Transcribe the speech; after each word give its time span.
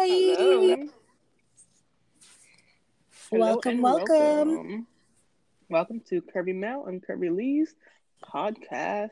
Hello. 0.00 0.76
Hello 3.30 3.40
Welcome, 3.40 3.82
welcome. 3.82 4.06
welcome. 4.08 4.86
Welcome 5.68 6.00
to 6.08 6.22
Kirby 6.22 6.52
Mel 6.52 6.86
and 6.86 7.02
Kirby 7.02 7.30
Lee's 7.30 7.74
podcast, 8.24 9.10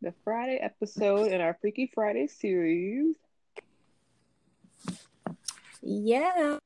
the 0.00 0.14
Friday 0.24 0.56
episode 0.56 1.32
in 1.32 1.42
our 1.42 1.58
Freaky 1.60 1.90
Friday 1.94 2.28
series. 2.28 3.14
Yeah, 5.82 6.60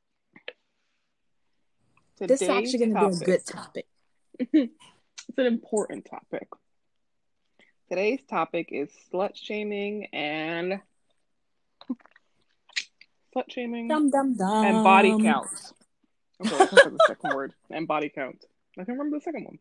this 2.21 2.43
is 2.43 2.49
actually 2.49 2.79
going 2.79 2.95
to 2.95 3.09
be 3.09 3.17
a 3.17 3.27
good 3.27 3.45
topic. 3.45 3.87
it's 4.39 5.39
an 5.39 5.47
important 5.47 6.07
topic. 6.09 6.47
Today's 7.89 8.21
topic 8.31 8.69
is 8.71 8.91
slut 9.13 9.35
shaming 9.35 10.07
and 10.13 10.81
slut 13.35 13.51
shaming 13.51 13.89
Dum 13.89 14.11
dum 14.11 14.35
dum. 14.37 14.65
and 14.65 14.85
body 14.85 15.17
counts. 15.23 15.73
Okay, 16.45 16.63
at 16.63 16.71
the 16.71 16.99
second 17.07 17.35
word 17.35 17.55
and 17.71 17.87
body 17.87 18.09
count. 18.09 18.45
I 18.79 18.85
can 18.85 18.95
remember 18.95 19.19
the 19.19 19.23
second 19.23 19.45
one. 19.45 19.59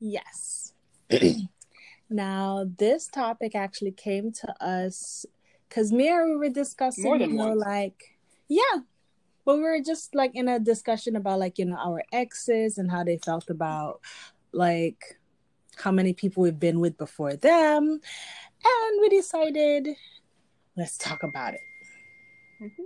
Yes. 0.00 0.72
now, 2.10 2.66
this 2.78 3.06
topic 3.08 3.54
actually 3.54 3.92
came 3.92 4.32
to 4.32 4.64
us 4.64 5.26
because 5.68 5.92
me 5.92 6.08
and 6.08 6.30
we 6.30 6.36
were 6.36 6.48
discussing, 6.48 7.04
More 7.04 7.18
than 7.18 7.30
you 7.30 7.36
know, 7.36 7.48
once. 7.48 7.64
like, 7.64 8.16
yeah, 8.48 8.80
but 9.44 9.56
we 9.56 9.62
were 9.62 9.80
just 9.84 10.14
like 10.14 10.32
in 10.34 10.48
a 10.48 10.58
discussion 10.58 11.16
about 11.16 11.38
like, 11.38 11.58
you 11.58 11.64
know, 11.66 11.76
our 11.76 12.02
exes 12.12 12.78
and 12.78 12.90
how 12.90 13.04
they 13.04 13.18
felt 13.18 13.50
about 13.50 14.00
like 14.52 15.18
how 15.76 15.90
many 15.90 16.12
people 16.12 16.42
we've 16.42 16.58
been 16.58 16.80
with 16.80 16.96
before 16.96 17.36
them. 17.36 18.00
And 18.64 19.00
we 19.00 19.08
decided, 19.08 19.88
let's 20.76 20.96
talk 20.98 21.22
about 21.22 21.54
it. 21.54 21.60
Mm-hmm. 22.60 22.82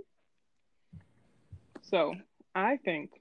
So 1.81 2.15
I 2.53 2.77
think 2.77 3.11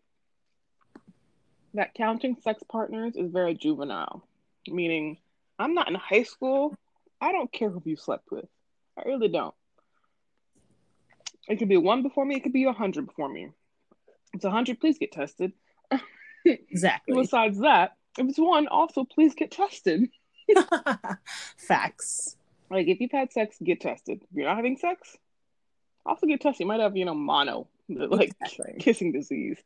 that 1.74 1.94
counting 1.94 2.36
sex 2.42 2.62
partners 2.70 3.14
is 3.16 3.30
very 3.30 3.54
juvenile, 3.54 4.26
meaning 4.66 5.18
I'm 5.58 5.74
not 5.74 5.88
in 5.88 5.94
high 5.94 6.24
school. 6.24 6.74
I 7.20 7.32
don't 7.32 7.52
care 7.52 7.70
who 7.70 7.82
you 7.84 7.96
slept 7.96 8.30
with. 8.30 8.46
I 8.98 9.08
really 9.08 9.28
don't. 9.28 9.54
It 11.48 11.58
could 11.58 11.68
be 11.68 11.76
one 11.76 12.02
before 12.02 12.24
me. 12.24 12.36
It 12.36 12.42
could 12.42 12.52
be 12.52 12.64
a 12.64 12.72
hundred 12.72 13.06
before 13.06 13.28
me. 13.28 13.50
It's 14.32 14.44
a 14.44 14.50
hundred. 14.50 14.80
Please 14.80 14.98
get 14.98 15.12
tested. 15.12 15.52
Exactly. 16.44 17.14
Besides 17.20 17.58
that, 17.60 17.96
if 18.18 18.28
it's 18.28 18.38
one, 18.38 18.68
also 18.68 19.04
please 19.04 19.34
get 19.34 19.50
tested. 19.50 20.08
Facts. 21.56 22.36
Like 22.70 22.86
if 22.86 23.00
you've 23.00 23.12
had 23.12 23.32
sex, 23.32 23.56
get 23.62 23.80
tested. 23.80 24.22
If 24.22 24.36
you're 24.36 24.46
not 24.46 24.56
having 24.56 24.76
sex, 24.76 25.16
also 26.06 26.26
get 26.26 26.40
tested. 26.40 26.60
You 26.60 26.66
might 26.66 26.80
have, 26.80 26.96
you 26.96 27.04
know, 27.04 27.14
mono, 27.14 27.68
like 27.88 28.32
Exactly. 28.40 28.76
kissing 28.80 29.12
disease. 29.12 29.58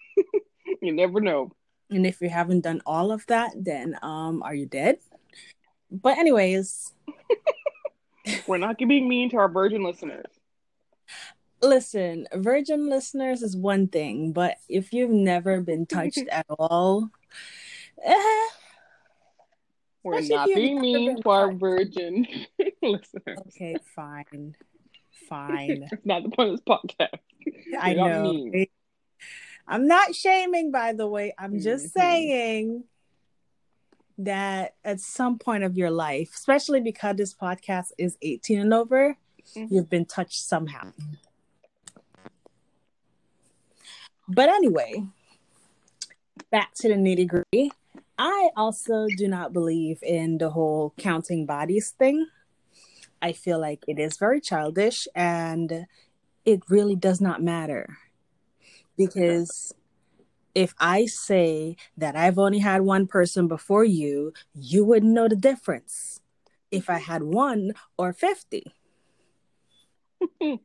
you 0.82 0.92
never 0.92 1.20
know. 1.20 1.52
And 1.90 2.06
if 2.06 2.20
you 2.20 2.28
haven't 2.30 2.60
done 2.62 2.80
all 2.86 3.12
of 3.12 3.26
that, 3.26 3.52
then 3.56 3.98
um 4.02 4.42
are 4.42 4.54
you 4.54 4.66
dead? 4.66 4.98
But 5.90 6.18
anyways, 6.18 6.92
We're 8.46 8.58
not 8.58 8.78
being 8.78 9.08
mean 9.08 9.30
to 9.30 9.36
our 9.38 9.48
virgin 9.48 9.82
listeners. 9.82 10.26
listen, 11.62 12.26
virgin 12.34 12.88
listeners 12.88 13.42
is 13.42 13.56
one 13.56 13.88
thing, 13.88 14.32
but 14.32 14.56
if 14.68 14.92
you've 14.92 15.10
never 15.10 15.60
been 15.60 15.86
touched 15.86 16.26
at 16.30 16.46
all, 16.48 17.10
eh, 18.04 18.46
We're 20.02 20.20
not 20.22 20.46
being 20.46 20.80
mean 20.80 21.20
to 21.22 21.28
our 21.30 21.52
virgin 21.52 22.26
listeners. 22.82 23.38
okay, 23.48 23.76
fine. 23.94 24.56
Fine. 25.28 25.88
It's 25.90 25.92
not 26.04 26.22
the 26.22 26.30
point 26.30 26.50
of 26.50 26.56
this 26.56 26.64
podcast. 26.66 27.18
I 27.78 27.94
know. 27.94 28.22
mean. 28.22 28.66
I'm 29.66 29.86
not 29.86 30.14
shaming, 30.14 30.70
by 30.70 30.92
the 30.92 31.06
way. 31.06 31.34
I'm 31.38 31.60
just 31.60 31.86
Mhm. 31.86 31.90
saying 31.92 32.84
that 34.18 34.74
at 34.84 35.00
some 35.00 35.38
point 35.38 35.64
of 35.64 35.76
your 35.78 35.90
life, 35.90 36.32
especially 36.34 36.80
because 36.80 37.16
this 37.16 37.34
podcast 37.34 37.92
is 37.98 38.16
18 38.22 38.58
and 38.60 38.74
over, 38.74 39.16
Mhm. 39.54 39.68
you've 39.70 39.88
been 39.90 40.04
touched 40.04 40.42
somehow. 40.42 40.92
But 44.28 44.48
anyway, 44.48 45.04
back 46.50 46.74
to 46.74 46.88
the 46.88 46.94
nitty 46.94 47.26
gritty. 47.28 47.72
I 48.18 48.50
also 48.56 49.06
do 49.16 49.26
not 49.28 49.52
believe 49.52 50.02
in 50.02 50.38
the 50.38 50.50
whole 50.50 50.92
counting 50.98 51.46
bodies 51.46 51.90
thing. 51.90 52.26
I 53.22 53.32
feel 53.32 53.60
like 53.60 53.84
it 53.86 53.98
is 53.98 54.18
very 54.18 54.40
childish 54.40 55.06
and 55.14 55.86
it 56.44 56.60
really 56.68 56.96
does 56.96 57.20
not 57.20 57.42
matter. 57.42 57.98
Because 58.96 59.72
if 60.54 60.74
I 60.78 61.06
say 61.06 61.76
that 61.96 62.16
I've 62.16 62.38
only 62.38 62.58
had 62.58 62.82
one 62.82 63.06
person 63.06 63.48
before 63.48 63.84
you, 63.84 64.32
you 64.54 64.84
wouldn't 64.84 65.12
know 65.12 65.28
the 65.28 65.36
difference 65.36 66.20
if 66.70 66.90
I 66.90 66.98
had 66.98 67.22
one 67.22 67.72
or 67.96 68.12
50. 68.12 68.74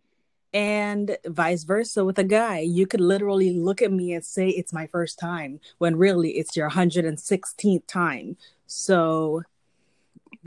and 0.54 1.18
vice 1.26 1.64
versa 1.64 2.04
with 2.04 2.18
a 2.18 2.24
guy. 2.24 2.60
You 2.60 2.88
could 2.88 3.02
literally 3.02 3.54
look 3.54 3.82
at 3.82 3.92
me 3.92 4.14
and 4.14 4.26
say 4.26 4.50
it's 4.50 4.74
my 4.74 4.88
first 4.88 5.20
time 5.20 5.60
when 5.78 5.96
really 5.96 6.32
it's 6.32 6.56
your 6.56 6.70
116th 6.70 7.86
time. 7.88 8.38
So, 8.66 9.44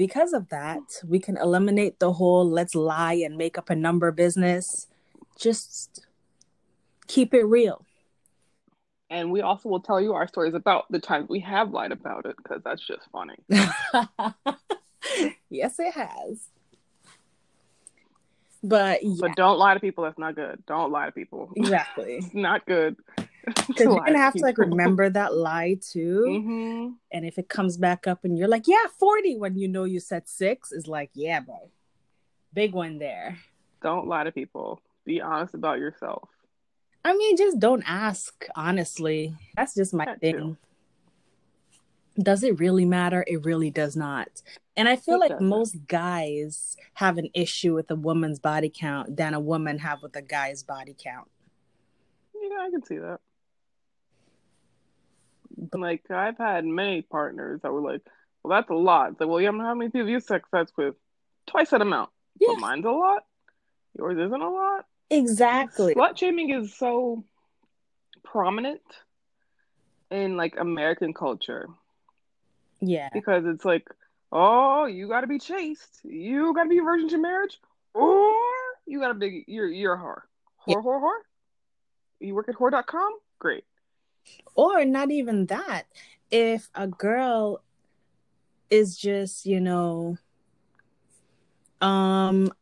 because 0.00 0.32
of 0.32 0.48
that, 0.48 0.80
we 1.06 1.18
can 1.18 1.36
eliminate 1.36 1.98
the 1.98 2.14
whole 2.14 2.50
let's 2.50 2.74
lie 2.74 3.12
and 3.12 3.36
make 3.36 3.58
up 3.58 3.68
a 3.68 3.76
number 3.76 4.10
business. 4.10 4.86
Just 5.38 6.06
keep 7.06 7.34
it 7.34 7.44
real. 7.44 7.84
And 9.10 9.30
we 9.30 9.42
also 9.42 9.68
will 9.68 9.80
tell 9.80 10.00
you 10.00 10.14
our 10.14 10.26
stories 10.26 10.54
about 10.54 10.86
the 10.88 11.00
times 11.00 11.28
we 11.28 11.40
have 11.40 11.72
lied 11.72 11.92
about 11.92 12.24
it 12.24 12.34
because 12.38 12.62
that's 12.64 12.80
just 12.86 13.10
funny. 13.12 13.34
yes, 15.50 15.78
it 15.78 15.92
has. 15.92 16.48
But 18.62 19.04
yeah, 19.04 19.16
But 19.20 19.36
don't 19.36 19.58
lie 19.58 19.74
to 19.74 19.80
people. 19.80 20.04
That's 20.04 20.18
not 20.18 20.34
good. 20.34 20.64
Don't 20.66 20.90
lie 20.90 21.04
to 21.04 21.12
people. 21.12 21.52
exactly. 21.56 22.22
It's 22.24 22.32
not 22.32 22.64
good. 22.64 22.96
Because 23.66 23.86
you're 23.86 24.04
gonna 24.04 24.18
have 24.18 24.34
to 24.34 24.40
like 24.42 24.58
remember 24.70 25.08
that 25.10 25.34
lie 25.34 25.78
too. 25.80 26.40
hmm 26.42 26.88
And 27.12 27.24
if 27.24 27.38
it 27.38 27.48
comes 27.48 27.76
back 27.76 28.06
up 28.06 28.24
and 28.24 28.36
you're 28.38 28.48
like, 28.48 28.66
yeah, 28.66 28.86
40 28.98 29.36
when 29.36 29.56
you 29.56 29.68
know 29.68 29.84
you 29.84 30.00
said 30.00 30.28
six, 30.28 30.72
is 30.72 30.86
like, 30.86 31.10
yeah, 31.14 31.40
bro. 31.40 31.70
Big 32.52 32.72
one 32.74 32.98
there. 32.98 33.38
Don't 33.82 34.06
lie 34.08 34.24
to 34.24 34.32
people. 34.32 34.80
Be 35.04 35.20
honest 35.20 35.54
about 35.54 35.78
yourself. 35.78 36.28
I 37.04 37.16
mean, 37.16 37.36
just 37.36 37.58
don't 37.58 37.82
ask, 37.86 38.46
honestly. 38.54 39.34
That's 39.56 39.74
just 39.74 39.94
my 39.94 40.04
That 40.04 40.20
thing. 40.20 40.34
too. 40.34 40.56
Does 42.22 42.42
it 42.42 42.58
really 42.58 42.84
matter? 42.84 43.24
It 43.26 43.44
really 43.44 43.70
does 43.70 43.96
not. 43.96 44.28
And 44.76 44.88
I 44.88 44.96
feel 44.96 45.14
It 45.16 45.20
like 45.20 45.30
doesn't. 45.30 45.46
most 45.48 45.86
guys 45.86 46.76
have 46.94 47.16
an 47.18 47.30
issue 47.34 47.74
with 47.74 47.90
a 47.90 47.94
woman's 47.96 48.38
body 48.38 48.70
count 48.74 49.16
than 49.16 49.32
a 49.32 49.40
woman 49.40 49.78
have 49.78 50.02
with 50.02 50.14
a 50.16 50.22
guy's 50.22 50.62
body 50.62 50.94
count. 51.02 51.30
Yeah, 52.34 52.58
I 52.60 52.70
can 52.70 52.84
see 52.84 52.98
that. 52.98 53.20
Like 55.72 56.10
I've 56.10 56.38
had 56.38 56.64
many 56.64 57.02
partners 57.02 57.60
that 57.62 57.72
were 57.72 57.82
like, 57.82 58.02
"Well, 58.42 58.56
that's 58.56 58.70
a 58.70 58.74
lot." 58.74 59.12
It's 59.12 59.20
like, 59.20 59.28
"Well, 59.28 59.40
yeah, 59.40 59.50
how 59.52 59.74
many 59.74 59.90
people 59.90 60.08
you 60.08 60.20
sex 60.20 60.48
sex 60.50 60.72
with? 60.76 60.94
Twice 61.46 61.70
that 61.70 61.82
amount." 61.82 62.10
Yeah. 62.38 62.48
But 62.54 62.60
mine's 62.60 62.84
a 62.86 62.90
lot. 62.90 63.24
Yours 63.98 64.18
isn't 64.18 64.40
a 64.40 64.48
lot. 64.50 64.86
Exactly. 65.10 65.94
Slut 65.94 66.16
shaming 66.16 66.50
is 66.50 66.74
so 66.74 67.24
prominent 68.22 68.80
in 70.10 70.36
like 70.36 70.56
American 70.58 71.12
culture 71.12 71.68
Yeah. 72.80 73.08
because 73.12 73.44
it's 73.46 73.64
like, 73.64 73.86
"Oh, 74.32 74.84
you 74.86 75.08
got 75.08 75.22
to 75.22 75.26
be 75.26 75.38
chaste. 75.38 76.00
You 76.04 76.54
got 76.54 76.64
to 76.64 76.68
be 76.68 76.78
a 76.78 76.82
virgin 76.82 77.08
to 77.10 77.18
marriage, 77.18 77.60
or 77.94 78.32
you 78.86 79.00
got 79.00 79.08
to 79.08 79.14
be 79.14 79.44
you're 79.46 79.68
you're 79.68 79.94
a 79.94 79.98
whore, 79.98 80.22
Yeah. 80.66 80.76
whore, 80.76 80.84
whore, 80.84 81.02
whore." 81.02 81.20
You 82.20 82.34
work 82.34 82.48
at 82.48 82.54
whore.com? 82.54 83.18
Great. 83.38 83.64
Or 84.54 84.84
not 84.84 85.10
even 85.10 85.46
that 85.46 85.84
if 86.30 86.68
a 86.74 86.86
girl 86.86 87.62
is 88.70 88.96
just 88.96 89.46
you 89.46 89.60
know 89.60 90.16
um 91.80 92.52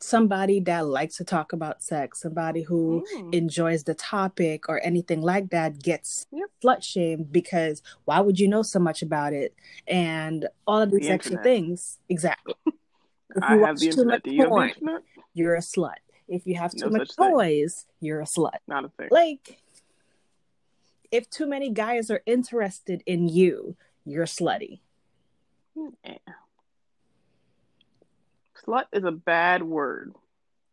somebody 0.00 0.60
that 0.60 0.86
likes 0.86 1.16
to 1.16 1.24
talk 1.24 1.52
about 1.52 1.82
sex 1.82 2.20
somebody 2.20 2.62
who 2.62 3.04
Mm. 3.14 3.34
enjoys 3.34 3.84
the 3.84 3.94
topic 3.94 4.68
or 4.68 4.80
anything 4.82 5.20
like 5.22 5.50
that 5.50 5.78
gets 5.82 6.26
Yep. 6.32 6.50
slut 6.62 6.82
shamed 6.82 7.32
because 7.32 7.82
why 8.04 8.20
would 8.20 8.38
you 8.40 8.48
know 8.48 8.62
so 8.62 8.78
much 8.78 9.02
about 9.02 9.32
it 9.32 9.54
and 9.86 10.48
all 10.66 10.80
of 10.80 10.90
these 10.90 11.00
The 11.06 11.10
extra 11.10 11.32
internet. 11.36 11.44
things 11.44 11.98
exactly 12.08 12.54
if 12.66 13.42
I 13.42 13.54
you 13.54 13.60
have 13.64 13.74
watch 13.76 13.80
the 13.80 13.92
too 13.92 14.04
much 14.04 14.20
you 14.24 14.46
porn 14.48 14.72
you're 15.34 15.54
a 15.54 15.60
slut 15.60 15.96
if 16.28 16.46
you 16.46 16.54
have 16.56 16.72
too 16.72 16.86
No 16.86 16.90
much 16.98 17.08
such 17.08 17.16
thing. 17.16 17.32
toys 17.32 17.86
you're 18.00 18.20
a 18.20 18.24
slut 18.24 18.58
Not 18.66 18.84
a 18.84 18.88
thing. 18.90 19.08
like 19.10 19.62
if 21.14 21.30
too 21.30 21.46
many 21.46 21.70
guys 21.70 22.10
are 22.10 22.22
interested 22.26 23.02
in 23.06 23.28
you 23.28 23.76
you're 24.04 24.26
slutty 24.26 24.80
Eh. 26.04 26.18
Slut 28.64 28.84
is 28.92 29.04
a 29.04 29.10
bad 29.12 29.62
word. 29.64 30.14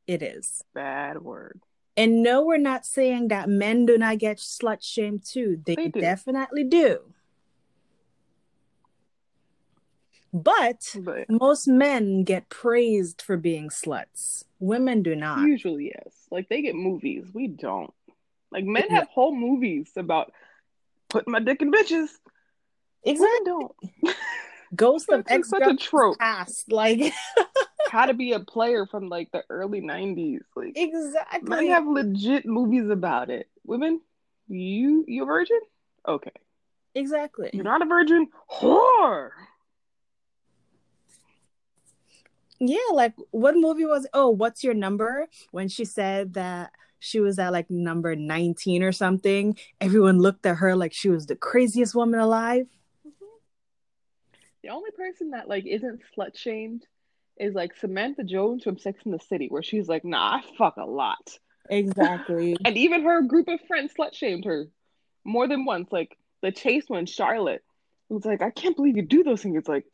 It 0.07 0.21
is. 0.21 0.63
Bad 0.73 1.21
word. 1.23 1.59
And 1.97 2.21
no, 2.23 2.45
we're 2.45 2.57
not 2.57 2.85
saying 2.85 3.29
that 3.29 3.49
men 3.49 3.85
do 3.85 3.97
not 3.97 4.19
get 4.19 4.37
slut 4.37 4.81
shamed 4.81 5.25
too. 5.25 5.59
They, 5.65 5.75
They 5.75 5.87
do. 5.89 5.99
definitely 5.99 6.63
do. 6.63 6.99
But 10.33 10.95
But 10.99 11.29
most 11.29 11.67
men 11.67 12.23
get 12.23 12.47
praised 12.49 13.21
for 13.21 13.35
being 13.35 13.69
sluts. 13.69 14.45
Women 14.59 15.03
do 15.03 15.15
not. 15.15 15.41
usually, 15.47 15.91
yes. 15.95 16.13
Like 16.29 16.47
they 16.47 16.61
get 16.61 16.75
movies. 16.75 17.25
We 17.33 17.47
don't. 17.47 17.93
Like 18.51 18.65
men 18.65 18.89
have 18.89 19.07
whole 19.07 19.35
movies 19.35 19.91
about 19.95 20.31
putting 21.09 21.31
my 21.31 21.39
dick 21.39 21.61
in 21.61 21.71
bitches. 21.71 22.09
Exactly. 23.03 23.67
Ghost 24.75 25.09
of 25.09 25.25
ex 25.27 25.49
such 25.49 25.63
a 25.63 25.75
trope. 25.75 26.17
past. 26.19 26.71
Like 26.71 27.13
How 27.89 28.05
to 28.05 28.13
be 28.13 28.31
a 28.31 28.39
player 28.39 28.85
from 28.85 29.09
like 29.09 29.31
the 29.33 29.43
early 29.49 29.81
'90s. 29.81 30.39
Like 30.55 30.77
men 31.43 31.67
have 31.67 31.85
legit 31.85 32.45
movies 32.45 32.89
about 32.89 33.29
it. 33.29 33.49
Women, 33.65 33.99
you 34.47 35.03
you 35.07 35.23
a 35.23 35.25
virgin? 35.25 35.59
Okay. 36.07 36.31
exactly. 36.95 37.49
You're 37.53 37.65
not 37.65 37.81
a 37.81 37.85
virgin? 37.85 38.29
Whore. 38.49 39.31
Yeah, 42.59 42.77
like 42.93 43.13
what 43.31 43.55
movie 43.57 43.85
was 43.85 44.07
oh, 44.13 44.29
what's 44.29 44.63
your 44.63 44.73
number? 44.73 45.27
When 45.51 45.67
she 45.67 45.83
said 45.83 46.35
that 46.35 46.71
she 47.01 47.19
was 47.19 47.39
at 47.39 47.51
like 47.51 47.69
number 47.69 48.15
19 48.15 48.83
or 48.83 48.91
something, 48.91 49.57
everyone 49.81 50.19
looked 50.19 50.45
at 50.45 50.57
her 50.57 50.75
like 50.75 50.93
she 50.93 51.09
was 51.09 51.25
the 51.25 51.35
craziest 51.35 51.95
woman 51.95 52.19
alive. 52.19 52.67
The 54.61 54.69
only 54.69 54.91
person 54.91 55.31
that 55.31 55.49
like 55.49 55.65
isn't 55.65 56.01
slut 56.15 56.37
shamed 56.37 56.85
is 57.37 57.55
like 57.55 57.75
Samantha 57.75 58.23
Jones 58.23 58.63
from 58.63 58.77
Sex 58.77 58.99
in 59.03 59.11
the 59.11 59.19
City, 59.19 59.47
where 59.49 59.63
she's 59.63 59.89
like, 59.89 60.05
"Nah, 60.05 60.35
I 60.37 60.41
fuck 60.57 60.77
a 60.77 60.85
lot," 60.85 61.39
Exactly. 61.69 62.55
and 62.65 62.77
even 62.77 63.03
her 63.03 63.23
group 63.23 63.47
of 63.47 63.59
friends 63.67 63.93
slut 63.97 64.13
shamed 64.13 64.45
her 64.45 64.67
more 65.23 65.47
than 65.47 65.65
once. 65.65 65.91
Like 65.91 66.15
the 66.43 66.51
Chase 66.51 66.85
one, 66.87 67.07
Charlotte, 67.07 67.63
was 68.09 68.25
like, 68.25 68.43
"I 68.43 68.51
can't 68.51 68.75
believe 68.75 68.95
you 68.95 69.01
do 69.01 69.23
those 69.23 69.41
things." 69.41 69.57
It's 69.57 69.67
like, 69.67 69.85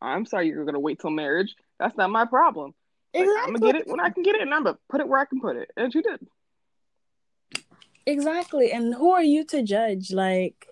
I'm 0.00 0.26
sorry, 0.26 0.46
you're 0.46 0.64
gonna 0.64 0.78
wait 0.78 1.00
till 1.00 1.10
marriage. 1.10 1.56
That's 1.80 1.96
not 1.96 2.10
my 2.10 2.24
problem. 2.24 2.72
Like, 3.12 3.26
I'm 3.26 3.54
gonna 3.54 3.72
get 3.72 3.82
it 3.82 3.88
when 3.88 3.98
I 3.98 4.10
can 4.10 4.22
get 4.22 4.36
it, 4.36 4.42
and 4.42 4.54
I'm 4.54 4.62
gonna 4.62 4.78
put 4.88 5.00
it 5.00 5.08
where 5.08 5.18
I 5.18 5.24
can 5.24 5.40
put 5.40 5.56
it, 5.56 5.72
and 5.76 5.92
she 5.92 6.02
did. 6.02 6.20
Exactly. 8.06 8.72
And 8.72 8.94
who 8.94 9.10
are 9.12 9.22
you 9.22 9.44
to 9.46 9.62
judge? 9.62 10.12
Like, 10.12 10.68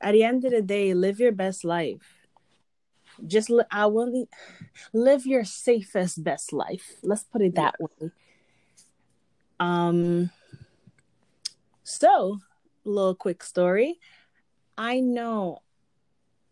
at 0.00 0.12
the 0.12 0.22
end 0.24 0.44
of 0.44 0.52
the 0.52 0.62
day, 0.62 0.94
live 0.94 1.20
your 1.20 1.32
best 1.32 1.64
life. 1.64 2.26
Just 3.26 3.50
li- 3.50 3.64
I 3.70 3.86
will 3.86 4.26
live 4.92 5.26
your 5.26 5.44
safest 5.44 6.22
best 6.24 6.52
life. 6.52 6.92
Let's 7.02 7.24
put 7.24 7.42
it 7.42 7.54
that 7.56 7.74
way. 7.80 8.10
Um. 9.58 10.30
So, 11.82 12.38
little 12.84 13.14
quick 13.14 13.42
story. 13.42 13.98
I 14.78 15.00
know 15.00 15.62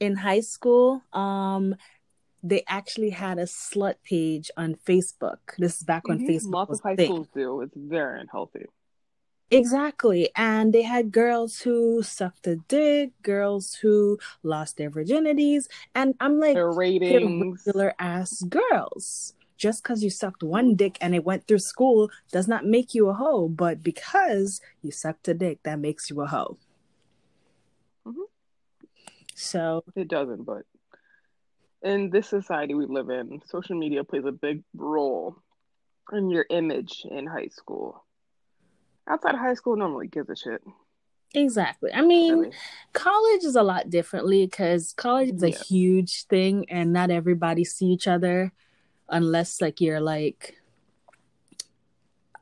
in 0.00 0.16
high 0.16 0.40
school, 0.40 1.02
um, 1.12 1.74
they 2.42 2.64
actually 2.68 3.10
had 3.10 3.38
a 3.38 3.44
slut 3.44 3.94
page 4.04 4.50
on 4.56 4.74
Facebook. 4.74 5.38
This 5.58 5.78
is 5.78 5.84
back 5.84 6.06
when 6.06 6.18
Mhm. 6.18 6.26
Facebook 6.28 6.52
Lots 6.52 6.70
was 6.70 6.78
of 6.80 6.84
high 6.84 6.96
thing. 6.96 7.06
schools 7.06 7.28
do. 7.34 7.60
It's 7.62 7.74
very 7.76 8.20
unhealthy. 8.20 8.66
Exactly. 9.50 10.28
And 10.36 10.72
they 10.72 10.82
had 10.82 11.10
girls 11.10 11.60
who 11.60 12.02
sucked 12.02 12.46
a 12.46 12.56
dick, 12.56 13.12
girls 13.22 13.74
who 13.76 14.18
lost 14.42 14.76
their 14.76 14.90
virginities. 14.90 15.68
And 15.94 16.14
I'm 16.20 16.38
like, 16.38 16.54
Their 16.54 16.64
they're 16.70 16.72
ratings. 16.72 17.62
regular 17.66 17.94
ass 17.98 18.42
girls. 18.42 19.34
Just 19.56 19.82
because 19.82 20.04
you 20.04 20.10
sucked 20.10 20.42
one 20.42 20.76
dick 20.76 20.98
and 21.00 21.14
it 21.14 21.24
went 21.24 21.46
through 21.46 21.58
school 21.58 22.10
does 22.30 22.46
not 22.46 22.64
make 22.64 22.94
you 22.94 23.08
a 23.08 23.14
hoe. 23.14 23.48
But 23.48 23.82
because 23.82 24.60
you 24.82 24.90
sucked 24.92 25.28
a 25.28 25.34
dick, 25.34 25.62
that 25.64 25.78
makes 25.80 26.10
you 26.10 26.20
a 26.20 26.26
hoe. 26.26 26.58
Mhm. 28.06 28.26
So, 29.34 29.82
It 29.96 30.08
doesn't, 30.08 30.44
but 30.44 30.64
in 31.82 32.10
this 32.10 32.28
society 32.28 32.74
we 32.74 32.86
live 32.86 33.08
in, 33.08 33.40
social 33.46 33.76
media 33.76 34.04
plays 34.04 34.24
a 34.24 34.32
big 34.32 34.62
role 34.76 35.36
in 36.12 36.28
your 36.30 36.44
image 36.50 37.04
in 37.10 37.26
high 37.26 37.48
school. 37.48 38.04
Outside 39.08 39.34
of 39.34 39.40
high 39.40 39.54
school, 39.54 39.76
normally 39.76 40.06
gives 40.06 40.28
a 40.30 40.36
shit. 40.36 40.62
exactly. 41.34 41.92
I 41.92 42.00
mean, 42.02 42.38
Really. 42.38 42.52
college 42.92 43.44
is 43.44 43.56
a 43.56 43.62
lot 43.62 43.90
differently 43.90 44.46
because 44.46 44.92
college 44.96 45.30
is 45.34 45.42
a 45.42 45.50
Yeah. 45.50 45.58
huge 45.68 46.24
thing 46.24 46.64
and 46.70 46.92
not 46.92 47.10
everybody 47.10 47.64
see 47.64 47.86
each 47.86 48.06
other 48.08 48.52
unless 49.10 49.60
like 49.60 49.80
you're 49.80 50.00
like 50.00 50.54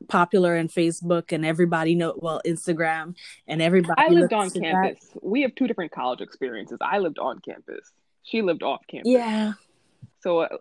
popular 0.08 0.56
in 0.56 0.68
Facebook 0.68 1.32
and 1.32 1.44
everybody 1.44 1.94
know 1.96 2.14
well 2.16 2.40
Instagram 2.46 3.16
and 3.48 3.60
everybody 3.60 4.00
I 4.00 4.08
lived 4.08 4.32
on 4.32 4.46
at 4.46 4.54
that. 4.54 4.60
campus. 4.60 5.10
We 5.22 5.42
have 5.42 5.54
two 5.56 5.66
different 5.66 5.90
college 5.90 6.20
experiences. 6.20 6.78
I 6.80 6.98
lived 6.98 7.18
on 7.18 7.40
campus. 7.40 7.90
She 8.22 8.42
lived 8.42 8.62
off 8.62 8.82
campus. 8.88 9.10
Yeah, 9.10 9.52
So, 10.20 10.40
uh, 10.40 10.58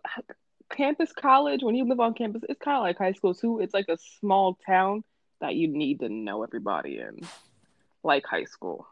campus 0.71 1.11
college, 1.13 1.61
when 1.63 1.75
you 1.75 1.85
live 1.85 1.99
on 1.99 2.13
campus, 2.15 2.41
it's 2.49 2.59
kind 2.59 2.77
of 2.77 2.83
like 2.83 2.97
high 2.97 3.11
school 3.13 3.35
too. 3.35 3.59
It's 3.59 3.73
like 3.73 3.87
a 3.89 3.97
small 4.19 4.57
town 4.65 5.03
that 5.41 5.55
you 5.55 5.67
need 5.67 5.99
to 5.99 6.09
know 6.09 6.43
everybody 6.43 6.99
in, 6.99 7.21
like 8.03 8.25
high 8.25 8.45
school. 8.45 8.87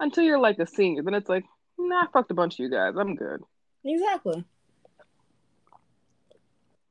Until 0.00 0.24
you're 0.24 0.38
like 0.38 0.58
a 0.58 0.66
senior, 0.66 1.02
then 1.02 1.14
it's 1.14 1.28
like, 1.28 1.44
nah, 1.78 2.02
I 2.02 2.06
fucked 2.12 2.30
a 2.30 2.34
bunch 2.34 2.54
of 2.54 2.58
you 2.60 2.70
guys. 2.70 2.94
I'm 2.98 3.14
good. 3.14 3.42
exactly. 3.84 4.44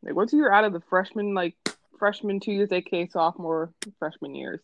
Like 0.03 0.15
once 0.15 0.33
you're 0.33 0.53
out 0.53 0.65
of 0.65 0.73
the 0.73 0.81
freshman, 0.89 1.33
like 1.33 1.55
freshman 1.97 2.39
two 2.39 2.51
years, 2.51 2.71
aka 2.71 3.07
sophomore, 3.07 3.73
freshman 4.00 4.35
years, 4.35 4.59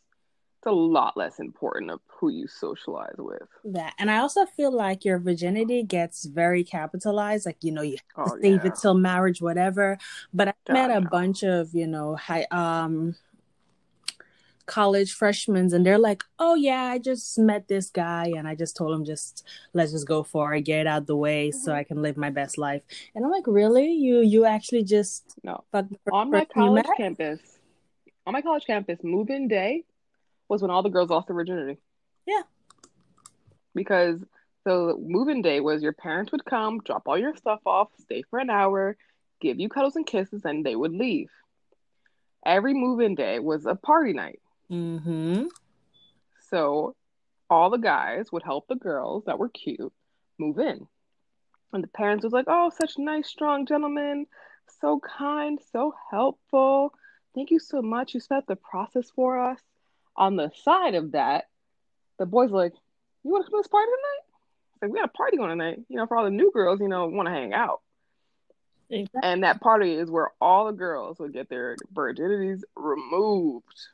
it's 0.60 0.68
a 0.68 0.72
lot 0.72 1.16
less 1.16 1.40
important 1.40 1.92
of 1.92 2.02
who 2.08 2.30
you 2.30 2.48
socialize 2.48 3.16
with. 3.18 3.48
That 3.64 3.94
and 3.98 4.12
I 4.12 4.18
also 4.18 4.46
feel 4.46 4.72
like 4.74 5.06
your 5.06 5.18
virginity 5.20 5.84
gets 5.84 6.26
very 6.26 6.66
capitalized. 6.66 7.46
Like 7.46 7.64
you 7.64 7.72
know, 7.72 7.82
you 7.82 7.98
have 8.18 8.26
to 8.28 8.34
Oh 8.34 8.38
save 8.42 8.66
yeah, 8.66 8.72
it 8.72 8.76
till 8.82 8.94
marriage, 8.96 9.42
whatever. 9.42 9.98
But 10.34 10.50
I 10.50 10.54
God, 10.68 10.74
met 10.74 10.92
a 10.92 11.00
no. 11.02 11.10
bunch 11.10 11.44
of 11.44 11.74
you 11.74 11.88
know 11.88 12.16
high 12.18 12.46
um 12.52 13.16
college 14.70 15.12
freshmen 15.14 15.74
and 15.74 15.84
they're 15.86 15.98
like, 15.98 16.24
"Oh 16.38 16.56
yeah, 16.56 16.84
I 16.84 17.00
just 17.00 17.38
met 17.40 17.68
this 17.68 17.90
guy 17.90 18.32
and 18.38 18.48
I 18.48 18.54
just 18.56 18.78
told 18.78 18.94
him 18.94 19.04
just 19.04 19.44
let's 19.74 19.92
just 19.92 20.08
go 20.08 20.22
for 20.24 20.54
it, 20.54 20.62
get 20.62 20.82
it 20.82 20.88
out 20.88 21.08
the 21.08 21.16
way 21.18 21.52
so 21.52 21.72
Mhm. 21.72 21.76
I 21.76 21.84
can 21.84 22.02
live 22.02 22.18
my 22.18 22.30
best 22.30 22.58
life." 22.58 22.84
And 23.14 23.26
I'm 23.26 23.32
like, 23.32 23.48
"Really? 23.48 23.92
You 23.92 24.22
you 24.22 24.46
actually 24.46 24.84
just 24.84 25.36
No, 25.44 25.64
the 25.72 25.90
on 26.12 26.30
my 26.32 26.46
college 26.46 26.86
campus, 26.98 27.40
on 28.26 28.34
my 28.34 28.42
college 28.42 28.66
campus, 28.66 29.00
move-in 29.04 29.48
day 29.48 29.84
was 30.48 30.62
when 30.62 30.72
all 30.72 30.84
the 30.84 30.90
girls 30.90 31.10
lost 31.10 31.28
their 31.28 31.36
virginity. 31.36 31.78
Yeah. 32.26 32.44
Because 33.74 34.24
so 34.68 35.00
move-in 35.02 35.42
day 35.42 35.60
was 35.62 35.82
your 35.82 35.94
parents 35.94 36.32
would 36.32 36.46
come, 36.46 36.80
drop 36.80 37.04
all 37.08 37.18
your 37.18 37.36
stuff 37.36 37.62
off, 37.66 37.90
stay 38.02 38.22
for 38.30 38.40
an 38.40 38.50
hour, 38.50 38.98
give 39.42 39.60
you 39.60 39.70
cuddles 39.70 39.96
and 39.96 40.06
kisses, 40.06 40.46
and 40.46 40.66
they 40.66 40.76
would 40.76 40.94
leave. 40.94 41.30
Every 42.46 42.74
move-in 42.74 43.16
day 43.16 43.40
was 43.40 43.66
a 43.66 43.76
party 43.76 44.14
night. 44.14 44.42
Mm-hmm. 44.72 45.46
So 46.50 46.96
all 47.50 47.70
the 47.70 47.78
guys 47.78 48.32
would 48.32 48.44
help 48.44 48.68
the 48.68 48.76
girls 48.76 49.26
that 49.26 49.40
were 49.40 49.50
cute 49.50 49.92
move 50.38 50.60
in. 50.60 50.88
And 51.74 51.84
the 51.84 51.88
parents 51.88 52.24
was 52.24 52.34
like, 52.34 52.46
"Oh, 52.48 52.72
such 52.76 52.98
nice, 52.98 53.28
strong 53.28 53.66
gentlemen, 53.66 54.26
so 54.82 55.00
kind, 55.00 55.60
so 55.72 55.94
helpful. 56.10 56.94
Thank 57.36 57.52
you 57.52 57.60
so 57.60 57.82
much. 57.82 58.14
You 58.14 58.20
sped 58.20 58.44
the 58.48 58.56
process 58.56 59.10
for 59.12 59.40
us." 59.40 59.60
On 60.16 60.36
the 60.36 60.52
side 60.64 60.96
of 60.96 61.12
that, 61.12 61.46
the 62.18 62.26
boys 62.26 62.52
like, 62.52 62.74
"You 63.24 63.32
want 63.32 63.46
to 63.46 63.52
come 63.52 63.60
to 63.60 63.64
this 63.64 63.68
party 63.68 63.86
tonight?" 63.86 64.24
It's 64.74 64.82
like 64.82 64.92
we 64.92 65.00
got 65.00 65.10
a 65.10 65.18
party 65.18 65.38
going 65.38 65.50
tonight. 65.50 65.82
You 65.90 65.98
know, 65.98 66.08
for 66.08 66.18
all 66.18 66.24
the 66.24 66.32
new 66.32 66.52
girls, 66.52 66.80
you 66.80 66.88
know, 66.88 67.08
want 67.08 67.28
to 67.28 67.34
hang 67.34 67.54
out. 67.54 67.82
Exactly. 68.90 69.22
And 69.24 69.44
that 69.44 69.62
party 69.62 69.94
is 69.94 70.10
where 70.10 70.32
all 70.42 70.66
the 70.66 70.72
girls 70.72 71.20
would 71.20 71.34
get 71.34 71.50
their 71.50 71.76
virginities 71.94 72.64
removed. 72.76 73.88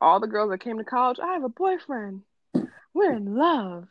All 0.00 0.20
the 0.20 0.26
girls 0.26 0.50
that 0.50 0.58
came 0.58 0.78
to 0.78 0.84
college, 0.84 1.18
I 1.22 1.34
have 1.34 1.44
a 1.44 1.48
boyfriend. 1.48 2.22
We're 2.94 3.12
in 3.12 3.36
love. 3.36 3.86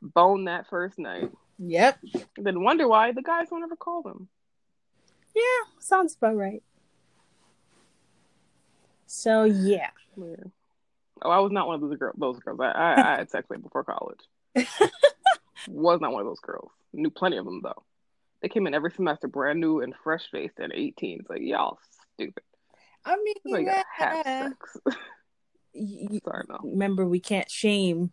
Bone 0.00 0.44
that 0.44 0.68
first 0.68 0.98
night. 0.98 1.30
Yep. 1.58 1.98
And 2.36 2.46
then 2.46 2.62
wonder 2.62 2.88
why 2.88 3.12
the 3.12 3.22
guys 3.22 3.48
don't 3.50 3.62
ever 3.62 3.76
call 3.76 4.02
them. 4.02 4.28
Yeah, 5.34 5.80
sounds 5.80 6.16
about 6.16 6.36
right. 6.36 6.62
So 9.06 9.44
yeah. 9.44 9.90
Yeah. 10.16 10.44
Oh, 11.22 11.30
I 11.30 11.38
was 11.40 11.52
not 11.52 11.66
one 11.66 11.76
of 11.76 11.80
those, 11.80 11.98
girl- 11.98 12.14
those 12.16 12.38
girls. 12.38 12.60
I, 12.60 12.70
I, 12.70 12.92
I 13.14 13.16
had 13.18 13.30
sex 13.30 13.48
way 13.48 13.56
before 13.56 13.84
college. 13.84 14.20
was 15.68 16.00
not 16.00 16.12
one 16.12 16.20
of 16.22 16.26
those 16.26 16.40
girls. 16.40 16.70
Knew 16.92 17.10
plenty 17.10 17.36
of 17.36 17.44
them 17.44 17.60
though. 17.62 17.82
They 18.40 18.48
came 18.48 18.66
in 18.66 18.74
every 18.74 18.92
semester 18.92 19.26
brand 19.26 19.60
new 19.60 19.80
and 19.80 19.94
fresh 20.04 20.30
faced 20.30 20.58
and 20.58 20.72
18. 20.72 21.20
It's 21.20 21.30
like, 21.30 21.40
y'all 21.42 21.78
stupid. 22.14 22.44
I 23.04 23.16
mean, 23.16 23.34
So 23.48 23.58
yeah. 23.58 24.50
You- 25.78 26.20
sorry, 26.24 26.44
no. 26.48 26.58
remember 26.62 27.06
we 27.06 27.20
can't 27.20 27.50
shame. 27.50 28.12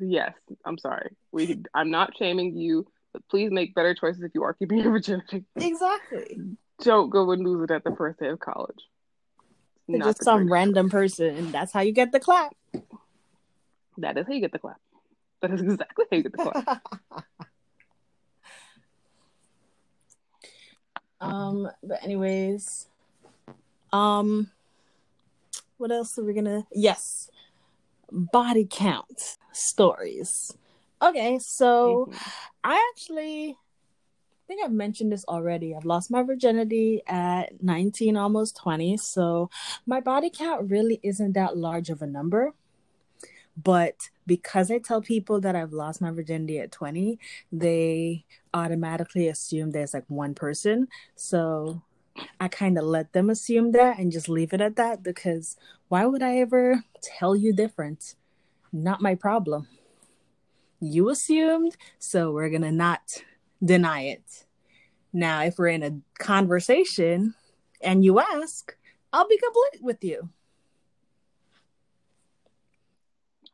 Yes, 0.00 0.34
I'm 0.64 0.78
sorry. 0.78 1.16
We, 1.32 1.62
I'm 1.72 1.90
not 1.90 2.16
shaming 2.18 2.56
you, 2.56 2.86
but 3.12 3.26
please 3.28 3.50
make 3.50 3.74
better 3.74 3.94
choices 3.94 4.22
if 4.22 4.32
you 4.34 4.42
are 4.42 4.52
keeping 4.52 4.78
your 4.78 4.90
virginity. 4.90 5.44
Exactly. 5.56 6.40
don't 6.82 7.10
go 7.10 7.30
and 7.30 7.44
lose 7.44 7.64
it 7.64 7.70
at 7.70 7.84
the 7.84 7.94
first 7.94 8.18
day 8.18 8.28
of 8.28 8.40
college. 8.40 8.78
Not 9.86 10.06
just 10.06 10.24
some 10.24 10.50
random 10.50 10.90
person, 10.90 11.36
and 11.36 11.52
that's 11.52 11.72
how 11.72 11.80
you 11.80 11.92
get 11.92 12.10
the 12.10 12.20
clap. 12.20 12.54
That 13.98 14.18
is 14.18 14.26
how 14.26 14.32
you 14.32 14.40
get 14.40 14.52
the 14.52 14.58
clap. 14.58 14.80
That 15.42 15.52
is 15.52 15.60
exactly 15.60 16.06
how 16.10 16.16
you 16.16 16.22
get 16.22 16.32
the 16.32 16.38
clap. 16.38 16.82
um, 21.20 21.70
but 21.82 22.02
anyways, 22.02 22.88
um, 23.92 24.50
what 25.84 25.92
else 25.92 26.18
are 26.18 26.24
we 26.24 26.32
gonna? 26.32 26.66
Yes, 26.72 27.28
body 28.10 28.66
count 28.68 29.36
stories. 29.52 30.56
Okay, 31.02 31.38
so 31.38 32.06
Mhm. 32.08 32.18
I 32.64 32.90
actually 32.90 33.50
I 33.50 34.46
think 34.46 34.64
I've 34.64 34.72
mentioned 34.72 35.12
this 35.12 35.26
already. 35.26 35.74
I've 35.74 35.84
lost 35.84 36.10
my 36.10 36.22
virginity 36.22 37.02
at 37.06 37.62
19, 37.62 38.16
almost 38.16 38.56
20. 38.56 38.96
So 38.96 39.50
my 39.84 40.00
body 40.00 40.30
count 40.30 40.70
really 40.70 41.00
isn't 41.02 41.32
that 41.34 41.56
large 41.58 41.90
of 41.90 42.00
a 42.00 42.06
number. 42.06 42.54
But 43.62 44.08
because 44.26 44.70
I 44.70 44.78
tell 44.78 45.02
people 45.02 45.38
that 45.42 45.54
I've 45.54 45.72
lost 45.72 46.00
my 46.00 46.10
virginity 46.10 46.58
at 46.60 46.72
20, 46.72 47.18
they 47.52 48.24
automatically 48.54 49.28
assume 49.28 49.70
there's 49.70 49.92
like 49.94 50.08
one 50.08 50.34
person. 50.34 50.88
So 51.14 51.82
I 52.40 52.48
kind 52.48 52.78
of 52.78 52.84
let 52.84 53.12
them 53.12 53.30
assume 53.30 53.72
that 53.72 53.98
and 53.98 54.12
just 54.12 54.28
leave 54.28 54.52
it 54.52 54.60
at 54.60 54.76
that 54.76 55.02
because 55.02 55.56
why 55.88 56.06
would 56.06 56.22
I 56.22 56.38
ever 56.38 56.84
tell 57.02 57.34
you 57.34 57.52
different? 57.52 58.14
Not 58.72 59.02
my 59.02 59.14
problem. 59.14 59.68
You 60.80 61.08
assumed, 61.08 61.76
so 61.98 62.32
we're 62.32 62.50
going 62.50 62.62
to 62.62 62.72
not 62.72 63.22
deny 63.64 64.02
it. 64.02 64.44
Now, 65.12 65.42
if 65.42 65.58
we're 65.58 65.68
in 65.68 65.82
a 65.82 66.22
conversation 66.22 67.34
and 67.80 68.04
you 68.04 68.18
ask, 68.18 68.76
I'll 69.12 69.28
be 69.28 69.38
complete 69.38 69.82
with 69.82 70.02
you. 70.02 70.28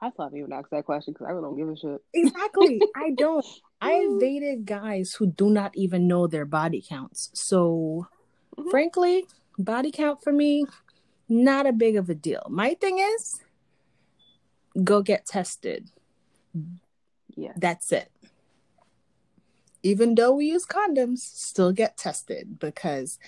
I 0.00 0.10
still 0.10 0.24
haven't 0.24 0.38
even 0.38 0.52
asked 0.52 0.70
that 0.70 0.86
question 0.86 1.12
because 1.12 1.26
I 1.26 1.30
really 1.32 1.42
don't 1.42 1.58
give 1.58 1.68
a 1.68 1.76
shit. 1.76 2.00
Exactly. 2.14 2.80
I 2.96 3.10
don't. 3.10 3.44
I've 3.82 4.18
dated 4.18 4.64
guys 4.64 5.14
who 5.14 5.26
do 5.26 5.50
not 5.50 5.76
even 5.76 6.08
know 6.08 6.26
their 6.26 6.46
body 6.46 6.82
counts. 6.86 7.30
So, 7.34 8.06
Mhm. 8.58 8.70
frankly, 8.70 9.26
body 9.58 9.90
count 9.90 10.22
for 10.22 10.32
me, 10.32 10.64
not 11.28 11.66
a 11.66 11.72
big 11.72 11.96
of 11.96 12.10
a 12.10 12.14
deal. 12.14 12.42
My 12.48 12.74
thing 12.74 12.98
is, 12.98 13.40
go 14.82 15.02
get 15.02 15.26
tested. 15.26 15.90
Yeah. 17.36 17.52
That's 17.56 17.92
it. 17.92 18.10
Even 19.82 20.14
though 20.14 20.32
we 20.32 20.46
use 20.46 20.66
condoms, 20.66 21.18
still 21.18 21.72
get 21.72 21.96
tested 21.96 22.58
because 22.58 23.18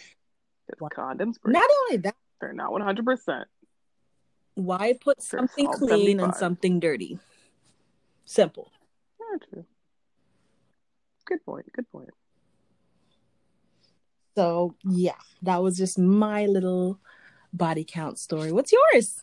condoms 0.81 1.41
break. 1.41 1.55
not 1.55 1.71
only 1.83 1.97
that, 1.99 2.17
They're 2.41 2.53
not 2.53 2.73
100%. 2.73 3.47
why 4.55 4.93
put 5.01 5.23
something 5.23 5.69
clean 5.73 6.21
and 6.21 6.35
something 6.35 6.81
dirty? 6.81 7.19
Simple. 8.25 8.71
Very 9.19 9.39
true. 9.41 9.65
Good 11.25 11.45
point. 11.45 11.73
Good 11.73 11.91
point. 11.91 12.11
So 14.35 14.75
yeah, 14.85 15.17
that 15.43 15.63
was 15.63 15.77
just 15.77 15.99
my 15.99 16.47
little 16.47 16.99
body 17.53 17.85
count 17.85 18.19
story. 18.19 18.53
What's 18.53 18.73
yours? 18.73 19.23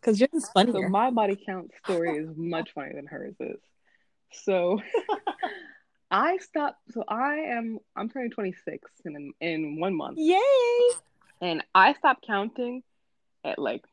Because 0.00 0.20
yours 0.20 0.30
is 0.34 0.44
So 0.44 0.50
funnier. 0.52 0.88
my 0.88 1.10
body 1.10 1.36
count 1.46 1.70
story 1.84 2.16
is 2.16 2.28
much 2.36 2.72
funnier 2.74 2.94
than 2.94 3.06
hers 3.06 3.34
is. 3.40 3.60
So 4.32 4.80
I 6.10 6.38
stopped. 6.38 6.78
So 6.92 7.04
I 7.08 7.34
am. 7.56 7.78
I'm 7.94 8.08
turning 8.08 8.30
26 8.30 8.90
in 9.04 9.32
in 9.40 9.78
one 9.80 9.94
month, 9.96 10.18
Yay! 10.18 10.40
and 11.40 11.62
I 11.74 11.94
stopped 11.94 12.26
counting 12.26 12.82
at 13.44 13.58
like 13.58 13.84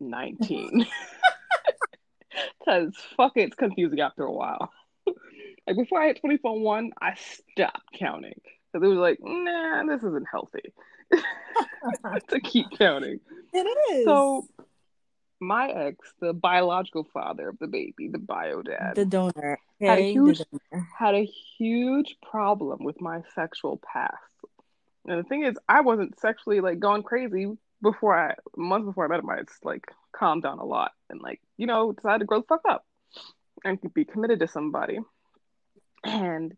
19. 0.00 0.86
Because 2.58 2.94
fuck 3.16 3.32
it, 3.36 3.42
it's 3.48 3.56
confusing 3.56 4.00
after 4.00 4.22
a 4.22 4.32
while. 4.32 4.70
like 5.66 5.76
before 5.76 6.00
I 6.00 6.08
hit 6.08 6.20
24 6.20 6.60
1, 6.60 6.90
I 7.00 7.14
stopped 7.14 7.92
counting 7.98 8.40
because 8.72 8.84
it 8.84 8.88
was 8.88 8.98
like, 8.98 9.18
nah, 9.20 9.84
this 9.84 10.02
isn't 10.02 10.26
healthy 10.30 10.72
to 12.28 12.40
keep 12.40 12.66
counting. 12.78 13.20
It 13.52 13.66
is. 13.92 14.04
So 14.04 14.46
my 15.40 15.68
ex, 15.68 16.12
the 16.20 16.32
biological 16.32 17.04
father 17.12 17.48
of 17.48 17.58
the 17.58 17.66
baby, 17.66 18.08
the 18.08 18.18
bio 18.18 18.62
dad, 18.62 18.94
the 18.94 19.04
donor. 19.04 19.58
Had 19.80 19.98
a 19.98 20.12
huge- 20.12 20.42
donor. 20.72 20.88
had 20.96 21.14
a 21.14 21.24
huge 21.58 22.16
problem 22.22 22.84
with 22.84 23.00
my 23.00 23.22
sexual 23.34 23.80
past. 23.92 24.16
And 25.06 25.18
the 25.18 25.28
thing 25.28 25.44
is, 25.44 25.56
I 25.68 25.80
wasn't 25.80 26.20
sexually 26.20 26.60
like 26.60 26.78
going 26.78 27.02
crazy 27.02 27.46
before 27.82 28.16
I 28.16 28.34
months 28.56 28.86
before 28.86 29.06
I 29.06 29.08
met 29.08 29.20
him. 29.20 29.30
I 29.30 29.38
just 29.42 29.64
like 29.64 29.86
calmed 30.12 30.42
down 30.42 30.58
a 30.58 30.64
lot 30.64 30.92
and 31.08 31.20
like 31.20 31.40
you 31.56 31.66
know 31.66 31.92
decided 31.92 32.20
to 32.20 32.24
grow 32.26 32.40
the 32.40 32.46
fuck 32.46 32.62
up 32.68 32.84
and 33.64 33.78
be 33.94 34.04
committed 34.04 34.40
to 34.40 34.48
somebody. 34.48 34.98
And 36.04 36.56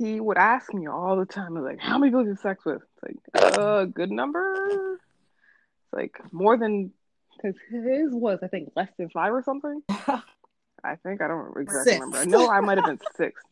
he 0.00 0.18
would 0.18 0.38
ask 0.38 0.72
me 0.72 0.88
all 0.88 1.16
the 1.16 1.26
time, 1.26 1.54
like, 1.54 1.78
"How 1.78 1.98
many 1.98 2.10
people 2.10 2.24
you 2.24 2.34
sex 2.36 2.64
with?" 2.64 2.80
It's 2.82 3.02
like, 3.34 3.58
"Uh, 3.58 3.84
good 3.84 4.10
number." 4.10 4.94
It's 4.94 5.92
like 5.92 6.18
more 6.32 6.56
than 6.56 6.92
because 7.36 7.56
his 7.68 8.10
was 8.10 8.38
I 8.42 8.48
think 8.48 8.72
less 8.74 8.88
than 8.96 9.10
five 9.10 9.32
or 9.34 9.42
something. 9.42 9.82
I 9.90 10.96
think 11.02 11.20
I 11.20 11.28
don't 11.28 11.54
exactly 11.60 11.92
Six. 11.92 12.00
remember. 12.00 12.16
I 12.18 12.24
know 12.24 12.50
I 12.50 12.60
might 12.60 12.78
have 12.78 12.86
been 12.86 13.00
six. 13.14 13.42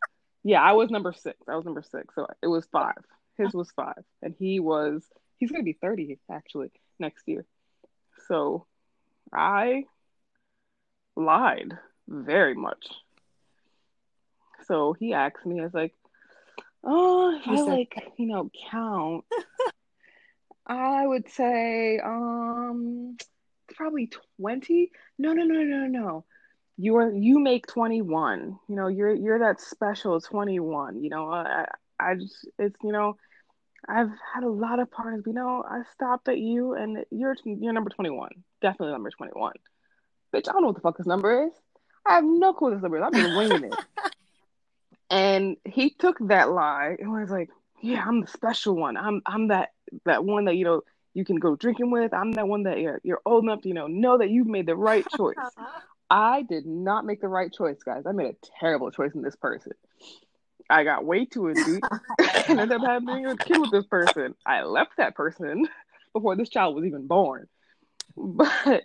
Yeah, 0.42 0.62
I 0.62 0.72
was 0.72 0.88
number 0.90 1.12
six. 1.12 1.36
I 1.46 1.54
was 1.56 1.66
number 1.66 1.82
six, 1.82 2.14
so 2.14 2.26
it 2.42 2.46
was 2.46 2.64
five. 2.72 3.04
His 3.36 3.52
was 3.52 3.70
five, 3.72 4.02
and 4.22 4.34
he 4.38 4.58
was 4.58 5.04
he's 5.36 5.50
gonna 5.52 5.64
be 5.64 5.74
thirty 5.74 6.18
actually 6.30 6.70
next 6.98 7.28
year. 7.28 7.44
So 8.26 8.64
I 9.32 9.84
lied 11.14 11.76
very 12.08 12.54
much. 12.54 12.86
So 14.66 14.94
he 14.94 15.12
asked 15.12 15.44
me, 15.46 15.60
I 15.60 15.64
was 15.64 15.74
like, 15.74 15.94
"Oh, 16.84 17.40
I 17.44 17.60
like 17.62 18.12
you 18.16 18.26
know 18.26 18.50
count, 18.70 19.24
I 20.66 21.06
would 21.06 21.28
say 21.30 21.98
um 21.98 23.16
probably 23.74 24.10
twenty. 24.38 24.90
No, 25.18 25.32
no, 25.32 25.44
no, 25.44 25.62
no, 25.62 25.86
no." 25.86 26.24
you 26.78 26.96
are 26.96 27.12
you 27.12 27.40
make 27.40 27.66
21 27.66 28.56
you 28.68 28.76
know 28.76 28.86
you're 28.86 29.12
you're 29.12 29.40
that 29.40 29.60
special 29.60 30.20
21 30.20 31.02
you 31.02 31.10
know? 31.10 31.30
I 31.30 31.66
i 31.98 32.14
just 32.14 32.46
it's 32.58 32.76
you 32.82 32.92
know 32.92 33.16
i've 33.88 34.10
had 34.32 34.44
a 34.44 34.48
lot 34.48 34.78
of 34.78 34.90
partners 34.90 35.22
but 35.24 35.30
you 35.30 35.34
know 35.34 35.64
i 35.68 35.82
stopped 35.92 36.28
at 36.28 36.38
you 36.38 36.74
and 36.74 37.04
you're 37.10 37.36
you're 37.44 37.72
number 37.72 37.90
21 37.90 38.30
definitely 38.62 38.92
number 38.92 39.10
21 39.10 39.54
bitch 40.32 40.48
i 40.48 40.52
don't 40.52 40.62
know 40.62 40.68
what 40.68 40.76
the 40.76 40.80
fuck 40.80 40.96
his 40.96 41.06
number 41.06 41.46
is. 41.46 41.52
I 42.06 42.14
have 42.14 42.24
no 42.24 42.54
clue 42.54 42.68
what 42.68 42.74
his 42.74 42.82
number 42.82 42.96
is. 42.96 43.02
I've 43.04 43.12
been 43.12 43.36
winging 43.36 43.64
it 43.64 43.74
and 45.10 45.56
he 45.64 45.90
took 45.90 46.18
that 46.28 46.50
lie 46.50 46.96
and 46.98 47.10
was 47.10 47.30
like 47.30 47.50
yeah 47.82 48.04
i'm 48.06 48.20
the 48.20 48.26
special 48.26 48.74
one 48.74 48.96
i'm 48.96 49.22
i'm 49.26 49.48
that 49.48 49.70
that 50.04 50.24
one 50.24 50.44
that 50.46 50.56
you 50.56 50.64
know 50.64 50.82
you 51.14 51.24
can 51.24 51.36
go 51.36 51.56
drinking 51.56 51.90
with 51.90 52.12
i'm 52.12 52.32
that 52.32 52.46
one 52.46 52.64
that 52.64 52.78
you're, 52.78 53.00
you're 53.02 53.22
old 53.24 53.44
enough 53.44 53.62
to 53.62 53.68
you 53.68 53.74
know 53.74 53.86
know 53.86 54.18
that 54.18 54.30
you've 54.30 54.46
made 54.46 54.66
the 54.66 54.76
right 54.76 55.06
choice 55.16 55.36
I 56.10 56.42
did 56.42 56.66
not 56.66 57.04
make 57.04 57.20
the 57.20 57.28
right 57.28 57.52
choice, 57.52 57.82
guys. 57.82 58.04
I 58.06 58.12
made 58.12 58.28
a 58.28 58.36
terrible 58.58 58.90
choice 58.90 59.14
in 59.14 59.22
this 59.22 59.36
person. 59.36 59.72
I 60.70 60.84
got 60.84 61.04
way 61.04 61.24
too 61.24 61.52
deep 61.54 61.84
and 62.48 62.60
ended 62.60 62.80
up 62.80 62.86
having 62.86 63.26
a 63.26 63.36
kid 63.36 63.58
with 63.58 63.70
this 63.70 63.86
person. 63.86 64.34
I 64.44 64.62
left 64.62 64.96
that 64.96 65.14
person 65.14 65.66
before 66.12 66.36
this 66.36 66.48
child 66.48 66.74
was 66.74 66.84
even 66.84 67.06
born. 67.06 67.46
But 68.16 68.84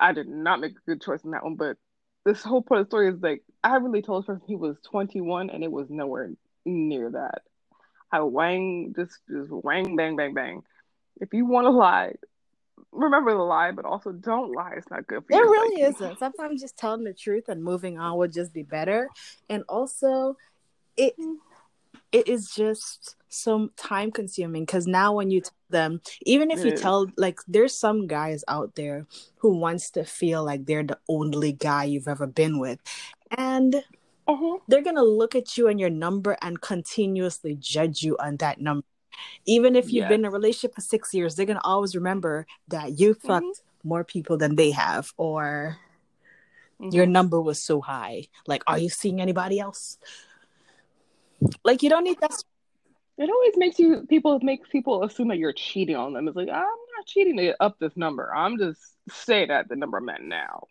I 0.00 0.12
did 0.12 0.28
not 0.28 0.60
make 0.60 0.72
a 0.72 0.90
good 0.90 1.02
choice 1.02 1.22
in 1.24 1.32
that 1.32 1.44
one. 1.44 1.56
But 1.56 1.76
this 2.24 2.42
whole 2.42 2.62
part 2.62 2.80
of 2.80 2.86
the 2.86 2.90
story 2.90 3.08
is 3.08 3.20
like 3.20 3.42
I 3.62 3.76
really 3.76 4.02
told 4.02 4.22
this 4.22 4.26
person 4.26 4.42
he 4.46 4.56
was 4.56 4.76
21 4.90 5.50
and 5.50 5.62
it 5.64 5.70
was 5.70 5.88
nowhere 5.90 6.30
near 6.64 7.10
that. 7.10 7.42
I 8.12 8.20
wang 8.20 8.94
just 8.96 9.18
just 9.30 9.50
wang 9.50 9.96
bang 9.96 10.16
bang 10.16 10.34
bang. 10.34 10.62
If 11.20 11.32
you 11.32 11.46
want 11.46 11.66
to 11.66 11.70
lie, 11.70 12.14
remember 12.92 13.32
the 13.32 13.38
lie, 13.38 13.72
but 13.72 13.84
also 13.84 14.12
don't 14.12 14.52
lie. 14.52 14.74
It's 14.76 14.90
not 14.90 15.06
good 15.06 15.24
for 15.26 15.36
you. 15.36 15.38
It 15.38 15.42
really 15.42 15.82
psyche. 15.82 15.94
isn't. 15.94 16.18
Sometimes 16.18 16.60
just 16.60 16.76
telling 16.76 17.04
the 17.04 17.12
truth 17.12 17.44
and 17.48 17.62
moving 17.62 17.98
on 17.98 18.16
would 18.18 18.32
just 18.32 18.52
be 18.52 18.62
better. 18.62 19.08
And 19.48 19.64
also, 19.68 20.36
it 20.96 21.14
mm-hmm. 21.18 21.34
It 22.12 22.28
is 22.28 22.50
just 22.50 23.16
so 23.28 23.70
time 23.76 24.10
consuming 24.10 24.64
because 24.64 24.86
now 24.86 25.14
when 25.14 25.30
you 25.30 25.40
tell 25.40 25.52
them, 25.70 26.00
even 26.22 26.50
if 26.50 26.64
you 26.64 26.72
tell 26.72 27.06
like 27.16 27.38
there's 27.46 27.76
some 27.76 28.06
guys 28.08 28.42
out 28.48 28.74
there 28.74 29.06
who 29.38 29.56
wants 29.56 29.90
to 29.90 30.04
feel 30.04 30.44
like 30.44 30.66
they're 30.66 30.82
the 30.82 30.98
only 31.08 31.52
guy 31.52 31.84
you've 31.84 32.08
ever 32.08 32.26
been 32.26 32.58
with, 32.58 32.78
and 33.36 33.84
Uh-huh. 34.26 34.58
they're 34.68 34.82
gonna 34.82 35.04
look 35.04 35.34
at 35.34 35.56
you 35.56 35.68
and 35.68 35.78
your 35.78 35.90
number 35.90 36.36
and 36.42 36.60
continuously 36.60 37.54
judge 37.54 38.02
you 38.02 38.16
on 38.18 38.36
that 38.38 38.60
number. 38.60 38.86
Even 39.46 39.76
if 39.76 39.86
you've 39.86 40.04
Yes. 40.04 40.08
been 40.08 40.20
in 40.20 40.26
a 40.26 40.30
relationship 40.30 40.74
for 40.74 40.80
six 40.80 41.14
years, 41.14 41.34
they're 41.36 41.46
gonna 41.46 41.60
always 41.62 41.94
remember 41.94 42.46
that 42.68 42.98
you 42.98 43.14
fucked 43.14 43.62
more 43.84 44.04
people 44.04 44.36
than 44.36 44.56
they 44.56 44.70
have, 44.72 45.12
or 45.16 45.78
Mhm. 46.80 46.92
your 46.92 47.06
number 47.06 47.40
was 47.40 47.62
so 47.62 47.80
high. 47.80 48.26
Like, 48.46 48.62
are 48.66 48.78
you 48.78 48.88
seeing 48.88 49.20
anybody 49.20 49.60
else? 49.60 49.98
Like, 51.64 51.82
you 51.82 51.90
don't 51.90 52.04
need 52.04 52.18
that. 52.20 52.42
It 53.18 53.28
always 53.28 53.52
makes 53.56 53.78
you 53.78 54.06
people 54.08 54.38
makes 54.40 54.68
people 54.68 55.04
assume 55.04 55.28
that 55.28 55.36
you're 55.38 55.52
cheating 55.52 55.96
on 55.96 56.14
them. 56.14 56.26
It's 56.26 56.36
like 56.36 56.48
I'm 56.48 56.54
not 56.54 57.06
cheating 57.06 57.36
to 57.36 57.54
up 57.62 57.78
this 57.78 57.94
number. 57.96 58.34
I'm 58.34 58.56
just 58.56 58.80
saying 59.10 59.50
at 59.50 59.68
the 59.68 59.76
number 59.76 59.98
I'm 59.98 60.08
at 60.08 60.22
now. 60.22 60.68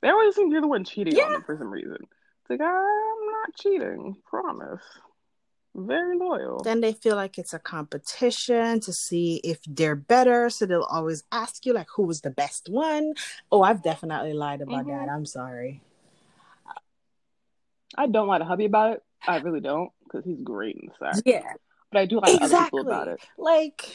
They 0.00 0.08
always 0.08 0.34
think 0.34 0.50
you're 0.50 0.62
the 0.62 0.66
one 0.66 0.84
cheating 0.84 1.14
Yeah. 1.14 1.24
on 1.24 1.32
them 1.32 1.42
for 1.44 1.58
some 1.58 1.70
reason. 1.70 1.98
It's 2.00 2.50
like 2.50 2.60
I'm 2.60 3.26
not 3.32 3.54
cheating, 3.54 4.16
promise. 4.24 4.82
Very 5.74 6.16
loyal. 6.18 6.62
Then 6.62 6.80
they 6.80 6.92
feel 6.92 7.16
like 7.16 7.38
it's 7.38 7.54
a 7.54 7.58
competition 7.58 8.80
to 8.80 8.92
see 8.92 9.40
if 9.44 9.58
they're 9.66 9.96
better. 9.96 10.50
So 10.50 10.66
they'll 10.66 10.82
always 10.82 11.24
ask 11.32 11.64
you, 11.64 11.72
like, 11.72 11.88
who 11.96 12.02
was 12.02 12.20
the 12.22 12.30
best 12.30 12.68
one? 12.68 13.14
Oh, 13.50 13.62
I've 13.62 13.82
definitely 13.82 14.32
lied 14.32 14.60
about 14.60 14.86
Mhm. 14.86 14.88
that. 14.88 15.10
I'm 15.10 15.26
sorry. 15.26 15.82
I 17.96 18.06
don't 18.06 18.28
lie 18.28 18.38
to 18.38 18.44
hubby 18.44 18.64
about 18.64 18.94
it. 18.94 19.04
I 19.26 19.38
really 19.38 19.60
don't, 19.60 19.90
because 20.04 20.24
he's 20.24 20.40
great 20.42 20.76
in 20.76 20.88
the 20.88 20.94
sack. 20.98 21.22
Yeah, 21.24 21.42
But 21.90 22.00
I 22.00 22.06
do 22.06 22.16
lie 22.16 22.28
to 22.28 22.34
other 22.36 22.44
exactly. 22.44 22.80
people 22.80 22.92
about 22.92 23.08
it. 23.08 23.20
Like, 23.38 23.88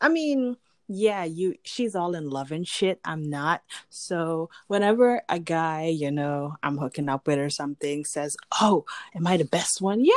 I 0.00 0.08
mean, 0.08 0.56
yeah, 0.88 1.24
you. 1.24 1.56
She's 1.64 1.96
all 1.96 2.14
in 2.14 2.30
love 2.30 2.52
and 2.52 2.66
shit. 2.66 3.00
I'm 3.04 3.28
not. 3.28 3.62
So 3.88 4.50
whenever 4.68 5.22
a 5.28 5.40
guy, 5.40 5.86
you 5.86 6.10
know, 6.10 6.54
I'm 6.62 6.78
hooking 6.78 7.08
up 7.08 7.26
with 7.26 7.38
or 7.38 7.50
something 7.50 8.04
says, 8.04 8.36
"Oh, 8.60 8.84
am 9.14 9.26
I 9.26 9.36
the 9.36 9.44
best 9.44 9.80
one?" 9.80 10.04
Yeah, 10.04 10.12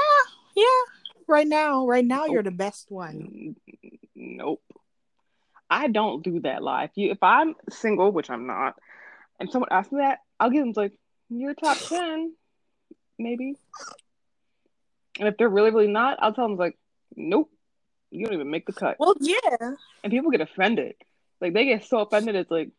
yeah. 0.55 0.65
Right 1.27 1.47
now, 1.47 1.87
right 1.87 2.05
now, 2.05 2.25
you're 2.25 2.43
the 2.43 2.51
best 2.51 2.91
one. 2.91 3.55
Nope. 4.15 4.61
I 5.69 5.87
don't 5.87 6.23
do 6.23 6.39
that. 6.41 6.61
If 6.63 6.91
you 6.95 7.11
if 7.11 7.23
I'm 7.23 7.55
single, 7.69 8.11
which 8.11 8.29
I'm 8.29 8.45
not, 8.45 8.75
and 9.39 9.49
someone 9.49 9.69
asks 9.71 9.91
me 9.91 9.99
that, 10.01 10.19
I'll 10.39 10.49
give 10.49 10.63
them 10.63 10.73
like, 10.75 10.93
you're 11.29 11.53
top 11.53 11.77
ten, 11.77 12.33
maybe. 13.17 13.55
And 15.19 15.27
if 15.27 15.37
they're 15.37 15.49
really, 15.49 15.71
really 15.71 15.87
not, 15.87 16.17
I'll 16.21 16.33
tell 16.33 16.47
them 16.47 16.57
like, 16.57 16.77
nope, 17.15 17.51
you 18.09 18.25
don't 18.25 18.33
even 18.33 18.49
make 18.49 18.65
the 18.65 18.73
cut. 18.73 18.97
Well, 18.99 19.15
yeah. 19.19 19.71
And 20.03 20.11
people 20.11 20.31
get 20.31 20.41
offended. 20.41 20.95
Like 21.41 21.53
they 21.53 21.65
get 21.65 21.85
so 21.85 21.99
offended, 21.99 22.35
it's 22.35 22.51
like, 22.51 22.69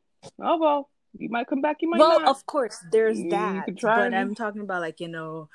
oh 0.40 0.58
well, 0.58 0.90
you 1.16 1.28
might 1.28 1.46
come 1.46 1.60
back, 1.60 1.78
you 1.80 1.90
might 1.90 1.98
well, 1.98 2.20
not. 2.20 2.28
of 2.28 2.44
course, 2.46 2.76
there's 2.92 3.18
that. 3.30 3.68
You 3.68 3.74
that. 3.74 3.78
try 3.78 3.96
But 3.96 4.06
and- 4.06 4.16
I'm 4.16 4.34
talking 4.34 4.60
about 4.62 4.80
like 4.82 5.00
you 5.00 5.08
know, 5.08 5.48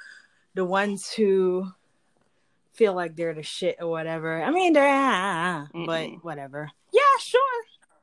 the 0.54 0.66
ones 0.66 1.12
who 1.12 1.68
feel 2.74 2.94
like 2.94 3.16
they're 3.16 3.34
the 3.34 3.44
shit 3.44 3.78
or 3.80 3.90
whatever. 3.90 4.42
I 4.42 4.52
mean, 4.52 4.74
they're 4.74 4.88
ah, 4.88 5.68
ah, 5.74 5.86
but 5.86 6.10
whatever. 6.24 6.72
Yeah, 6.92 7.02
sure. 7.20 7.42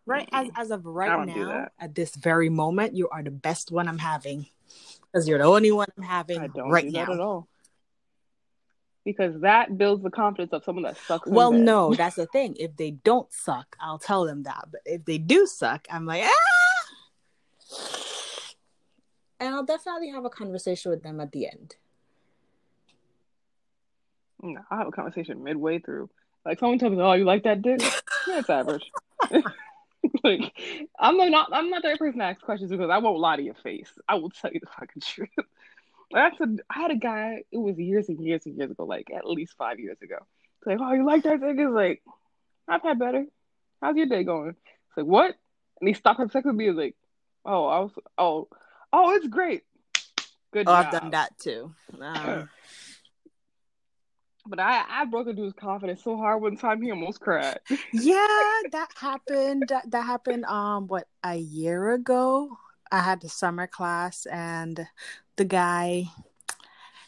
Right 0.05 0.29
as 0.33 0.49
Mm-mm. 0.49 0.53
as 0.57 0.71
of 0.71 0.85
right 0.87 1.27
now, 1.27 1.69
at 1.79 1.95
this 1.95 2.15
very 2.17 2.49
moment, 2.49 2.97
you 2.97 3.09
are 3.09 3.23
the 3.23 3.31
best 3.31 3.71
one 3.71 3.87
I'm 3.89 3.99
having 3.99 4.47
because 5.13 5.29
you're 5.29 5.39
the 5.39 5.45
only 5.45 5.71
one 5.71 5.87
I'm 5.97 6.03
having 6.03 6.41
I 6.41 6.49
don't 6.49 6.71
right 6.71 6.85
do 6.87 6.91
now. 6.93 7.13
at 7.13 7.21
all. 7.21 7.49
Because 9.05 9.41
that 9.41 9.77
builds 9.77 10.03
the 10.03 10.11
confidence 10.11 10.53
of 10.53 10.63
someone 10.63 10.85
that 10.85 10.97
sucks. 10.97 11.29
Well, 11.29 11.53
no, 11.53 11.95
that's 11.99 12.17
the 12.17 12.27
thing. 12.27 12.57
If 12.59 12.77
they 12.77 12.93
don't 12.93 13.33
suck, 13.33 13.77
I'll 13.81 13.99
tell 13.99 14.25
them 14.25 14.45
that. 14.45 14.69
But 14.71 14.83
if 14.85 15.05
they 15.05 15.19
do 15.19 15.47
suck, 15.47 15.87
I'm 15.91 16.07
like, 16.07 16.23
ah! 16.25 16.33
And 19.41 19.55
I'll 19.55 19.65
definitely 19.65 20.11
have 20.11 20.25
a 20.25 20.31
conversation 20.31 20.91
with 20.91 21.03
them 21.03 21.21
at 21.21 21.33
the 21.33 21.49
end. 21.49 21.75
No, 24.41 24.61
I 24.71 24.77
have 24.77 24.89
a 24.89 24.93
conversation 24.93 25.43
midway 25.43 25.81
through. 25.81 26.11
Like 26.45 26.59
someone 26.59 26.79
tells 26.79 26.93
me, 26.93 27.01
"Oh, 27.01 27.13
you 27.13 27.25
like 27.25 27.45
that 27.45 27.63
dick?" 27.63 27.81
yeah, 28.29 28.39
it's 28.39 28.51
average. 28.51 28.91
like 30.25 30.53
I'm 30.99 31.17
not, 31.17 31.51
I'm 31.53 31.71
not 31.71 31.83
the 31.83 31.89
right 31.89 31.99
person 31.99 32.19
to 32.19 32.25
ask 32.25 32.41
questions 32.41 32.71
because 32.71 32.91
I 32.91 32.99
won't 32.99 33.19
lie 33.19 33.37
to 33.37 33.43
your 33.43 33.55
face. 33.55 33.91
I 34.09 34.17
will 34.17 34.31
tell 34.31 34.53
you 34.53 34.61
the 34.61 34.67
fucking 34.67 35.03
truth. 35.03 35.31
That's 36.13 36.39
a, 36.41 36.47
I 36.71 36.81
had 36.83 36.91
a 36.91 36.97
guy. 36.97 37.43
It 37.51 37.59
was 37.59 37.79
years 37.79 38.09
and 38.09 38.21
years 38.25 38.43
and 38.47 38.57
years 38.57 38.71
ago, 38.71 38.85
like 38.85 39.09
at 39.15 39.27
least 39.29 39.55
five 39.57 39.81
years 39.81 39.99
ago. 40.03 40.17
It's 40.59 40.67
like, 40.67 40.79
"Oh, 40.81 40.93
you 40.93 41.05
like 41.07 41.23
that 41.25 41.41
thing? 41.41 41.59
It's 41.59 41.71
like, 41.73 42.03
I've 42.69 42.83
had 42.83 42.99
better. 42.99 43.25
How's 43.81 43.97
your 43.97 44.07
day 44.07 44.23
going? 44.25 44.51
It's 44.51 44.97
like, 44.97 45.07
what? 45.07 45.35
And 45.81 45.89
he 45.89 45.95
stopped 45.95 46.19
having 46.19 46.31
sex 46.31 46.45
with 46.47 46.55
me. 46.55 46.67
He's 46.69 46.77
like, 46.77 46.97
"Oh, 47.45 47.67
I 47.67 47.79
was, 47.81 47.93
oh, 48.19 48.49
oh, 48.93 49.15
it's 49.17 49.27
great. 49.29 49.63
Good 50.53 50.69
Oh, 50.69 50.73
job." 50.73 50.87
I've 50.87 50.93
done 51.01 51.11
that 51.13 51.39
too. 51.39 51.75
Um, 52.01 52.49
But 54.45 54.59
I, 54.59 54.85
I 54.89 55.05
broke 55.05 55.29
a 55.29 55.33
dude's 55.33 55.55
confidence 55.55 56.03
so 56.03 56.17
hard 56.17 56.43
one 56.43 56.57
time 56.57 56.83
he 56.83 56.91
almost 56.91 57.21
cried. 57.21 57.61
yeah, 57.93 58.27
that 58.73 58.89
happened. 58.97 59.65
That, 59.69 59.89
that 59.93 60.03
happened. 60.05 60.45
Um, 60.47 60.89
what 60.89 61.07
a 61.25 61.37
year 61.37 61.93
ago. 61.93 62.59
I 62.91 62.99
had 62.99 63.21
the 63.23 63.29
summer 63.29 63.67
class, 63.69 64.27
and 64.27 64.87
the 65.37 65.45
guy, 65.45 66.05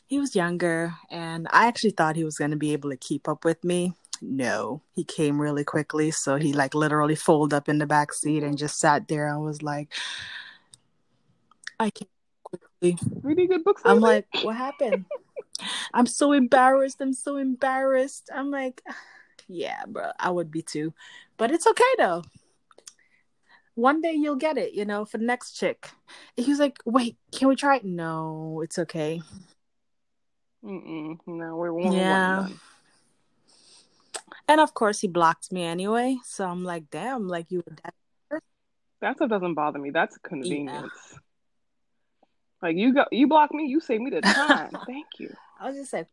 he 0.06 0.18
was 0.18 0.36
younger, 0.36 0.94
and 1.10 1.48
I 1.50 1.66
actually 1.66 1.90
thought 1.90 2.16
he 2.16 2.24
was 2.24 2.38
going 2.38 2.50
to 2.50 2.56
be 2.56 2.72
able 2.72 2.90
to 2.90 2.96
keep 2.96 3.28
up 3.28 3.44
with 3.44 3.62
me. 3.64 3.94
No, 4.22 4.82
he 4.94 5.04
came 5.04 5.40
really 5.40 5.64
quickly, 5.64 6.10
so 6.10 6.36
he 6.36 6.52
like 6.52 6.74
literally 6.74 7.16
folded 7.16 7.54
up 7.54 7.68
in 7.68 7.78
the 7.78 7.86
back 7.86 8.12
seat 8.12 8.42
and 8.42 8.56
just 8.56 8.78
sat 8.78 9.08
there 9.08 9.28
and 9.28 9.42
was 9.42 9.62
like, 9.62 9.92
"I 11.78 11.90
can't." 11.90 12.08
quickly. 12.82 12.98
Reading 13.22 13.48
good 13.48 13.64
books. 13.64 13.82
I'm 13.84 14.00
like, 14.00 14.26
what 14.42 14.56
happened? 14.56 15.04
I'm 15.92 16.06
so 16.06 16.32
embarrassed. 16.32 17.00
I'm 17.00 17.12
so 17.12 17.36
embarrassed. 17.36 18.30
I'm 18.34 18.50
like, 18.50 18.82
yeah, 19.48 19.84
bro, 19.86 20.10
I 20.18 20.30
would 20.30 20.50
be 20.50 20.62
too. 20.62 20.92
But 21.36 21.50
it's 21.50 21.66
okay 21.66 21.82
though. 21.98 22.22
One 23.74 24.00
day 24.00 24.12
you'll 24.12 24.36
get 24.36 24.56
it, 24.56 24.72
you 24.74 24.84
know, 24.84 25.04
for 25.04 25.18
the 25.18 25.24
next 25.24 25.52
chick. 25.52 25.90
He 26.36 26.48
was 26.48 26.58
like, 26.60 26.78
wait, 26.84 27.16
can 27.32 27.48
we 27.48 27.56
try 27.56 27.76
it? 27.76 27.84
No, 27.84 28.60
it's 28.62 28.78
okay. 28.78 29.20
Mm-mm. 30.64 31.18
No, 31.26 31.56
we 31.56 31.70
won't. 31.70 31.94
Yeah. 31.94 32.46
And 34.48 34.60
of 34.60 34.74
course, 34.74 35.00
he 35.00 35.08
blocked 35.08 35.52
me 35.52 35.64
anyway. 35.64 36.18
So 36.24 36.46
I'm 36.46 36.64
like, 36.64 36.90
damn, 36.90 37.28
like 37.28 37.50
you 37.50 37.58
were 37.66 37.76
that. 37.82 37.94
That 39.00 39.16
stuff 39.16 39.28
doesn't 39.28 39.54
bother 39.54 39.78
me. 39.78 39.90
That's 39.90 40.16
a 40.16 40.20
convenience. 40.20 41.18
Like 42.62 42.76
you 42.76 42.94
go, 42.94 43.04
you 43.12 43.26
block 43.26 43.52
me, 43.52 43.66
you 43.66 43.80
save 43.80 44.00
me 44.00 44.10
the 44.10 44.22
time. 44.22 44.70
Thank 44.86 45.06
you. 45.18 45.34
I 45.60 45.68
was 45.68 45.76
just 45.76 45.92
like, 45.92 46.06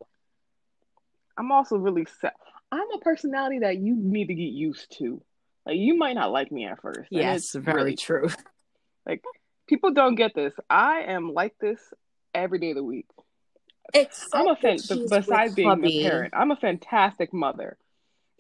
I'm 1.38 1.52
also 1.52 1.78
really 1.78 2.06
set. 2.20 2.36
I'm 2.72 2.92
a 2.94 3.00
personality 3.00 3.60
that 3.60 3.78
you 3.78 3.96
need 3.96 4.28
to 4.28 4.34
get 4.34 4.42
used 4.42 4.98
to. 4.98 5.22
Like 5.66 5.78
you 5.78 5.98
might 5.98 6.14
not 6.14 6.32
like 6.32 6.52
me 6.52 6.66
at 6.66 6.82
first. 6.82 7.08
yes, 7.12 7.38
it's 7.38 7.54
very 7.56 7.84
really- 7.84 7.96
true. 7.96 8.30
Like 9.04 9.24
people 9.68 9.94
don't 9.94 10.14
get 10.14 10.36
this. 10.36 10.54
I 10.70 11.02
am 11.08 11.34
like 11.34 11.58
this 11.60 11.80
every 12.36 12.60
day 12.60 12.70
of 12.70 12.76
the 12.76 12.84
week. 12.84 13.08
Except 13.96 14.30
I'm 14.36 14.48
a 14.48 14.56
fan. 14.56 14.78
Besides 15.10 15.56
being 15.56 15.68
hubby. 15.70 16.06
a 16.06 16.10
parent, 16.10 16.34
I'm 16.38 16.52
a 16.52 16.56
fantastic 16.56 17.34
mother. 17.34 17.78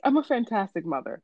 I'm 0.03 0.17
a 0.17 0.23
fantastic 0.23 0.85
mother. 0.85 1.23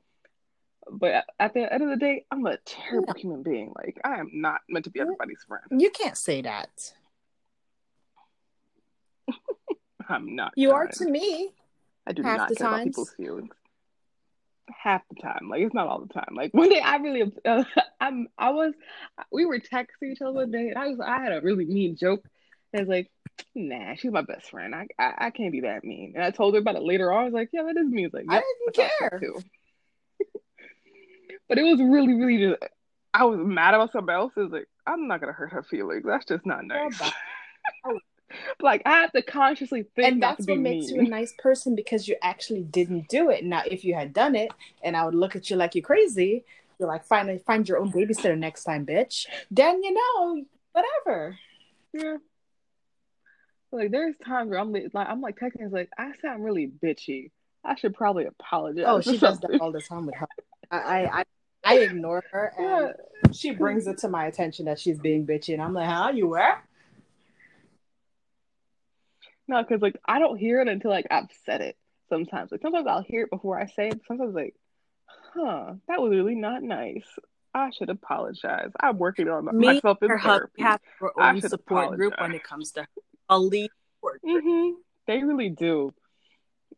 But 0.90 1.26
at- 1.40 1.54
the 1.54 1.72
end 1.72 1.84
of 1.84 1.90
the 1.90 1.98
day, 1.98 2.26
I'm 2.32 2.48
a 2.48 2.58
terrible 2.66 3.14
human 3.14 3.44
being. 3.44 3.74
Like 3.76 4.02
I 4.04 4.16
am 4.20 4.32
not 4.34 4.62
meant 4.68 4.86
to 4.86 4.92
be 4.92 5.00
everybody's 5.00 5.44
friend. 5.48 5.64
You 5.82 5.92
can't 5.92 6.18
say 6.18 6.42
that. 6.42 6.94
I'm 10.10 10.36
not. 10.36 10.54
You 10.56 10.72
are 10.72 10.88
to 10.88 11.06
me. 11.10 11.52
I 12.08 12.14
do 12.14 12.24
not 12.24 12.56
care 12.56 12.68
about 12.68 12.84
people's 12.86 13.12
feelings. 13.12 13.54
Half 14.84 15.04
the 15.10 15.22
time, 15.22 15.48
like 15.50 15.62
it's 15.62 15.74
not 15.74 15.88
all 15.88 16.02
the 16.06 16.14
time. 16.14 16.36
Like 16.36 16.52
one 16.54 16.70
day, 16.70 16.80
I 16.80 16.98
really, 16.98 17.32
uh, 17.46 17.64
I'm, 18.02 18.28
I 18.38 18.52
was, 18.52 18.74
we 19.32 19.46
were 19.46 19.60
texting 19.60 20.12
each 20.12 20.22
other 20.22 20.34
one 20.34 20.52
day, 20.52 20.70
and 20.70 20.78
I 20.78 20.88
was, 20.88 21.00
I 21.00 21.22
had 21.22 21.32
a 21.32 21.42
really 21.42 21.66
mean 21.66 21.96
joke. 21.96 22.24
And 22.74 22.82
I 22.82 22.84
was 22.84 22.90
like, 22.90 23.12
"Nah, 23.56 23.96
she's 23.96 24.12
my 24.12 24.22
best 24.22 24.50
friend. 24.50 24.76
I, 24.76 24.88
I, 25.00 25.14
I 25.18 25.30
can't 25.30 25.54
be 25.54 25.62
that 25.62 25.84
mean." 25.84 26.14
And 26.16 26.24
I 26.24 26.32
told 26.32 26.54
her 26.54 26.60
about 26.60 26.76
it 26.76 26.84
later 26.84 27.12
on. 27.12 27.22
I 27.22 27.26
was 27.26 27.34
like, 27.34 27.50
"Yeah, 27.54 27.64
that 27.64 27.78
is 27.78 27.88
me." 27.88 28.04
I 28.04 28.08
was 28.08 28.14
like, 28.14 28.26
I 28.30 28.36
didn't 28.36 28.46
that's 28.66 28.78
how 28.78 29.06
I 29.06 29.10
care. 29.10 29.20
too. 29.20 29.40
but 31.50 31.58
it 31.58 31.64
was 31.64 31.80
really, 31.80 32.14
really 32.14 32.50
just. 32.50 32.64
I 33.14 33.24
was 33.24 33.40
mad 33.42 33.74
about 33.74 33.94
something 33.94 34.14
else. 34.14 34.34
It 34.36 34.42
was 34.42 34.52
like, 34.52 34.68
I'm 34.86 35.08
not 35.08 35.22
gonna 35.22 35.32
hurt 35.32 35.54
her 35.54 35.64
feelings. 35.64 36.04
That's 36.06 36.26
just 36.26 36.46
not 36.46 36.66
nice. 36.66 37.02
Like 38.62 38.82
I 38.86 39.02
have 39.02 39.12
to 39.13 39.22
consciously 39.22 39.84
think 39.96 40.13
and 40.13 40.24
that's 40.24 40.42
to 40.42 40.48
be 40.48 40.54
what 40.54 40.62
makes 40.62 40.88
mean. 40.88 40.96
you 40.96 41.02
a 41.08 41.10
nice 41.10 41.34
person 41.40 41.76
because 41.76 42.08
you 42.08 42.16
actually 42.22 42.63
didn't 42.63 43.08
do 43.10 43.30
it. 43.30 43.44
Now, 43.44 43.63
if 43.66 43.84
you 43.86 43.94
had 43.94 44.13
done 44.13 44.36
it, 44.36 44.52
and 44.84 44.96
I 44.98 45.06
would 45.06 45.16
look 45.16 45.36
at 45.36 45.50
you 45.50 45.56
like 45.56 45.76
you're 45.76 45.84
crazy, 45.84 46.44
you're 46.80 46.88
like, 46.90 47.06
finally 47.06 47.38
find 47.40 47.68
your 47.68 47.78
own 47.80 47.92
babysitter 47.92 48.38
next 48.38 48.63
time, 48.66 48.86
bitch. 48.86 49.26
Then 49.50 49.82
you 49.84 49.94
know, 49.94 50.44
whatever. 50.74 51.38
Yeah. 51.94 52.18
Like 53.72 53.92
there's 53.92 54.16
times 54.26 54.50
where 54.50 54.60
I'm 54.60 54.72
like 54.74 54.92
I'm 54.96 55.22
like 55.22 55.38
texting, 55.38 55.72
like 55.72 55.90
I 55.98 56.12
sound 56.22 56.44
really 56.44 56.68
bitchy. 56.68 57.32
I 57.63 57.76
should 57.76 57.94
probably 57.96 58.26
apologize. 58.26 58.86
Oh, 58.88 59.02
she 59.02 59.18
does 59.18 59.40
that 59.42 59.60
all 59.60 59.72
the 59.72 59.82
time 59.82 60.06
with 60.06 60.16
her. 60.16 60.28
I 60.72 60.78
I, 60.78 61.20
I, 61.20 61.24
I 61.66 61.78
ignore 61.80 62.24
her, 62.32 62.54
and 62.58 62.94
Yeah. 63.26 63.32
she 63.34 63.52
brings 63.52 63.88
it 63.88 63.98
to 64.00 64.10
my 64.10 64.28
attention 64.28 64.66
that 64.66 64.80
she's 64.80 65.00
being 65.00 65.26
bitchy, 65.28 65.54
and 65.54 65.62
I'm 65.62 65.74
like, 65.74 65.90
huh, 65.90 66.12
you 66.13 66.28
were? 66.28 66.56
No, 69.48 69.62
because 69.62 69.82
like 69.82 69.98
I 70.06 70.20
don't 70.20 70.38
hear 70.38 70.62
it 70.62 70.68
until 70.68 70.92
like 70.92 71.08
I've 71.10 71.30
said 71.46 71.62
it. 71.62 71.78
Sometimes, 72.10 72.52
like 72.52 72.62
sometimes 72.62 72.88
I'll 72.88 73.04
hear 73.04 73.24
it 73.24 73.30
before 73.30 73.60
I 73.60 73.66
say 73.68 73.90
it. 73.90 74.02
Sometimes 74.08 74.34
like, 74.34 74.56
huh, 75.34 75.74
that 75.88 76.02
was 76.02 76.12
really 76.12 76.36
not 76.36 76.64
nice. 76.64 77.06
I 77.54 77.72
should 77.72 77.90
apologize. 77.90 78.72
I'm 78.80 78.98
working 78.98 79.28
on 79.30 79.46
Me 79.46 79.68
myself 79.74 79.98
in 80.02 80.10
Her 80.10 80.20
therapy. 80.20 80.62
have 80.62 80.80
her 81.00 81.12
I 81.20 81.32
own 81.32 81.42
should 81.42 81.50
support 81.50 81.96
group 81.96 82.14
when 82.20 82.34
it 82.34 82.44
comes 82.44 82.72
to 82.74 82.88
a 83.30 83.40
lead 83.40 83.72
support 83.96 84.22
group. 84.22 84.44
hmm 84.44 84.70
They 85.08 85.24
really 85.24 85.50
do. 85.50 85.94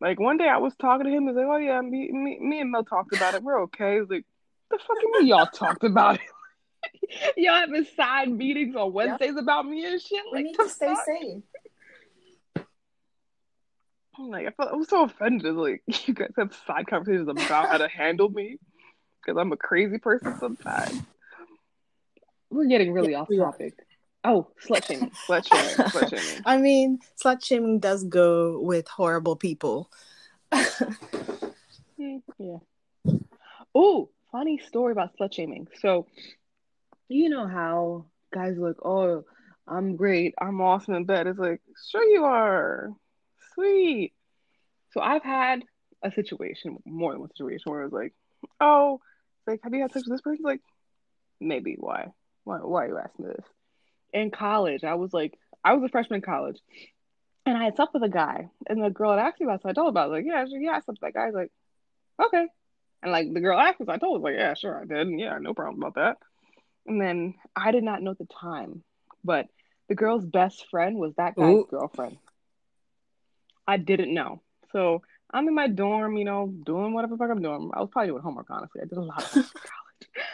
Like 0.00 0.18
one 0.18 0.38
day 0.38 0.48
I 0.48 0.58
was 0.58 0.74
talking 0.80 1.06
to 1.06 1.12
him, 1.12 1.26
he's 1.26 1.36
like, 1.36 1.46
"Oh 1.46 1.58
yeah, 1.58 1.80
me, 1.80 2.10
me, 2.10 2.38
me 2.40 2.60
and 2.60 2.70
Mel 2.70 2.84
talked 2.84 3.14
about 3.14 3.34
it. 3.34 3.42
We're 3.42 3.62
okay." 3.64 4.00
He's 4.00 4.08
like, 4.08 4.24
"The 4.70 4.78
fuck 4.78 4.96
you 5.02 5.12
mean 5.12 5.26
y'all 5.26 5.46
talked 5.46 5.84
about 5.84 6.14
it? 6.14 7.36
y'all 7.36 7.56
having 7.56 7.84
side 7.96 8.30
meetings 8.30 8.74
on 8.76 8.92
Wednesdays 8.94 9.34
yep. 9.34 9.42
about 9.42 9.66
me 9.66 9.84
and 9.84 10.00
shit? 10.00 10.22
Like, 10.32 10.32
we 10.32 10.42
need 10.44 10.56
to 10.56 10.68
stay 10.68 10.86
fuck? 10.86 11.04
sane." 11.04 11.42
I'm 14.20 14.28
like, 14.28 14.46
I, 14.46 14.50
felt, 14.50 14.72
I 14.72 14.76
was 14.76 14.88
so 14.88 15.04
offended. 15.04 15.54
Like, 15.54 15.82
you 16.06 16.14
guys 16.14 16.32
have 16.36 16.54
side 16.66 16.86
conversations 16.86 17.28
about 17.28 17.68
how 17.68 17.78
to 17.78 17.88
handle 17.94 18.28
me 18.28 18.58
because 19.20 19.38
I'm 19.40 19.52
a 19.52 19.56
crazy 19.56 19.98
person 19.98 20.38
sometimes. 20.38 21.02
We're 22.50 22.66
getting 22.66 22.92
really 22.92 23.12
yeah, 23.12 23.20
off 23.20 23.28
topic. 23.28 23.74
Oh, 24.22 24.48
slut 24.66 24.84
shaming, 24.84 25.10
slut 25.28 25.46
shaming, 25.46 25.90
slut 25.90 26.10
shaming. 26.10 26.42
I 26.44 26.58
mean, 26.58 26.98
slut 27.22 27.42
shaming 27.42 27.78
does 27.78 28.04
go 28.04 28.60
with 28.60 28.86
horrible 28.88 29.36
people. 29.36 29.90
Yeah. 31.96 32.18
Oh, 33.74 34.10
funny 34.32 34.58
story 34.58 34.92
about 34.92 35.16
slut 35.16 35.32
shaming. 35.32 35.68
So, 35.80 36.06
you 37.08 37.28
know 37.28 37.46
how 37.46 38.06
guys 38.34 38.58
are 38.58 38.68
like, 38.68 38.84
"Oh, 38.84 39.24
I'm 39.66 39.96
great, 39.96 40.34
I'm 40.40 40.60
awesome 40.60 40.94
in 40.94 41.04
bed." 41.04 41.26
It's 41.26 41.38
like, 41.38 41.60
sure 41.90 42.04
you 42.04 42.24
are, 42.24 42.90
sweet. 43.60 44.12
So 44.92 45.00
I've 45.00 45.22
had 45.22 45.62
a 46.02 46.10
situation, 46.10 46.78
more 46.84 47.12
than 47.12 47.20
one 47.20 47.30
situation, 47.30 47.70
where 47.70 47.82
it 47.82 47.84
was 47.84 47.92
like, 47.92 48.14
"Oh, 48.60 49.00
like, 49.46 49.60
have 49.62 49.74
you 49.74 49.82
had 49.82 49.92
sex 49.92 50.06
with 50.06 50.14
this 50.14 50.22
person?" 50.22 50.44
Like, 50.44 50.60
maybe. 51.40 51.76
Why? 51.78 52.08
Why? 52.44 52.58
Why 52.58 52.84
are 52.84 52.88
you 52.88 52.98
asking 52.98 53.26
this? 53.26 53.44
in 54.12 54.30
college, 54.30 54.84
I 54.84 54.94
was 54.94 55.12
like, 55.12 55.38
I 55.64 55.74
was 55.74 55.84
a 55.84 55.88
freshman 55.88 56.18
in 56.18 56.22
college, 56.22 56.58
and 57.46 57.56
I 57.56 57.64
had 57.64 57.76
slept 57.76 57.94
with 57.94 58.02
a 58.02 58.08
guy, 58.08 58.48
and 58.68 58.82
the 58.82 58.90
girl 58.90 59.10
had 59.10 59.20
asked 59.20 59.40
me 59.40 59.46
about 59.46 59.60
it, 59.60 59.62
so 59.62 59.68
I 59.68 59.72
told 59.72 59.86
her 59.86 59.90
about 59.90 60.08
it. 60.08 60.12
Like, 60.12 60.24
yeah, 60.26 60.44
yeah, 60.48 60.70
I 60.72 60.80
slept 60.80 61.00
with 61.00 61.00
that 61.00 61.14
guy. 61.14 61.24
I 61.24 61.26
was 61.26 61.34
like, 61.34 61.52
okay. 62.26 62.46
And 63.02 63.12
like 63.12 63.32
the 63.32 63.40
girl 63.40 63.58
asked 63.58 63.80
me, 63.80 63.86
I 63.88 63.98
told 63.98 64.20
her, 64.20 64.24
like, 64.24 64.38
yeah, 64.38 64.54
sure, 64.54 64.82
I 64.82 64.84
did. 64.84 65.06
And 65.06 65.20
yeah, 65.20 65.38
no 65.38 65.54
problem 65.54 65.82
about 65.82 65.94
that. 65.94 66.18
And 66.86 67.00
then 67.00 67.34
I 67.56 67.72
did 67.72 67.84
not 67.84 68.02
know 68.02 68.12
at 68.12 68.18
the 68.18 68.26
time, 68.26 68.82
but 69.24 69.46
the 69.88 69.94
girl's 69.94 70.24
best 70.24 70.66
friend 70.70 70.96
was 70.96 71.14
that 71.16 71.36
guy's 71.36 71.56
Ooh. 71.56 71.66
girlfriend. 71.70 72.18
I 73.70 73.76
didn't 73.76 74.12
know. 74.12 74.42
So 74.72 75.02
I'm 75.32 75.46
in 75.46 75.54
my 75.54 75.68
dorm, 75.68 76.16
you 76.16 76.24
know, 76.24 76.52
doing 76.66 76.92
whatever 76.92 77.16
fuck 77.16 77.30
I'm 77.30 77.40
doing. 77.40 77.70
I 77.72 77.80
was 77.80 77.88
probably 77.88 78.08
doing 78.08 78.22
homework, 78.22 78.50
honestly. 78.50 78.80
I 78.82 78.86
did 78.86 78.98
a 78.98 79.00
lot 79.00 79.22
of 79.22 79.30
homework 79.30 79.54
in 79.54 79.60
college. 79.60 80.26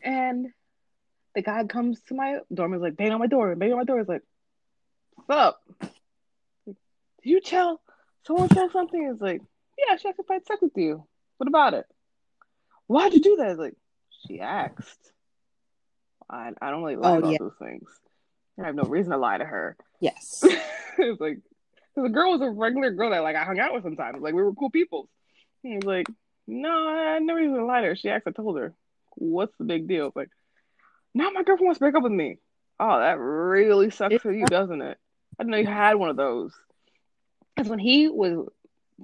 And 0.00 0.46
the 1.34 1.42
guy 1.42 1.64
comes 1.64 2.00
to 2.02 2.14
my 2.14 2.38
dorm 2.54 2.72
and 2.72 2.80
is 2.80 2.84
like 2.84 2.96
bang 2.96 3.10
on 3.10 3.18
my 3.18 3.26
door, 3.26 3.54
bang 3.56 3.72
on 3.72 3.78
my 3.78 3.84
door. 3.84 3.98
Is 3.98 4.06
like, 4.06 4.22
what's 5.16 5.28
up? 5.28 5.60
Did 6.66 6.76
you 7.24 7.40
tell 7.40 7.80
someone 8.24 8.48
tell 8.48 8.70
something? 8.70 9.08
It's 9.10 9.20
like, 9.20 9.40
yeah, 9.76 9.96
she 9.96 10.08
asked 10.08 10.20
if 10.20 10.30
I 10.30 10.34
had 10.34 10.46
sex 10.46 10.62
with 10.62 10.76
you. 10.76 11.04
What 11.38 11.48
about 11.48 11.74
it? 11.74 11.86
Why'd 12.86 13.12
you 13.12 13.20
do 13.20 13.36
that? 13.38 13.50
It's 13.50 13.58
like, 13.58 13.76
she 14.24 14.40
asked. 14.40 15.12
I 16.30 16.52
I 16.62 16.70
don't 16.70 16.84
really 16.84 16.94
lie 16.94 17.16
oh, 17.16 17.18
about 17.18 17.32
yeah. 17.32 17.38
those 17.40 17.56
things. 17.58 17.88
I 18.62 18.66
have 18.66 18.76
no 18.76 18.84
reason 18.84 19.10
to 19.10 19.18
lie 19.18 19.38
to 19.38 19.44
her. 19.44 19.76
Yes. 19.98 20.44
it's 20.98 21.20
like 21.20 21.38
the 22.02 22.08
girl 22.08 22.32
was 22.32 22.40
a 22.40 22.50
regular 22.50 22.90
girl 22.90 23.10
that 23.10 23.22
like 23.22 23.36
I 23.36 23.44
hung 23.44 23.58
out 23.58 23.74
with 23.74 23.82
sometimes. 23.82 24.20
Like 24.20 24.34
we 24.34 24.42
were 24.42 24.54
cool 24.54 24.70
people. 24.70 25.08
He 25.62 25.76
was 25.76 25.84
like, 25.84 26.06
no, 26.46 26.88
I 26.88 27.18
never 27.18 27.40
even 27.40 27.66
lied 27.66 27.82
to 27.82 27.88
her. 27.88 27.96
She 27.96 28.10
actually 28.10 28.32
told 28.32 28.58
her. 28.58 28.74
What's 29.16 29.56
the 29.58 29.64
big 29.64 29.88
deal? 29.88 30.12
Like, 30.14 30.30
now 31.12 31.30
my 31.30 31.42
girlfriend 31.42 31.66
wants 31.66 31.78
to 31.78 31.84
break 31.84 31.96
up 31.96 32.04
with 32.04 32.12
me. 32.12 32.38
Oh, 32.78 33.00
that 33.00 33.18
really 33.18 33.90
sucks 33.90 34.22
for 34.22 34.32
you, 34.32 34.46
doesn't 34.46 34.80
it? 34.80 34.96
I 35.38 35.42
didn't 35.42 35.50
know 35.50 35.58
you 35.58 35.66
had 35.66 35.96
one 35.96 36.08
of 36.10 36.16
those. 36.16 36.52
Because 37.56 37.68
when 37.68 37.80
he 37.80 38.08
was 38.08 38.46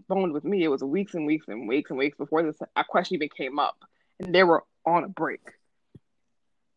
boned 0.08 0.32
with 0.32 0.44
me, 0.44 0.62
it 0.62 0.68
was 0.68 0.84
weeks 0.84 1.14
and 1.14 1.26
weeks 1.26 1.48
and 1.48 1.66
weeks 1.66 1.90
and 1.90 1.98
weeks 1.98 2.16
before 2.16 2.44
this 2.44 2.56
question 2.88 3.16
even 3.16 3.28
came 3.28 3.58
up, 3.58 3.76
and 4.20 4.32
they 4.32 4.44
were 4.44 4.62
on 4.86 5.02
a 5.02 5.08
break. 5.08 5.40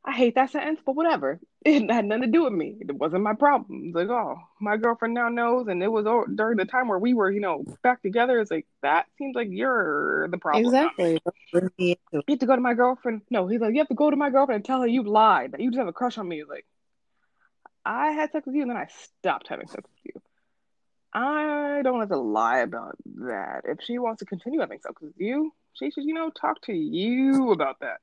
I 0.07 0.13
hate 0.13 0.35
that 0.35 0.51
sentence, 0.51 0.79
but 0.85 0.95
whatever. 0.95 1.39
It 1.65 1.91
had 1.91 2.05
nothing 2.05 2.21
to 2.21 2.27
do 2.29 2.45
with 2.45 2.53
me. 2.53 2.77
It 2.79 2.95
wasn't 2.95 3.23
my 3.23 3.33
problem. 3.33 3.89
at 3.89 3.95
like, 3.95 4.07
oh, 4.07 4.37
my 4.61 4.77
girlfriend 4.77 5.13
now 5.13 5.27
knows, 5.27 5.67
and 5.67 5.83
it 5.83 5.91
was 5.91 6.05
all, 6.05 6.23
during 6.33 6.55
the 6.55 6.63
time 6.63 6.87
where 6.87 6.97
we 6.97 7.13
were, 7.13 7.29
you 7.29 7.41
know, 7.41 7.65
back 7.83 8.01
together. 8.01 8.39
It's 8.39 8.49
like 8.49 8.65
that 8.83 9.07
seems 9.17 9.35
like 9.35 9.49
you're 9.51 10.29
the 10.29 10.37
problem. 10.37 10.63
Exactly. 10.63 11.19
You 11.77 11.95
have 12.13 12.39
to 12.39 12.45
go 12.45 12.55
to 12.55 12.61
my 12.61 12.73
girlfriend. 12.73 13.23
No, 13.29 13.47
he's 13.47 13.59
like, 13.59 13.73
you 13.73 13.79
have 13.79 13.89
to 13.89 13.95
go 13.95 14.09
to 14.09 14.15
my 14.15 14.29
girlfriend 14.29 14.57
and 14.57 14.65
tell 14.65 14.79
her 14.79 14.87
you 14.87 15.03
lied 15.03 15.51
that 15.51 15.59
you 15.59 15.69
just 15.69 15.79
have 15.79 15.89
a 15.89 15.93
crush 15.93 16.17
on 16.17 16.29
me. 16.29 16.37
He's 16.37 16.47
like, 16.47 16.65
I 17.83 18.11
had 18.11 18.31
sex 18.31 18.45
with 18.45 18.55
you, 18.55 18.61
and 18.61 18.71
then 18.71 18.77
I 18.77 18.87
stopped 18.87 19.49
having 19.49 19.67
sex 19.67 19.83
with 19.83 20.15
you. 20.15 20.21
I 21.13 21.81
don't 21.83 21.99
have 21.99 22.09
to 22.09 22.17
lie 22.17 22.59
about 22.59 22.95
that. 23.15 23.63
If 23.65 23.79
she 23.81 23.97
wants 23.99 24.19
to 24.19 24.25
continue 24.25 24.61
having 24.61 24.79
sex 24.79 25.01
with 25.01 25.15
you, 25.17 25.51
she 25.73 25.91
should, 25.91 26.05
you 26.05 26.13
know, 26.13 26.29
talk 26.29 26.61
to 26.61 26.73
you 26.73 27.51
about 27.51 27.81
that. 27.81 27.97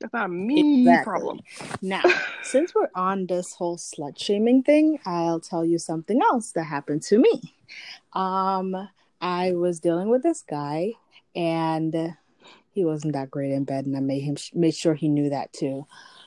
That's 0.00 0.12
not 0.12 0.26
a 0.26 0.28
me 0.28 0.80
exactly. 0.80 1.04
problem. 1.04 1.40
Now, 1.80 2.02
since 2.42 2.74
we're 2.74 2.90
on 2.94 3.26
this 3.26 3.54
whole 3.54 3.76
slut 3.76 4.18
shaming 4.18 4.62
thing, 4.62 4.98
I'll 5.06 5.40
tell 5.40 5.64
you 5.64 5.78
something 5.78 6.20
else 6.22 6.52
that 6.52 6.64
happened 6.64 7.02
to 7.04 7.18
me. 7.18 7.54
Um, 8.12 8.88
I 9.20 9.52
was 9.52 9.80
dealing 9.80 10.08
with 10.08 10.22
this 10.22 10.42
guy, 10.42 10.92
and 11.34 12.14
he 12.72 12.84
wasn't 12.84 13.14
that 13.14 13.30
great 13.30 13.52
in 13.52 13.64
bed, 13.64 13.86
and 13.86 13.96
I 13.96 14.00
made 14.00 14.20
him 14.20 14.36
made 14.54 14.74
sure 14.74 14.94
he 14.94 15.08
knew 15.08 15.30
that 15.30 15.52
too. 15.52 15.86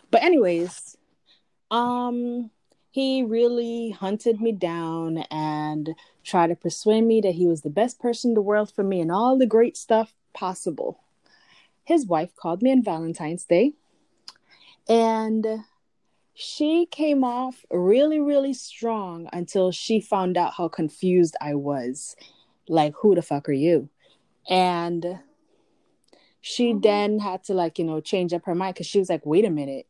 But 0.09 0.23
anyways, 0.23 0.97
um, 1.69 2.49
he 2.89 3.23
really 3.23 3.91
hunted 3.91 4.41
me 4.41 4.51
down 4.51 5.19
and 5.29 5.89
tried 6.23 6.47
to 6.47 6.55
persuade 6.55 7.01
me 7.01 7.21
that 7.21 7.35
he 7.35 7.45
was 7.45 7.61
the 7.61 7.69
best 7.69 7.99
person 7.99 8.31
in 8.31 8.35
the 8.35 8.41
world 8.41 8.73
for 8.73 8.83
me 8.83 8.99
and 8.99 9.11
all 9.11 9.37
the 9.37 9.45
great 9.45 9.77
stuff 9.77 10.13
possible 10.33 10.99
his 11.89 12.05
wife 12.05 12.35
called 12.35 12.61
me 12.61 12.71
on 12.71 12.83
Valentine's 12.83 13.45
Day 13.45 13.73
and 14.87 15.45
she 16.33 16.85
came 16.85 17.23
off 17.23 17.65
really, 17.71 18.19
really 18.19 18.53
strong 18.53 19.27
until 19.33 19.71
she 19.71 19.99
found 19.99 20.37
out 20.37 20.53
how 20.53 20.67
confused 20.67 21.35
I 21.41 21.55
was. 21.55 22.15
Like, 22.67 22.93
who 23.01 23.15
the 23.15 23.21
fuck 23.21 23.49
are 23.49 23.53
you? 23.53 23.89
And 24.47 25.19
she 26.41 26.71
mm-hmm. 26.71 26.81
then 26.81 27.19
had 27.19 27.43
to, 27.45 27.53
like, 27.53 27.77
you 27.77 27.85
know, 27.85 28.01
change 28.01 28.33
up 28.33 28.45
her 28.45 28.55
mind 28.55 28.75
because 28.75 28.87
she 28.87 28.99
was 28.99 29.09
like, 29.09 29.25
wait 29.25 29.45
a 29.45 29.49
minute, 29.49 29.87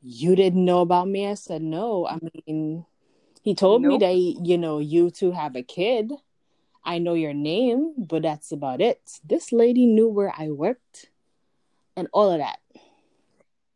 you 0.00 0.34
didn't 0.34 0.64
know 0.64 0.80
about 0.80 1.08
me? 1.08 1.26
I 1.26 1.34
said, 1.34 1.60
no. 1.60 2.06
I 2.06 2.18
mean, 2.46 2.86
he 3.42 3.54
told 3.54 3.82
nope. 3.82 3.90
me 3.90 3.98
that, 3.98 4.46
you 4.46 4.58
know, 4.58 4.78
you 4.78 5.10
two 5.10 5.32
have 5.32 5.56
a 5.56 5.62
kid. 5.62 6.12
I 6.84 6.98
know 6.98 7.14
your 7.14 7.34
name, 7.34 7.94
but 7.96 8.22
that's 8.22 8.50
about 8.50 8.80
it. 8.80 9.00
This 9.24 9.52
lady 9.52 9.86
knew 9.86 10.08
where 10.08 10.32
I 10.36 10.50
worked 10.50 11.10
and 11.96 12.08
all 12.12 12.30
of 12.30 12.38
that. 12.38 12.58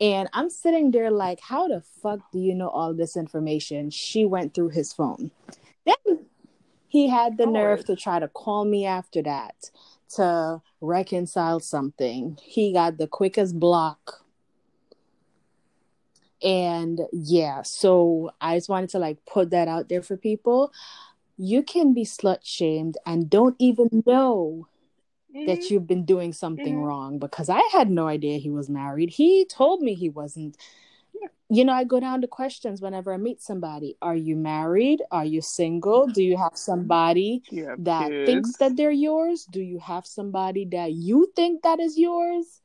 And 0.01 0.29
I'm 0.33 0.51
sitting 0.51 0.91
there 0.91 1.11
like, 1.11 1.41
how 1.41 1.69
the 1.69 1.83
fuck 2.03 2.21
do 2.31 2.39
you 2.39 2.55
know 2.55 2.69
all 2.69 2.93
this 2.93 3.17
information? 3.17 3.91
She 3.91 4.25
went 4.25 4.55
through 4.55 4.71
his 4.71 4.93
phone. 4.93 5.31
Then 5.87 6.27
he 6.89 7.09
had 7.09 7.39
the 7.39 7.47
nerve 7.47 7.85
to 7.87 7.97
try 7.97 8.19
to 8.19 8.29
call 8.29 8.65
me 8.65 8.85
after 8.85 9.23
that 9.23 9.71
to 10.15 10.61
reconcile 10.81 11.61
something. 11.61 12.39
He 12.43 12.73
got 12.73 12.99
the 12.99 13.07
quickest 13.07 13.59
block. 13.59 14.23
And 16.43 17.01
yeah, 17.13 17.63
so 17.63 18.31
I 18.41 18.57
just 18.57 18.69
wanted 18.69 18.91
to 18.91 18.99
like 18.99 19.25
put 19.25 19.51
that 19.51 19.69
out 19.69 19.89
there 19.89 20.03
for 20.03 20.17
people. 20.17 20.73
You 21.39 21.63
can 21.63 21.95
be 21.95 22.05
slut 22.05 22.41
shamed 22.43 22.99
and 23.07 23.31
don't 23.31 23.57
even 23.59 24.03
know 24.07 24.69
mm-hmm. 25.37 25.47
that 25.47 25.71
you've 25.71 25.87
been 25.87 26.05
doing 26.05 26.33
something 26.33 26.75
mm-hmm. 26.75 26.85
wrong 26.85 27.19
because 27.19 27.49
I 27.49 27.61
had 27.73 27.91
no 27.91 28.09
idea 28.09 28.39
he 28.39 28.51
was 28.51 28.69
married. 28.69 29.11
He 29.11 29.45
told 29.45 29.81
me 29.83 29.95
he 29.95 30.09
wasn't. 30.09 30.57
You 31.49 31.65
know, 31.65 31.73
I 31.73 31.85
go 31.85 32.01
down 32.01 32.21
to 32.23 32.27
questions 32.27 32.83
whenever 32.83 33.15
I 33.15 33.19
meet 33.19 33.41
somebody. 33.41 33.97
Are 34.03 34.17
you 34.17 34.35
married? 34.37 35.01
Are 35.13 35.25
you 35.25 35.41
single? 35.41 36.09
Do 36.09 36.23
you 36.23 36.37
have 36.37 36.57
somebody 36.57 37.43
you 37.51 37.75
that 37.79 38.11
kids? 38.11 38.29
thinks 38.29 38.57
that 38.57 38.77
they're 38.77 38.91
yours? 38.91 39.47
Do 39.49 39.61
you 39.61 39.79
have 39.79 40.07
somebody 40.07 40.65
that 40.73 40.93
you 40.93 41.33
think 41.37 41.63
that 41.63 41.79
is 41.79 41.97
yours? 41.97 42.61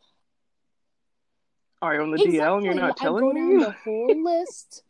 Are 1.81 1.95
you 1.95 2.01
on 2.01 2.11
the 2.11 2.15
exactly. 2.15 2.39
DL 2.39 2.55
and 2.57 2.65
you're 2.65 2.73
not 2.73 2.97
telling 2.97 3.23
I 3.23 3.33
go 3.33 3.33
me? 3.33 3.63
The 3.63 3.75
whole 3.83 4.23
list 4.23 4.83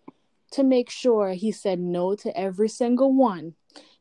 to 0.52 0.64
make 0.64 0.90
sure 0.90 1.32
he 1.32 1.52
said 1.52 1.80
no 1.80 2.16
to 2.16 2.38
every 2.38 2.70
single 2.70 3.14
one. 3.14 3.56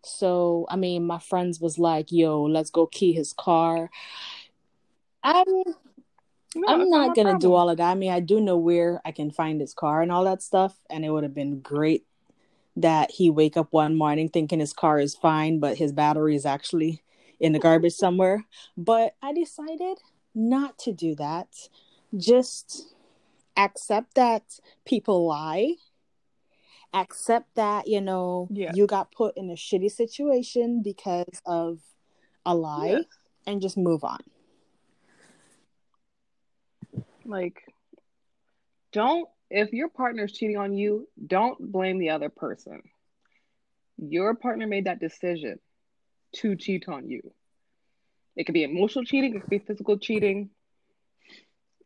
So, 0.04 0.66
I 0.68 0.76
mean, 0.76 1.06
my 1.06 1.18
friends 1.18 1.60
was 1.60 1.78
like, 1.78 2.10
"Yo, 2.12 2.42
let's 2.42 2.70
go 2.70 2.86
key 2.86 3.12
his 3.12 3.32
car." 3.32 3.90
I'm 5.22 5.44
no, 6.54 6.66
I'm 6.66 6.90
not 6.90 7.14
gonna 7.14 7.38
do 7.38 7.54
all 7.54 7.70
of 7.70 7.76
that. 7.76 7.90
I 7.90 7.94
mean, 7.94 8.10
I 8.10 8.20
do 8.20 8.40
know 8.40 8.56
where 8.56 9.00
I 9.04 9.12
can 9.12 9.30
find 9.30 9.60
his 9.60 9.74
car 9.74 10.02
and 10.02 10.10
all 10.10 10.24
that 10.24 10.42
stuff, 10.42 10.76
and 10.88 11.04
it 11.04 11.10
would 11.10 11.22
have 11.22 11.34
been 11.34 11.60
great 11.60 12.06
that 12.76 13.10
he 13.10 13.30
wake 13.30 13.56
up 13.56 13.68
one 13.72 13.96
morning 13.96 14.28
thinking 14.28 14.60
his 14.60 14.72
car 14.72 14.98
is 14.98 15.14
fine, 15.14 15.58
but 15.60 15.76
his 15.76 15.92
battery 15.92 16.34
is 16.34 16.46
actually 16.46 17.02
in 17.38 17.52
the 17.52 17.58
garbage 17.58 17.94
somewhere. 17.94 18.46
But 18.76 19.14
I 19.22 19.32
decided 19.32 19.98
not 20.34 20.78
to 20.80 20.92
do 20.92 21.14
that. 21.16 21.48
Just 22.16 22.94
accept 23.56 24.14
that 24.14 24.58
people 24.84 25.26
lie 25.26 25.74
accept 26.92 27.54
that 27.54 27.86
you 27.86 28.00
know 28.00 28.48
yeah. 28.50 28.72
you 28.74 28.86
got 28.86 29.12
put 29.12 29.36
in 29.36 29.50
a 29.50 29.54
shitty 29.54 29.90
situation 29.90 30.82
because 30.82 31.40
of 31.46 31.78
a 32.44 32.54
lie 32.54 32.88
Yes. 32.88 33.04
and 33.46 33.62
just 33.62 33.76
move 33.76 34.04
on. 34.04 34.18
Like, 37.24 37.62
don't, 38.92 39.28
if 39.50 39.72
your 39.72 39.88
partner's 39.88 40.32
cheating 40.32 40.56
on 40.56 40.74
you, 40.74 41.08
don't 41.24 41.70
blame 41.70 41.98
the 41.98 42.10
other 42.10 42.28
person. 42.28 42.82
Your 43.98 44.34
partner 44.34 44.66
made 44.66 44.86
that 44.86 44.98
decision 44.98 45.60
to 46.36 46.56
cheat 46.56 46.88
on 46.88 47.08
you. 47.08 47.32
It 48.36 48.44
could 48.44 48.54
be 48.54 48.64
emotional 48.64 49.04
cheating, 49.04 49.36
it 49.36 49.40
could 49.42 49.50
be 49.50 49.58
physical 49.58 49.98
cheating. 49.98 50.50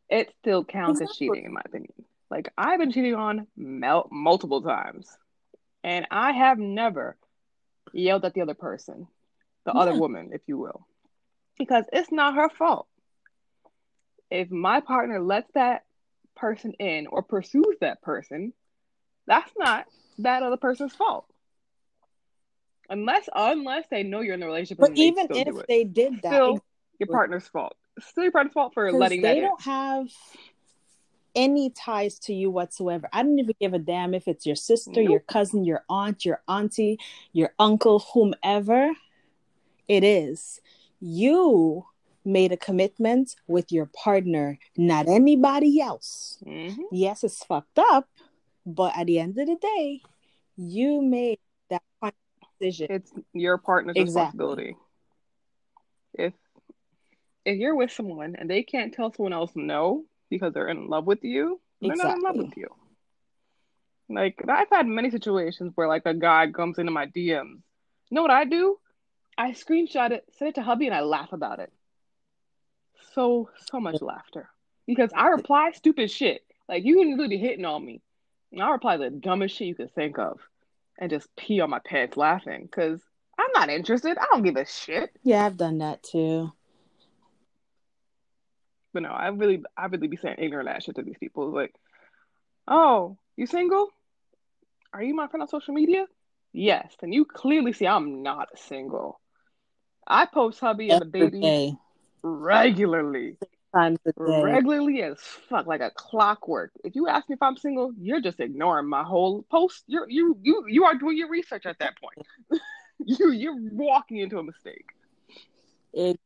It 0.09 0.33
still 0.41 0.65
counts 0.65 1.01
as 1.01 1.17
cheating, 1.17 1.45
in 1.45 1.53
my 1.53 1.63
opinion. 1.65 1.93
Like, 2.31 2.53
I've 2.57 2.79
been 2.79 2.93
cheating 2.93 3.15
on 3.15 3.47
mel- 3.57 4.09
multiple 4.11 4.63
times, 4.63 5.09
and 5.83 6.07
I 6.11 6.33
have 6.33 6.59
never 6.59 7.17
yelled 7.93 8.25
at 8.25 8.35
the 8.35 8.41
other 8.41 8.55
person, 8.55 9.07
the 9.65 9.73
other 9.73 9.95
woman, 9.95 10.31
if 10.33 10.41
you 10.47 10.59
will, 10.59 10.87
because 11.59 11.85
it's 11.93 12.11
not 12.11 12.35
her 12.35 12.49
fault. 12.49 12.87
If 14.31 14.51
my 14.51 14.81
partner 14.81 15.21
lets 15.21 15.51
that 15.53 15.85
person 16.35 16.73
in 16.79 17.07
or 17.07 17.23
pursues 17.23 17.77
that 17.81 18.03
person, 18.03 18.53
that's 19.27 19.53
not 19.57 19.87
that 20.19 20.43
other 20.43 20.57
person's 20.57 20.95
fault. 20.95 21.27
Unless 22.89 23.29
unless 23.35 23.87
they 23.91 24.03
know 24.03 24.21
you're 24.21 24.35
in 24.35 24.43
a 24.43 24.47
relationship, 24.47 24.79
But 24.79 24.97
they 24.97 25.03
even 25.05 25.29
if 25.31 25.67
they 25.67 25.85
did 25.85 26.21
that, 26.23 26.29
still 26.29 26.65
your 26.99 27.07
partner's 27.09 27.47
fault. 27.49 27.77
Still 28.01 28.25
your 28.25 28.33
partner's 28.33 28.53
fault 28.53 28.75
for 28.75 28.93
letting 28.93 29.23
that 29.23 29.35
they 29.35 29.41
don't 29.41 29.61
have 29.63 30.09
any 31.35 31.71
ties 31.71 32.19
to 32.21 32.35
you 32.35 32.51
whatsoever. 32.51 33.09
I 33.13 33.23
don't 33.23 33.39
even 33.39 33.55
give 33.61 33.75
a 33.75 33.79
damn 33.79 34.15
if 34.15 34.29
it's 34.29 34.47
your 34.47 34.57
sister, 34.57 35.01
your 35.03 35.21
cousin, 35.21 35.65
your 35.65 35.85
aunt, 35.89 36.25
your 36.25 36.43
auntie, 36.49 36.99
your 37.33 37.55
uncle, 37.59 38.01
whomever 38.13 38.91
it 39.89 40.05
is. 40.05 40.61
You 41.01 41.87
made 42.25 42.53
a 42.53 42.57
commitment 42.57 43.37
with 43.47 43.71
your 43.71 43.87
partner, 43.87 44.59
not 44.77 45.09
anybody 45.09 45.81
else. 45.81 46.39
hmm 46.43 46.83
Yes, 46.91 47.25
it's 47.25 47.45
fucked 47.45 47.79
up, 47.79 48.09
but 48.65 48.97
at 48.97 49.07
the 49.07 49.19
end 49.19 49.39
of 49.39 49.47
the 49.47 49.57
day, 49.57 50.01
you 50.57 51.03
made 51.03 51.39
that 51.71 51.83
decision. 52.61 52.87
It's 52.91 53.13
your 53.33 53.59
partner's 53.59 53.97
Exactly. 53.97 54.39
responsibility. 54.39 54.77
If 56.15 56.33
if 57.45 57.59
you're 57.59 57.75
with 57.77 57.93
someone 57.93 58.37
and 58.39 58.49
they 58.49 58.63
can't 58.63 58.95
tell 58.95 59.13
someone 59.13 59.35
else 59.35 59.53
no 59.55 60.05
because 60.39 60.53
they're 60.55 60.69
in 60.69 60.89
love 60.89 61.07
with 61.07 61.25
you, 61.25 61.61
they're 61.81 61.97
not 61.97 62.17
in 62.17 62.23
love 62.23 62.37
with 62.37 62.57
you. 62.57 62.69
Like 64.09 64.43
I've 64.49 64.71
had 64.71 64.87
many 64.87 65.11
situations 65.11 65.73
where 65.75 65.89
like 65.89 66.07
a 66.07 66.15
guy 66.15 66.51
comes 66.51 66.79
into 66.79 66.93
my 66.93 67.07
DMs. 67.07 67.63
You 68.11 68.15
know 68.17 68.23
what 68.23 68.31
I 68.31 68.45
do? 68.45 68.79
I 69.37 69.53
screenshot 69.53 70.11
it, 70.11 70.25
send 70.37 70.51
it 70.51 70.55
to 70.57 70.63
hubby, 70.63 70.87
and 70.87 70.95
I 70.95 71.01
laugh 71.01 71.33
about 71.33 71.59
it. 71.59 71.73
So 73.15 73.49
so 73.71 73.81
much 73.81 74.03
laughter 74.03 74.49
because 74.87 75.11
I 75.15 75.29
reply 75.29 75.73
stupid 75.73 76.11
shit. 76.11 76.43
Like 76.69 76.85
you 76.85 76.99
can 76.99 77.11
literally 77.11 77.37
be 77.37 77.39
hitting 77.39 77.65
on 77.65 77.85
me, 77.85 78.03
and 78.53 78.63
I 78.63 78.71
reply 78.71 78.97
the 78.97 79.11
dumbest 79.11 79.57
shit 79.57 79.69
you 79.69 79.75
could 79.75 79.95
think 79.95 80.19
of, 80.19 80.41
and 80.99 81.11
just 81.11 81.35
pee 81.37 81.61
on 81.61 81.71
my 81.71 81.81
pants 81.81 82.17
laughing 82.17 82.63
because 82.63 83.01
I'm 83.39 83.53
not 83.55 83.71
interested. 83.71 84.19
I 84.19 84.27
don't 84.31 84.43
give 84.43 84.57
a 84.57 84.67
shit. 84.67 85.11
Yeah, 85.23 85.47
I've 85.47 85.57
done 85.57 85.79
that 85.79 86.03
too. 86.03 86.53
But 88.95 89.03
no, 89.03 89.11
I 89.11 89.29
really, 89.29 89.63
I 89.77 89.87
really 89.87 90.07
be 90.07 90.17
saying 90.17 90.37
ignorant 90.39 90.69
ass 90.69 90.85
shit 90.85 90.95
to 90.97 91.03
these 91.03 91.19
people. 91.19 91.51
Like, 91.51 91.75
oh, 92.67 93.19
you 93.37 93.47
single? 93.47 93.91
Are 94.95 95.03
you 95.03 95.15
my 95.15 95.27
friend 95.27 95.43
on 95.43 95.49
social 95.49 95.75
media? 95.75 96.07
Yes. 96.53 96.95
And 97.03 97.13
you 97.13 97.25
clearly 97.25 97.73
see 97.73 97.87
I'm 97.87 98.23
not 98.23 98.49
single. 98.57 99.21
I 100.07 100.27
post 100.27 100.61
hubby 100.61 100.91
and 100.91 101.01
the 101.01 101.07
baby 101.07 101.41
day, 101.41 101.75
regularly, 102.23 103.37
times 103.75 103.99
a 104.07 104.13
day. 104.13 104.43
regularly 104.43 105.03
as 105.03 105.19
fuck, 105.49 105.67
like 105.67 105.81
a 105.81 105.91
clockwork. 105.91 106.71
If 106.85 106.95
you 106.95 107.09
ask 107.09 107.29
me 107.29 107.35
if 107.35 107.43
I'm 107.43 107.57
single, 107.57 107.93
you're 107.99 108.21
just 108.21 108.39
ignoring 108.39 108.87
my 108.87 109.03
whole 109.03 109.43
post. 109.51 109.83
You're 109.89 110.09
you 110.09 110.39
you 110.43 110.65
you 110.69 110.85
are 110.85 110.95
doing 110.95 111.17
your 111.17 111.31
research 111.31 111.67
at 111.67 111.79
that 111.81 111.95
point. 112.01 112.61
you 113.05 113.33
you're 113.33 113.57
walking 113.73 114.19
into 114.19 114.39
a 114.39 114.43
mistake. 114.45 114.87
It- 115.93 116.21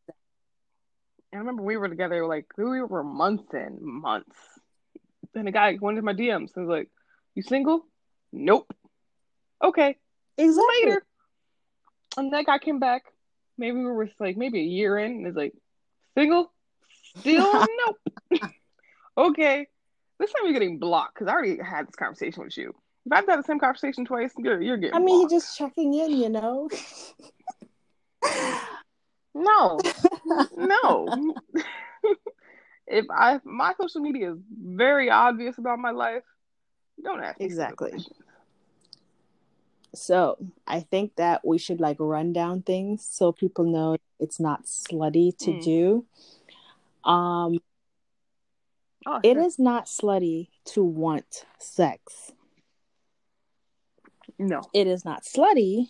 I 1.33 1.39
remember 1.39 1.63
we 1.63 1.77
were 1.77 1.89
together 1.89 2.27
like 2.27 2.47
we 2.57 2.83
were 2.83 3.05
months 3.05 3.53
and 3.53 3.81
months. 3.81 4.37
Then 5.35 5.47
a 5.47 5.53
guy 5.53 5.77
went 5.81 5.99
into 5.99 6.05
my 6.05 6.15
DMs 6.15 6.57
and 6.57 6.67
was 6.67 6.79
like, 6.79 6.89
"You 7.35 7.43
single?" 7.43 7.87
Nope. 8.33 8.73
Okay, 9.63 9.97
exactly. 10.37 10.77
later. 10.85 11.07
And 12.17 12.33
that 12.33 12.47
guy 12.47 12.59
came 12.59 12.79
back. 12.79 13.03
Maybe 13.59 13.77
we 13.77 13.85
were 13.85 14.09
like 14.19 14.37
maybe 14.37 14.61
a 14.61 14.65
year 14.65 14.99
in, 14.99 15.13
and 15.13 15.27
is 15.27 15.35
like, 15.35 15.55
"Single?" 16.15 16.51
Still 17.19 17.67
nope. 17.87 18.41
okay. 19.19 19.67
This 20.19 20.33
time 20.33 20.43
you're 20.45 20.53
getting 20.53 20.79
blocked 20.79 21.15
because 21.15 21.29
I 21.29 21.33
already 21.33 21.59
had 21.63 21.87
this 21.87 21.95
conversation 21.95 22.43
with 22.43 22.57
you. 22.57 22.75
If 23.07 23.13
I've 23.13 23.27
had 23.27 23.39
the 23.39 23.45
same 23.45 23.61
conversation 23.61 24.05
twice, 24.05 24.33
you're 24.39 24.61
you're 24.61 24.77
getting. 24.79 24.95
I 24.95 24.99
mean, 24.99 25.21
blocked. 25.21 25.33
he's 25.33 25.43
just 25.43 25.59
checking 25.59 25.95
in, 25.95 26.11
you 26.13 26.29
know. 26.29 26.69
no, 29.35 29.79
no. 30.57 31.35
if 32.87 33.07
I 33.11 33.37
if 33.37 33.45
my 33.45 33.75
social 33.81 34.01
media 34.01 34.33
is 34.33 34.39
very 34.51 35.11
obvious 35.11 35.59
about 35.59 35.79
my 35.79 35.91
life, 35.91 36.23
don't 37.03 37.23
ask 37.23 37.41
Exactly. 37.41 38.05
So 39.95 40.37
I 40.67 40.81
think 40.81 41.17
that 41.17 41.47
we 41.47 41.59
should 41.59 41.81
like 41.81 41.97
run 41.99 42.33
down 42.33 42.63
things 42.63 43.05
so 43.05 43.33
people 43.33 43.65
know 43.65 43.97
it's 44.21 44.39
not 44.39 44.65
slutty 44.65 45.37
to 45.39 45.51
Mm. 45.53 45.63
do. 45.63 47.11
Um, 47.11 47.59
Oh, 49.07 49.21
it 49.23 49.37
sure. 49.37 49.45
is 49.45 49.59
not 49.59 49.87
slutty 49.87 50.49
to 50.67 50.85
want 50.85 51.47
sex. 51.59 52.33
no. 54.39 54.61
It 54.75 54.87
is 54.87 55.05
not 55.05 55.25
slutty 55.25 55.89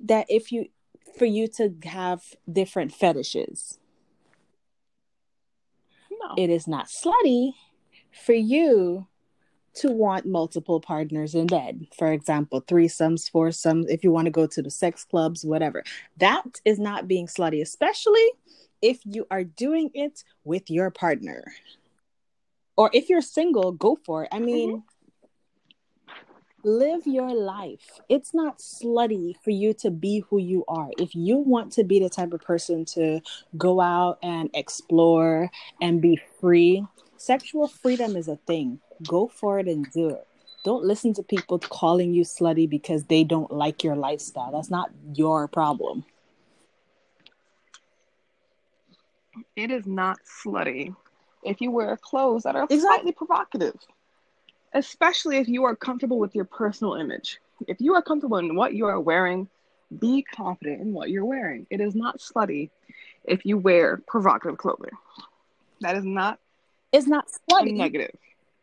that 0.00 0.26
if 0.28 0.50
you 0.52 0.68
for 1.16 1.24
you 1.24 1.48
to 1.48 1.74
have 1.84 2.22
different 2.50 2.92
fetishes. 2.92 3.78
No. 6.10 6.34
It 6.36 6.50
is 6.50 6.66
not 6.66 6.88
slutty 6.88 7.52
for 8.12 8.32
you 8.32 9.06
to 9.74 9.90
want 9.90 10.26
multiple 10.26 10.80
partners 10.80 11.34
in 11.34 11.46
bed. 11.46 11.86
For 11.96 12.12
example, 12.12 12.62
threesomes, 12.62 13.30
foursomes, 13.30 13.86
if 13.88 14.02
you 14.02 14.10
want 14.10 14.24
to 14.24 14.30
go 14.30 14.46
to 14.46 14.62
the 14.62 14.70
sex 14.70 15.04
clubs, 15.04 15.44
whatever. 15.44 15.84
That 16.16 16.44
is 16.64 16.78
not 16.78 17.06
being 17.06 17.26
slutty, 17.26 17.60
especially 17.60 18.26
if 18.80 19.00
you 19.04 19.26
are 19.30 19.44
doing 19.44 19.90
it 19.94 20.24
with 20.44 20.70
your 20.70 20.90
partner. 20.90 21.52
Or 22.76 22.90
if 22.92 23.08
you're 23.08 23.22
single, 23.22 23.72
go 23.72 23.96
for 24.04 24.24
it. 24.24 24.28
I 24.32 24.38
mean, 24.38 24.78
mm-hmm. 24.78 24.95
Live 26.66 27.06
your 27.06 27.32
life. 27.32 28.00
It's 28.08 28.34
not 28.34 28.58
slutty 28.58 29.36
for 29.42 29.50
you 29.50 29.72
to 29.74 29.90
be 29.90 30.24
who 30.28 30.38
you 30.38 30.64
are. 30.66 30.90
If 30.98 31.14
you 31.14 31.36
want 31.38 31.72
to 31.74 31.84
be 31.84 32.00
the 32.00 32.10
type 32.10 32.32
of 32.32 32.42
person 32.42 32.84
to 32.86 33.20
go 33.56 33.80
out 33.80 34.18
and 34.22 34.50
explore 34.52 35.50
and 35.80 36.02
be 36.02 36.20
free, 36.40 36.84
sexual 37.16 37.68
freedom 37.68 38.16
is 38.16 38.26
a 38.26 38.36
thing. 38.36 38.80
Go 39.06 39.28
for 39.28 39.60
it 39.60 39.68
and 39.68 39.88
do 39.92 40.08
it. 40.10 40.26
Don't 40.64 40.84
listen 40.84 41.14
to 41.14 41.22
people 41.22 41.60
calling 41.60 42.12
you 42.12 42.24
slutty 42.24 42.68
because 42.68 43.04
they 43.04 43.22
don't 43.22 43.52
like 43.52 43.84
your 43.84 43.94
lifestyle. 43.94 44.50
That's 44.50 44.70
not 44.70 44.90
your 45.14 45.46
problem. 45.46 46.04
It 49.54 49.70
is 49.70 49.86
not 49.86 50.18
slutty 50.24 50.96
if 51.44 51.60
you 51.60 51.70
wear 51.70 51.96
clothes 51.96 52.42
that 52.42 52.56
are 52.56 52.64
Exactly. 52.64 52.80
slightly 52.80 53.12
provocative, 53.12 53.76
especially 54.72 55.36
if 55.38 55.48
you 55.48 55.64
are 55.64 55.76
comfortable 55.76 56.18
with 56.18 56.34
your 56.34 56.44
personal 56.44 56.94
image. 56.94 57.38
If 57.66 57.80
you 57.80 57.94
are 57.94 58.02
comfortable 58.02 58.38
in 58.38 58.54
what 58.54 58.74
you 58.74 58.86
are 58.86 59.00
wearing, 59.00 59.48
be 59.98 60.22
confident 60.22 60.80
in 60.80 60.92
what 60.92 61.10
you're 61.10 61.24
wearing. 61.24 61.66
It 61.70 61.80
is 61.80 61.94
not 61.94 62.18
slutty 62.18 62.70
if 63.24 63.46
you 63.46 63.56
wear 63.56 63.98
provocative 64.06 64.58
clothing. 64.58 64.90
That 65.80 65.96
is 65.96 66.04
not 66.04 66.38
It's 66.92 67.06
not 67.06 67.26
slutty. 67.50 67.74
negative. 67.74 68.14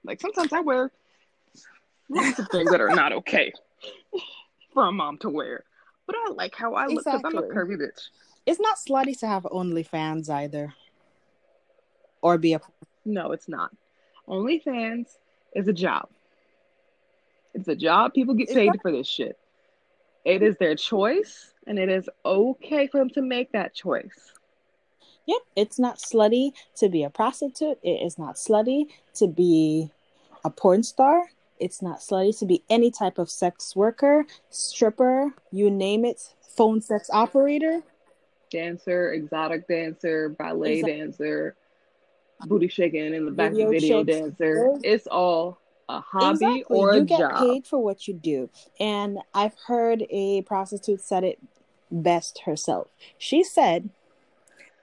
Like 0.03 0.19
sometimes 0.21 0.51
I 0.53 0.59
wear 0.59 0.91
lots 2.09 2.39
of 2.39 2.47
things 2.49 2.69
that 2.71 2.81
are 2.81 2.93
not 2.93 3.13
okay 3.13 3.53
for 4.73 4.87
a 4.87 4.91
mom 4.91 5.17
to 5.19 5.29
wear, 5.29 5.63
but 6.05 6.15
I 6.15 6.31
like 6.31 6.55
how 6.55 6.73
I 6.75 6.87
look 6.87 7.05
because 7.05 7.21
I'm 7.23 7.37
a 7.37 7.43
curvy 7.43 7.77
bitch. 7.77 8.09
It's 8.45 8.59
not 8.59 8.77
slutty 8.77 9.17
to 9.19 9.27
have 9.27 9.43
OnlyFans 9.43 10.29
either. 10.29 10.73
Or 12.21 12.37
be 12.37 12.53
a 12.53 12.61
No, 13.05 13.31
it's 13.31 13.47
not. 13.47 13.71
OnlyFans 14.27 15.07
is 15.55 15.67
a 15.67 15.73
job. 15.73 16.09
It's 17.53 17.67
a 17.67 17.75
job. 17.75 18.13
People 18.13 18.33
get 18.33 18.49
paid 18.49 18.71
for 18.81 18.91
this 18.91 19.07
shit. 19.07 19.37
It 20.25 20.41
is 20.41 20.55
their 20.57 20.75
choice, 20.75 21.51
and 21.67 21.77
it 21.77 21.89
is 21.89 22.09
okay 22.25 22.87
for 22.87 22.97
them 22.97 23.09
to 23.11 23.21
make 23.21 23.51
that 23.51 23.73
choice. 23.73 24.31
Yep, 25.25 25.41
it's 25.55 25.79
not 25.79 25.99
slutty 25.99 26.51
to 26.77 26.89
be 26.89 27.03
a 27.03 27.09
prostitute. 27.09 27.77
It 27.83 28.05
is 28.05 28.17
not 28.17 28.35
slutty 28.35 28.87
to 29.15 29.27
be 29.27 29.91
a 30.43 30.49
porn 30.49 30.83
star. 30.83 31.29
It's 31.59 31.81
not 31.81 31.99
slutty 31.99 32.37
to 32.39 32.45
be 32.45 32.63
any 32.69 32.91
type 32.91 33.17
of 33.17 33.29
sex 33.29 33.75
worker, 33.75 34.25
stripper, 34.49 35.33
you 35.51 35.69
name 35.69 36.03
it, 36.03 36.33
phone 36.41 36.81
sex 36.81 37.09
operator. 37.11 37.81
dancer, 38.49 39.13
exotic 39.13 39.67
dancer, 39.67 40.29
ballet 40.29 40.81
dancer, 40.81 41.55
booty 42.47 42.67
shaking 42.67 43.13
in 43.13 43.25
the 43.25 43.31
back 43.31 43.51
Video 43.51 43.69
video 43.69 44.03
dancer. 44.03 44.73
It's 44.83 45.07
all 45.07 45.59
a 45.89 45.99
hobby 45.99 46.33
exactly. 46.35 46.63
or 46.69 46.91
a 46.91 47.01
job. 47.01 47.09
you 47.09 47.17
get 47.17 47.37
paid 47.37 47.67
for 47.67 47.83
what 47.83 48.07
you 48.07 48.13
do. 48.13 48.49
And 48.79 49.19
I've 49.33 49.55
heard 49.67 50.05
a 50.09 50.41
prostitute 50.43 51.01
said 51.01 51.23
it 51.23 51.39
best 51.91 52.41
herself. 52.45 52.87
She 53.17 53.43
said 53.43 53.89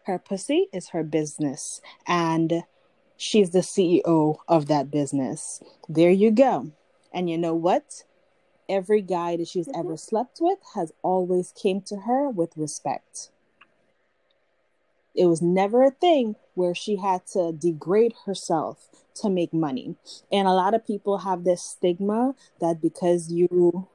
her 0.05 0.19
pussy 0.19 0.69
is 0.73 0.91
her 0.91 1.03
business 1.03 1.81
and 2.07 2.65
she's 3.17 3.51
the 3.51 3.61
CEO 3.61 4.37
of 4.49 4.67
that 4.67 4.91
business. 4.91 5.63
There 5.89 6.11
you 6.11 6.31
go. 6.31 6.73
And 7.13 7.29
you 7.29 7.39
know 7.39 7.55
what? 7.55 8.05
Every 8.69 9.03
guy 9.03 9.37
that 9.37 9.49
she's 9.49 9.67
mm-hmm. 9.67 9.81
ever 9.81 9.97
slept 9.97 10.39
with 10.41 10.59
has 10.75 10.93
always 11.03 11.53
came 11.53 11.81
to 11.83 11.97
her 11.97 12.29
with 12.29 12.57
respect. 12.57 13.31
It 15.15 15.27
was 15.27 15.43
never 15.43 15.83
a 15.83 15.91
thing 15.91 16.37
where 16.55 16.75
she 16.75 16.97
had 16.97 17.27
to 17.29 17.53
degrade 17.53 18.15
herself 18.27 18.89
to 19.17 19.29
make 19.29 19.53
money. 19.53 19.97
And 20.31 20.47
a 20.47 20.53
lot 20.53 20.75
of 20.75 20.87
people 20.87 21.19
have 21.19 21.45
this 21.45 21.63
stigma 21.63 22.35
that 22.61 22.81
because 22.81 23.31
you 23.33 23.89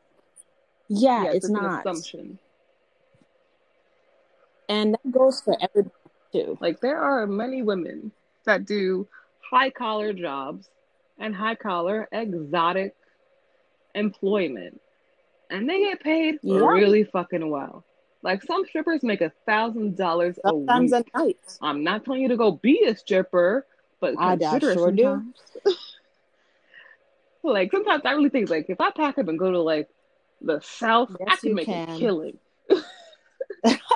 yeah, 0.87 1.23
Yeah, 1.25 1.31
it's 1.31 1.47
an 1.47 1.53
not. 1.53 1.79
assumption. 1.79 2.37
And 4.69 4.93
that 4.93 5.11
goes 5.11 5.41
for 5.41 5.55
everybody 5.61 5.93
too. 6.31 6.57
Like 6.59 6.79
there 6.81 6.99
are 6.99 7.25
many 7.27 7.61
women 7.61 8.11
that 8.45 8.65
do 8.65 9.07
high 9.49 9.69
collar 9.69 10.13
jobs 10.13 10.69
and 11.19 11.35
high 11.35 11.55
collar 11.55 12.07
exotic 12.11 12.95
employment. 13.93 14.81
And 15.49 15.69
they 15.69 15.79
get 15.79 16.01
paid 16.01 16.39
Yeah. 16.41 16.59
really 16.59 17.03
fucking 17.03 17.47
well. 17.49 17.83
Like 18.25 18.41
some 18.41 18.65
strippers 18.65 19.03
make 19.03 19.21
a 19.21 19.31
thousand 19.45 19.95
dollars 19.97 20.39
a 20.43 20.51
week. 20.51 20.91
at 20.91 21.05
night. 21.13 21.37
I'm 21.61 21.83
not 21.83 22.03
telling 22.03 22.23
you 22.23 22.27
to 22.29 22.35
go 22.35 22.53
be 22.53 22.83
a 22.85 22.95
stripper, 22.95 23.67
but 23.99 24.15
I- 24.17 24.31
I 24.31 24.35
consider 24.35 24.71
it 24.71 24.73
sure 24.73 24.91
do. 24.91 25.03
sometimes. 25.03 25.41
like 27.43 27.69
sometimes 27.71 28.01
I 28.03 28.13
really 28.13 28.29
think 28.29 28.49
like 28.49 28.67
if 28.67 28.81
I 28.81 28.89
pack 28.89 29.19
up 29.19 29.27
and 29.27 29.37
go 29.37 29.51
to 29.51 29.59
like 29.61 29.89
the 30.41 30.59
south, 30.61 31.15
I 31.27 31.35
can 31.35 31.53
make 31.53 31.67
a 31.67 31.85
killing 31.99 32.39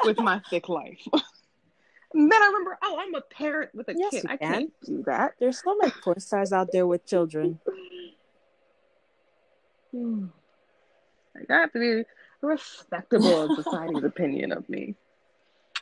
with 0.06 0.20
my 0.20 0.40
thick 0.52 0.70
life. 0.70 1.02
and 2.14 2.32
then 2.32 2.40
I 2.44 2.46
remember, 2.46 2.78
oh, 2.84 2.98
I'm 3.00 3.16
a 3.16 3.22
parent 3.22 3.74
with 3.74 3.88
a 3.90 3.96
Yes, 3.98 4.12
kid. 4.12 4.26
I 4.30 4.38
can. 4.38 4.54
can't 4.54 4.74
do 4.86 5.02
that. 5.08 5.34
There's 5.40 5.60
so 5.64 5.76
many 5.76 5.92
porn 6.04 6.20
stars 6.20 6.54
out 6.54 6.70
there 6.72 6.86
with 6.86 7.04
children. 7.08 7.60
Like 11.36 11.50
I 11.50 11.62
have 11.62 11.72
to 11.74 11.80
be 11.80 12.04
respectable 12.42 13.44
in 13.44 13.56
society's 13.56 14.04
opinion 14.04 14.52
of 14.52 14.68
me. 14.70 14.96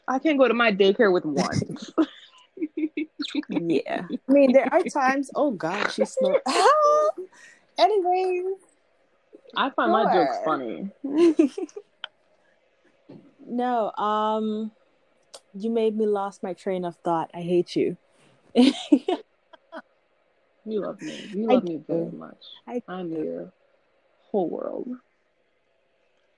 I 0.08 0.20
can't 0.20 0.38
go 0.38 0.48
to 0.48 0.54
my 0.54 0.72
daycare 0.72 1.12
with 1.12 1.26
one. 1.26 1.78
Yeah. 3.50 4.08
I 4.10 4.32
mean, 4.32 4.52
there 4.52 4.68
are 4.74 4.82
times, 4.84 5.30
oh 5.36 5.52
God, 5.52 5.92
she's 5.92 6.14
slow. 6.20 6.34
anyway, 7.78 8.42
I 9.56 9.70
find 9.70 9.92
my 9.92 10.12
jokes 10.12 10.38
funny. 10.44 10.90
no, 13.48 13.92
um, 13.92 14.72
you 15.54 15.70
made 15.70 15.96
me 15.96 16.08
lost 16.08 16.42
my 16.42 16.54
train 16.54 16.84
of 16.84 16.96
thought. 17.04 17.30
I 17.34 17.42
hate 17.42 17.76
you. 17.76 17.96
You 18.56 18.74
love 20.82 21.02
me. 21.02 21.30
You 21.34 21.50
I 21.50 21.54
love 21.56 21.64
me 21.64 21.78
do. 21.78 21.84
very 21.88 22.12
much. 22.12 22.44
I- 22.68 22.84
I'm 22.88 23.12
your 23.12 23.52
whole 24.32 24.50
world. 24.50 24.88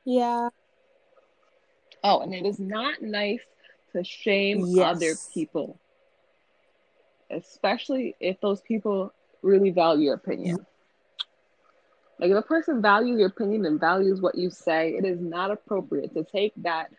Yeah. 0.09 0.49
Oh, 2.03 2.21
and 2.21 2.33
it 2.33 2.45
is 2.45 2.59
not 2.59 3.01
nice 3.01 3.41
to 3.93 4.03
shame 4.03 4.65
Yes. 4.65 4.79
other 4.79 5.17
people, 5.33 5.79
especially 7.29 8.15
if 8.19 8.39
those 8.41 8.61
people 8.61 9.13
really 9.41 9.71
value 9.71 10.05
your 10.05 10.15
opinion. 10.15 10.65
Like 12.19 12.31
if 12.31 12.37
a 12.37 12.41
person 12.41 12.81
values 12.81 13.19
your 13.19 13.29
opinion 13.29 13.65
and 13.65 13.79
values 13.79 14.21
what 14.21 14.35
you 14.35 14.49
say, 14.49 14.91
it 14.95 15.05
is 15.05 15.19
not 15.21 15.51
appropriate 15.51 16.13
to 16.15 16.23
take 16.23 16.53
that 16.57 16.91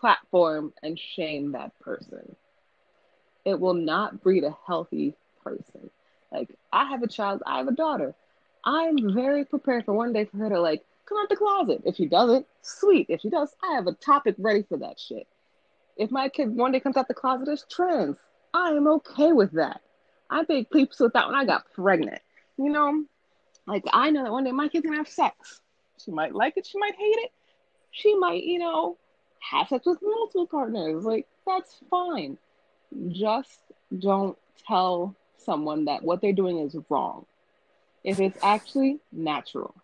platform 0.00 0.72
and 0.82 0.98
shame 0.98 1.52
that 1.52 1.78
person. 1.80 2.36
It 3.44 3.60
will 3.60 3.74
not 3.74 4.22
breed 4.22 4.44
a 4.44 4.56
healthy 4.66 5.14
person. 5.42 5.90
Like 6.32 6.50
I 6.72 6.86
have 6.90 7.02
a 7.02 7.08
child, 7.08 7.42
I 7.46 7.58
have 7.58 7.68
a 7.68 7.72
daughter. 7.72 8.14
I'm 8.64 9.14
very 9.14 9.44
prepared 9.44 9.84
for 9.84 9.94
one 9.94 10.12
day 10.12 10.24
for 10.24 10.38
her 10.38 10.50
to 10.50 10.60
like 10.60 10.84
come 11.06 11.18
out 11.18 11.28
the 11.28 11.36
closet. 11.36 11.82
If 11.84 11.96
she 11.96 12.06
doesn't, 12.06 12.46
sweet. 12.62 13.06
If 13.08 13.20
she 13.20 13.30
does, 13.30 13.54
I 13.62 13.74
have 13.74 13.86
a 13.86 13.92
topic 13.92 14.36
ready 14.38 14.64
for 14.68 14.78
that 14.78 14.98
shit. 14.98 15.26
If 15.96 16.10
my 16.10 16.28
kid 16.28 16.54
one 16.54 16.72
day 16.72 16.80
comes 16.80 16.96
out 16.96 17.08
the 17.08 17.14
closet 17.14 17.48
as 17.48 17.64
trans, 17.70 18.16
I 18.52 18.70
am 18.70 18.86
okay 18.88 19.32
with 19.32 19.52
that. 19.52 19.80
I 20.30 20.44
made 20.48 20.70
peeps 20.70 20.98
with 21.00 21.12
that 21.12 21.26
when 21.26 21.36
I 21.36 21.44
got 21.44 21.72
pregnant. 21.72 22.20
You 22.56 22.70
know, 22.70 23.04
like 23.66 23.84
I 23.92 24.10
know 24.10 24.24
that 24.24 24.32
one 24.32 24.44
day 24.44 24.52
my 24.52 24.68
kid's 24.68 24.84
gonna 24.84 24.98
have 24.98 25.08
sex. 25.08 25.60
She 26.04 26.10
might 26.10 26.34
like 26.34 26.56
it, 26.56 26.66
she 26.66 26.78
might 26.78 26.94
hate 26.96 27.18
it. 27.18 27.32
She 27.90 28.14
might, 28.16 28.42
you 28.42 28.58
know, 28.58 28.96
have 29.40 29.68
sex 29.68 29.86
with 29.86 29.98
multiple 30.02 30.46
partners. 30.46 31.04
Like 31.04 31.26
that's 31.46 31.76
fine. 31.90 32.38
Just 33.08 33.60
don't 33.96 34.36
tell 34.66 35.14
someone 35.36 35.86
that 35.86 36.02
what 36.02 36.20
they're 36.20 36.32
doing 36.32 36.58
is 36.58 36.76
wrong. 36.88 37.26
If 38.02 38.20
it's 38.20 38.38
actually 38.42 39.00
natural. 39.12 39.74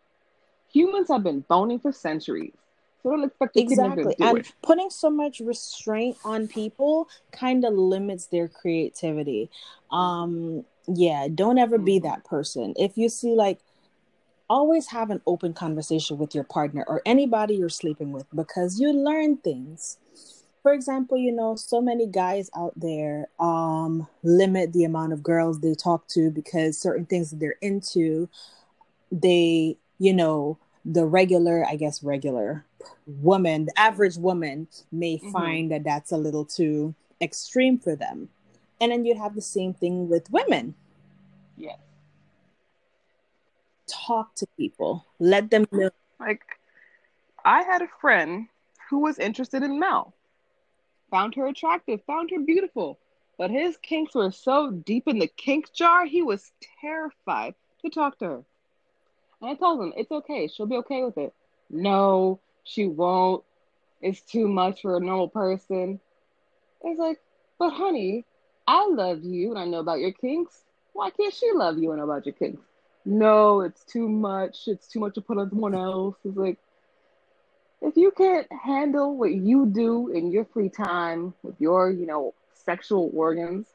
Humans 0.72 1.08
have 1.08 1.22
been 1.22 1.40
boning 1.48 1.78
for 1.80 1.92
centuries. 1.92 2.52
So 3.02 3.10
don't 3.10 3.24
expect 3.24 3.56
Exactly. 3.56 4.14
kid 4.14 4.18
to 4.18 4.24
do 4.24 4.28
And 4.28 4.38
it. 4.38 4.52
putting 4.62 4.90
so 4.90 5.10
much 5.10 5.40
restraint 5.40 6.16
on 6.24 6.48
people 6.48 7.08
kind 7.32 7.64
of 7.64 7.74
limits 7.74 8.26
their 8.26 8.48
creativity. 8.48 9.50
Um 9.90 10.64
yeah, 10.86 11.28
don't 11.32 11.58
ever 11.58 11.78
be 11.78 11.98
Mhm. 11.98 12.02
that 12.04 12.24
person. 12.24 12.74
If 12.76 12.96
you 12.98 13.08
see 13.08 13.34
like 13.34 13.60
always 14.48 14.88
have 14.88 15.10
an 15.10 15.22
open 15.26 15.54
conversation 15.54 16.18
with 16.18 16.34
your 16.34 16.44
partner 16.44 16.84
or 16.88 17.02
anybody 17.06 17.54
you're 17.54 17.68
sleeping 17.68 18.12
with 18.12 18.26
because 18.34 18.80
you 18.80 18.92
learn 18.92 19.36
things. 19.38 19.98
For 20.62 20.72
example, 20.72 21.16
you 21.16 21.32
know, 21.32 21.56
so 21.56 21.80
many 21.80 22.06
guys 22.06 22.50
out 22.56 22.74
there 22.76 23.28
um 23.38 24.06
limit 24.22 24.72
the 24.72 24.84
amount 24.84 25.12
of 25.12 25.22
girls 25.22 25.60
they 25.60 25.74
talk 25.74 26.06
to 26.08 26.30
because 26.30 26.78
certain 26.78 27.06
things 27.06 27.30
that 27.30 27.40
they're 27.40 27.56
into 27.62 28.28
they, 29.12 29.76
you 30.00 30.12
know, 30.14 30.58
the 30.84 31.04
regular, 31.04 31.64
I 31.68 31.76
guess 31.76 32.02
regular 32.02 32.64
woman, 33.06 33.66
the 33.66 33.78
average 33.78 34.16
woman 34.16 34.66
may 34.90 35.18
Mhm. 35.18 35.30
find 35.30 35.70
that 35.70 35.84
that's 35.84 36.10
a 36.10 36.16
little 36.16 36.46
too 36.46 36.94
extreme 37.20 37.78
for 37.78 37.94
them. 37.94 38.30
And 38.80 38.90
then 38.90 39.04
you'd 39.04 39.18
have 39.18 39.34
the 39.34 39.42
same 39.42 39.74
thing 39.74 40.08
with 40.08 40.30
women. 40.30 40.74
Yeah. 41.56 41.76
Talk 43.86 44.34
to 44.36 44.46
people, 44.56 45.04
let 45.18 45.50
them 45.50 45.66
know. 45.70 45.90
Like, 46.18 46.44
I 47.44 47.62
had 47.62 47.82
a 47.82 47.88
friend 48.00 48.48
who 48.88 49.00
was 49.00 49.18
interested 49.18 49.62
in 49.62 49.78
Mel, 49.78 50.14
found 51.10 51.34
her 51.34 51.46
attractive, 51.46 52.02
found 52.04 52.30
her 52.30 52.40
beautiful, 52.40 52.98
but 53.36 53.50
his 53.50 53.76
kinks 53.78 54.14
were 54.14 54.30
so 54.30 54.70
deep 54.70 55.06
in 55.08 55.18
the 55.18 55.26
kink 55.26 55.72
jar, 55.74 56.06
he 56.06 56.22
was 56.22 56.52
terrified 56.80 57.54
to 57.82 57.90
talk 57.90 58.18
to 58.20 58.24
her. 58.24 58.44
And 59.40 59.50
I 59.50 59.54
told 59.54 59.80
him, 59.80 59.92
it's 59.96 60.10
okay, 60.10 60.48
she'll 60.48 60.66
be 60.66 60.76
okay 60.76 61.02
with 61.02 61.18
it. 61.18 61.32
No, 61.70 62.40
she 62.64 62.86
won't. 62.86 63.44
It's 64.02 64.20
too 64.20 64.48
much 64.48 64.82
for 64.82 64.96
a 64.96 65.00
normal 65.00 65.28
person. 65.28 66.00
It's 66.82 66.98
like, 66.98 67.20
but 67.58 67.70
honey, 67.70 68.24
I 68.66 68.86
love 68.88 69.22
you 69.22 69.50
and 69.50 69.58
I 69.58 69.64
know 69.66 69.80
about 69.80 70.00
your 70.00 70.12
kinks. 70.12 70.62
Why 70.92 71.10
can't 71.10 71.34
she 71.34 71.50
love 71.52 71.78
you 71.78 71.90
and 71.90 71.98
know 71.98 72.04
about 72.04 72.26
your 72.26 72.34
kinks? 72.34 72.62
No, 73.04 73.60
it's 73.62 73.84
too 73.84 74.08
much. 74.08 74.66
It's 74.66 74.86
too 74.88 75.00
much 75.00 75.14
to 75.14 75.20
put 75.20 75.38
on 75.38 75.50
someone 75.50 75.74
else. 75.74 76.16
It's 76.24 76.36
like, 76.36 76.58
if 77.82 77.96
you 77.96 78.10
can't 78.10 78.46
handle 78.52 79.16
what 79.16 79.32
you 79.32 79.66
do 79.66 80.08
in 80.08 80.30
your 80.30 80.44
free 80.44 80.68
time 80.68 81.34
with 81.42 81.54
your, 81.58 81.90
you 81.90 82.06
know, 82.06 82.34
sexual 82.52 83.10
organs, 83.14 83.66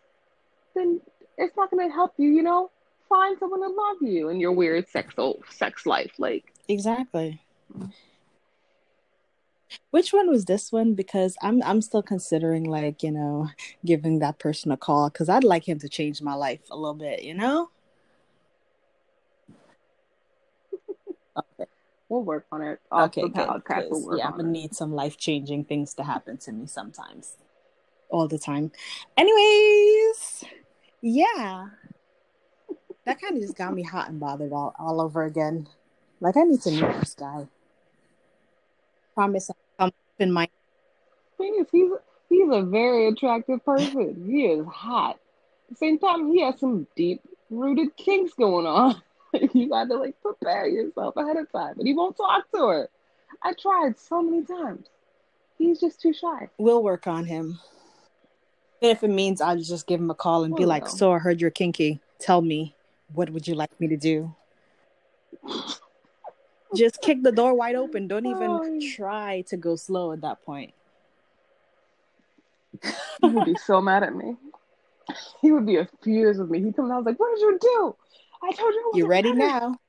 then 0.76 1.02
it's 1.38 1.58
not 1.58 1.72
going 1.72 1.88
to 1.88 1.94
help 1.94 2.14
you, 2.18 2.30
you 2.30 2.44
know? 2.44 2.70
Find 3.16 3.40
someone 3.40 3.62
to 3.62 3.68
love 3.70 3.98
you 4.02 4.28
in 4.28 4.42
your 4.42 4.52
weird 4.52 4.90
sexual 4.90 5.42
sex 5.50 5.86
life. 5.86 6.12
Like, 6.18 6.52
Exactly. 6.68 7.42
Which 9.92 10.12
one 10.12 10.30
was 10.30 10.44
this 10.46 10.70
one? 10.72 10.96
Because 10.96 11.38
I'm 11.42 11.64
I'm 11.64 11.82
still 11.82 12.04
considering 12.04 12.66
like, 12.66 13.04
you 13.04 13.12
know, 13.12 13.50
giving 13.86 14.20
that 14.20 14.38
person 14.38 14.72
a 14.72 14.78
call 14.78 15.10
because 15.10 15.30
I'd 15.30 15.44
like 15.46 15.68
him 15.68 15.80
to 15.80 15.88
change 15.90 16.22
my 16.22 16.34
life 16.34 16.60
a 16.70 16.76
little 16.76 16.94
bit, 16.94 17.24
you 17.24 17.34
know? 17.34 17.70
Okay. 21.38 21.70
we'll 22.10 22.24
work 22.24 22.46
on 22.52 22.62
it. 22.62 22.80
Off 22.92 23.08
Okay, 23.08 23.28
good. 23.30 23.34
podcast, 23.48 23.88
we'll 23.92 24.18
yeah, 24.18 24.28
I'm 24.28 24.38
gonna 24.38 24.50
it. 24.50 24.52
need 24.52 24.76
some 24.76 24.94
life 24.94 25.18
changing 25.18 25.66
things 25.66 25.94
to 25.96 26.04
happen 26.04 26.38
to 26.40 26.52
me 26.52 26.66
sometimes, 26.66 27.38
all 28.10 28.28
the 28.28 28.40
time. 28.40 28.72
Anyways, 29.18 30.46
yeah, 31.02 31.68
that 33.06 33.22
kind 33.22 33.36
of 33.36 33.42
just 33.42 33.56
got 33.58 33.74
me 33.74 33.84
hot 33.84 34.10
and 34.10 34.20
bothered 34.20 34.52
all, 34.54 34.76
all 34.78 35.02
over 35.02 35.24
again. 35.24 35.68
Like 36.20 36.38
I 36.38 36.42
need 36.44 36.62
to 36.62 36.72
meet 36.72 37.00
this 37.00 37.14
guy. 37.14 37.48
Promise 39.14 39.52
I'll 39.80 39.92
come 39.92 39.94
in 40.20 40.32
my 40.32 40.50
thing 41.38 41.58
is, 41.60 41.68
he's 41.72 41.92
He's 42.30 42.50
a 42.52 42.62
very 42.64 43.08
attractive 43.08 43.64
person. 43.64 44.26
He 44.30 44.46
is 44.46 44.66
hot. 44.66 45.12
At 45.16 45.70
the 45.70 45.76
same 45.76 46.00
time, 46.00 46.32
he 46.32 46.42
has 46.42 46.60
some 46.60 46.88
deep 46.96 47.22
rooted 47.50 47.96
kinks 47.98 48.34
going 48.34 48.66
on. 48.66 49.02
you 49.54 49.70
got 49.70 49.86
to 49.90 49.96
like 49.98 50.20
prepare 50.22 50.68
yourself 50.68 51.16
ahead 51.18 51.38
of 51.38 51.52
time. 51.52 51.76
But 51.78 51.86
he 51.86 51.94
won't 51.94 52.18
talk 52.18 52.50
to 52.52 52.68
her. 52.68 52.90
I 53.44 53.54
tried 53.54 54.00
so 54.00 54.22
many 54.22 54.44
times. 54.44 54.88
He's 55.58 55.80
just 55.80 56.02
too 56.02 56.14
shy. 56.14 56.50
We'll 56.58 56.84
work 56.84 57.08
on 57.08 57.26
him. 57.26 57.60
If 58.82 59.04
it 59.04 59.10
means 59.10 59.40
I'll 59.40 59.58
just 59.58 59.88
give 59.88 60.00
him 60.00 60.12
a 60.12 60.16
call 60.16 60.44
and 60.44 60.56
be 60.56 60.66
Oh, 60.66 60.68
like, 60.68 60.84
no. 60.84 60.90
"So 60.90 61.12
I 61.14 61.20
heard 61.20 61.40
you're 61.40 61.52
kinky. 61.52 62.02
Tell 62.20 62.42
me, 62.42 62.75
what 63.14 63.30
would 63.30 63.48
you 63.48 63.56
like 63.56 63.80
me 63.80 63.88
to 63.88 63.98
do?" 63.98 64.36
just 66.76 67.02
kick 67.02 67.24
the 67.24 67.32
door 67.32 67.54
wide 67.54 67.76
open. 67.76 68.08
Don't 68.08 68.26
even 68.26 68.92
try 68.96 69.42
to 69.48 69.58
go 69.58 69.76
slow 69.76 70.12
at 70.12 70.22
that 70.22 70.44
point. 70.44 70.74
He 73.22 73.30
would 73.30 73.46
be 73.46 73.56
so 73.56 73.82
mad 73.82 74.04
at 74.04 74.14
me. 74.14 74.36
He 75.42 75.52
would 75.52 75.66
be 75.66 75.80
furious 76.04 76.38
with 76.38 76.50
me. 76.50 76.62
He'd 76.62 76.76
come 76.76 76.86
and 76.86 76.94
I 76.94 76.98
was 76.98 77.06
like, 77.06 77.20
What 77.20 77.34
did 77.36 77.42
you 77.42 77.58
do? 77.62 77.96
I 78.44 78.52
told 78.52 78.74
you 78.74 78.92
I 78.94 78.98
You 78.98 79.08
wasn't 79.08 79.10
ready 79.10 79.34
now? 79.34 79.80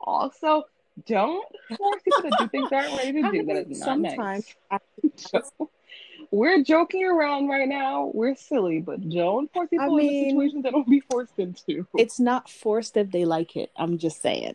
Also, 0.00 0.64
don't 1.06 1.44
force 1.76 2.02
people 2.04 2.22
to 2.22 2.36
do 2.38 2.48
things 2.48 2.70
they 2.70 2.76
aren't 2.76 2.96
ready 2.96 3.12
to 3.22 3.28
I 3.28 3.30
do. 3.30 3.44
That 3.46 3.56
is 3.70 3.78
not 3.80 3.84
sometimes 3.86 4.54
nice. 4.70 5.30
Don't- 5.32 5.70
We're 6.30 6.62
joking 6.62 7.04
around 7.04 7.48
right 7.48 7.68
now. 7.68 8.10
We're 8.12 8.34
silly, 8.34 8.80
but 8.80 9.08
don't 9.08 9.52
force 9.52 9.68
people 9.70 9.84
I 9.84 9.88
into 9.88 9.96
mean- 10.12 10.30
situations 10.30 10.62
they 10.64 10.70
don't 10.70 10.88
be 10.88 11.00
forced 11.00 11.38
into. 11.38 11.86
it's 11.96 12.18
not 12.20 12.48
forced 12.48 12.96
if 12.96 13.10
they 13.10 13.24
like 13.24 13.56
it. 13.56 13.70
I'm 13.76 13.98
just 13.98 14.20
saying. 14.20 14.54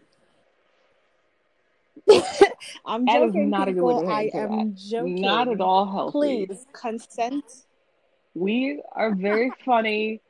I'm 2.85 3.05
That 3.05 3.21
is 3.21 3.33
joking. 3.33 3.49
not 3.49 3.67
a 3.67 3.73
good 3.73 3.83
way 3.83 3.93
to 3.93 3.99
people. 3.99 4.13
I 4.13 4.31
am 4.33 4.75
joking. 4.75 5.21
Not 5.21 5.47
at 5.47 5.61
all 5.61 5.85
healthy. 5.89 6.11
Please 6.47 6.65
consent. 6.73 7.45
We 8.33 8.81
are 8.93 9.13
very 9.13 9.51
funny. 9.65 10.21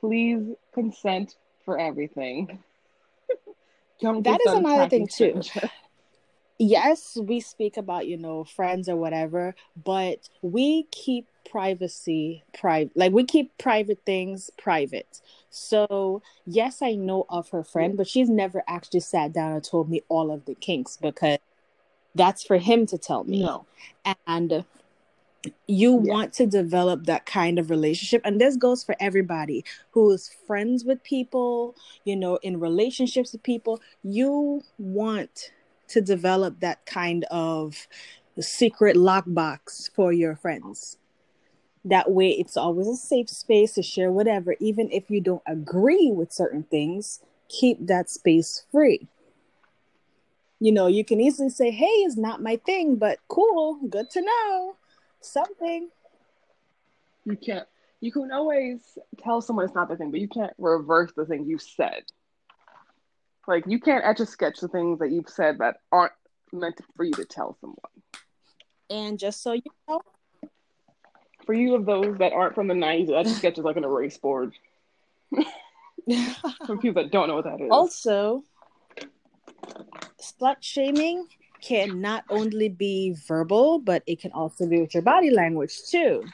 Please 0.00 0.42
consent 0.74 1.36
for 1.64 1.78
everything. 1.78 2.58
Don't 4.00 4.22
That 4.24 4.40
is 4.46 4.52
another 4.54 4.88
thing, 4.88 5.06
too. 5.06 5.40
Yes, 6.60 7.16
we 7.20 7.40
speak 7.40 7.76
about, 7.78 8.06
you 8.06 8.18
know, 8.18 8.44
friends 8.44 8.88
or 8.88 8.96
whatever, 8.96 9.54
but 9.82 10.28
we 10.42 10.84
keep 10.92 11.26
privacy 11.50 12.44
private. 12.52 12.96
Like 12.96 13.12
we 13.12 13.24
keep 13.24 13.56
private 13.58 14.00
things 14.04 14.50
private. 14.58 15.20
So, 15.48 16.22
yes, 16.46 16.82
I 16.82 16.94
know 16.94 17.26
of 17.30 17.48
her 17.50 17.64
friend, 17.64 17.96
but 17.96 18.06
she's 18.06 18.28
never 18.28 18.62
actually 18.68 19.00
sat 19.00 19.32
down 19.32 19.52
and 19.52 19.64
told 19.64 19.88
me 19.90 20.02
all 20.08 20.30
of 20.30 20.44
the 20.44 20.54
kinks 20.54 20.98
because 20.98 21.38
that's 22.14 22.44
for 22.44 22.58
him 22.58 22.86
to 22.86 22.98
tell 22.98 23.24
me. 23.24 23.42
No. 23.42 23.66
And 24.26 24.64
you 25.66 25.92
Yeah. 25.92 26.12
want 26.12 26.34
to 26.34 26.46
develop 26.46 27.06
that 27.06 27.24
kind 27.24 27.58
of 27.58 27.70
relationship 27.70 28.20
and 28.26 28.38
this 28.38 28.56
goes 28.56 28.84
for 28.84 28.94
everybody 29.00 29.64
who 29.92 30.10
is 30.10 30.28
friends 30.46 30.84
with 30.84 31.02
people 31.02 31.74
you 32.04 32.14
know 32.14 32.36
in 32.42 32.60
relationships 32.60 33.32
with 33.32 33.42
people 33.42 33.80
you 34.02 34.62
want 34.78 35.50
to 35.90 36.00
develop 36.00 36.60
that 36.60 36.86
kind 36.86 37.24
of 37.30 37.88
secret 38.40 38.96
lockbox 38.96 39.90
for 39.94 40.12
your 40.12 40.36
friends 40.36 40.98
that 41.84 42.10
way 42.10 42.30
it's 42.30 42.56
always 42.56 42.88
a 42.88 42.96
safe 42.96 43.28
space 43.28 43.74
to 43.74 43.82
share 43.82 44.12
whatever 44.12 44.54
even 44.60 44.90
if 44.92 45.10
you 45.10 45.20
don't 45.20 45.42
agree 45.46 46.10
with 46.12 46.32
certain 46.32 46.62
things 46.64 47.20
keep 47.48 47.86
that 47.86 48.10
space 48.10 48.64
free 48.72 49.08
you 50.60 50.72
know 50.72 50.86
you 50.86 51.04
can 51.04 51.20
easily 51.20 51.50
say 51.50 51.70
hey 51.70 51.86
it's 51.86 52.16
not 52.16 52.42
my 52.42 52.56
thing 52.66 52.96
but 52.96 53.18
cool 53.28 53.78
good 53.90 54.10
to 54.10 54.22
know 54.22 54.76
something 55.20 55.88
You 57.24 57.36
can't. 57.36 57.66
You 58.00 58.12
can 58.12 58.32
always 58.32 58.98
tell 59.22 59.42
someone 59.42 59.66
it's 59.66 59.74
not 59.74 59.88
the 59.88 59.96
thing, 59.96 60.10
but 60.10 60.20
you 60.20 60.28
can't 60.28 60.54
reverse 60.58 61.12
the 61.16 61.26
thing 61.26 61.46
you 61.46 61.58
said. 61.58 62.04
Like 63.50 63.64
you 63.66 63.80
can't 63.80 64.04
etch 64.04 64.20
a 64.20 64.26
sketch 64.26 64.60
the 64.60 64.68
things 64.68 65.00
that 65.00 65.10
you've 65.10 65.28
said 65.28 65.58
that 65.58 65.78
aren't 65.90 66.12
meant 66.52 66.80
for 66.96 67.02
you 67.04 67.10
to 67.14 67.24
tell 67.24 67.56
someone. 67.60 67.76
and 68.88 69.18
just 69.18 69.42
so 69.42 69.54
you 69.54 69.62
know 69.88 70.00
For 71.46 71.52
you 71.52 71.74
of 71.74 71.84
those 71.84 72.16
that 72.18 72.32
aren't 72.32 72.54
from 72.54 72.68
the 72.68 72.74
'90s, 72.74 73.10
etch 73.10 73.26
a 73.26 73.30
sketch 73.30 73.58
is 73.58 73.64
like 73.64 73.76
an 73.76 73.82
erase 73.82 74.16
board. 74.18 74.54
For 76.66 76.76
people 76.78 77.02
that 77.02 77.10
don't 77.10 77.26
know 77.26 77.34
what 77.34 77.44
that 77.44 77.60
is. 77.60 77.68
also 77.72 78.44
slut 80.22 80.56
shaming 80.60 81.26
can 81.60 82.00
not 82.00 82.22
only 82.30 82.68
be 82.68 83.16
verbal 83.26 83.80
but 83.80 84.02
it 84.06 84.20
can 84.20 84.30
also 84.32 84.66
be 84.66 84.80
with 84.80 84.94
your 84.94 85.02
body 85.02 85.30
language 85.30 85.82
too 85.90 86.24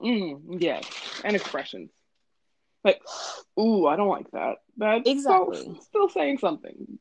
Mm, 0.00 0.62
yes, 0.62 0.84
and 1.24 1.34
expressions. 1.34 1.90
Like, 2.84 3.02
ooh, 3.58 3.86
I 3.86 3.96
don't 3.96 4.08
like 4.08 4.30
that. 4.32 4.56
That's 4.76 5.08
Exactly. 5.08 5.74
so, 5.74 5.80
still 5.82 6.08
saying 6.08 6.38
something. 6.38 6.98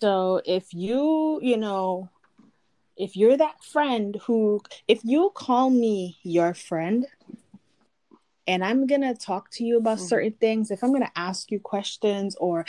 So 0.00 0.40
if 0.44 0.72
you, 0.72 1.40
you 1.42 1.56
know, 1.56 2.10
if 2.96 3.16
you're 3.16 3.36
that 3.36 3.62
friend 3.62 4.20
who, 4.26 4.60
if 4.86 5.00
you 5.04 5.30
call 5.34 5.70
me 5.70 6.18
your 6.22 6.54
friend 6.54 7.06
and 8.46 8.64
I'm 8.64 8.86
going 8.86 9.02
to 9.02 9.14
talk 9.14 9.50
to 9.52 9.64
you 9.64 9.76
about 9.78 9.98
Mhm. 9.98 10.08
certain 10.08 10.32
things, 10.32 10.70
if 10.70 10.82
I'm 10.82 10.90
going 10.90 11.02
to 11.02 11.18
ask 11.18 11.50
you 11.50 11.60
questions 11.60 12.34
or 12.36 12.64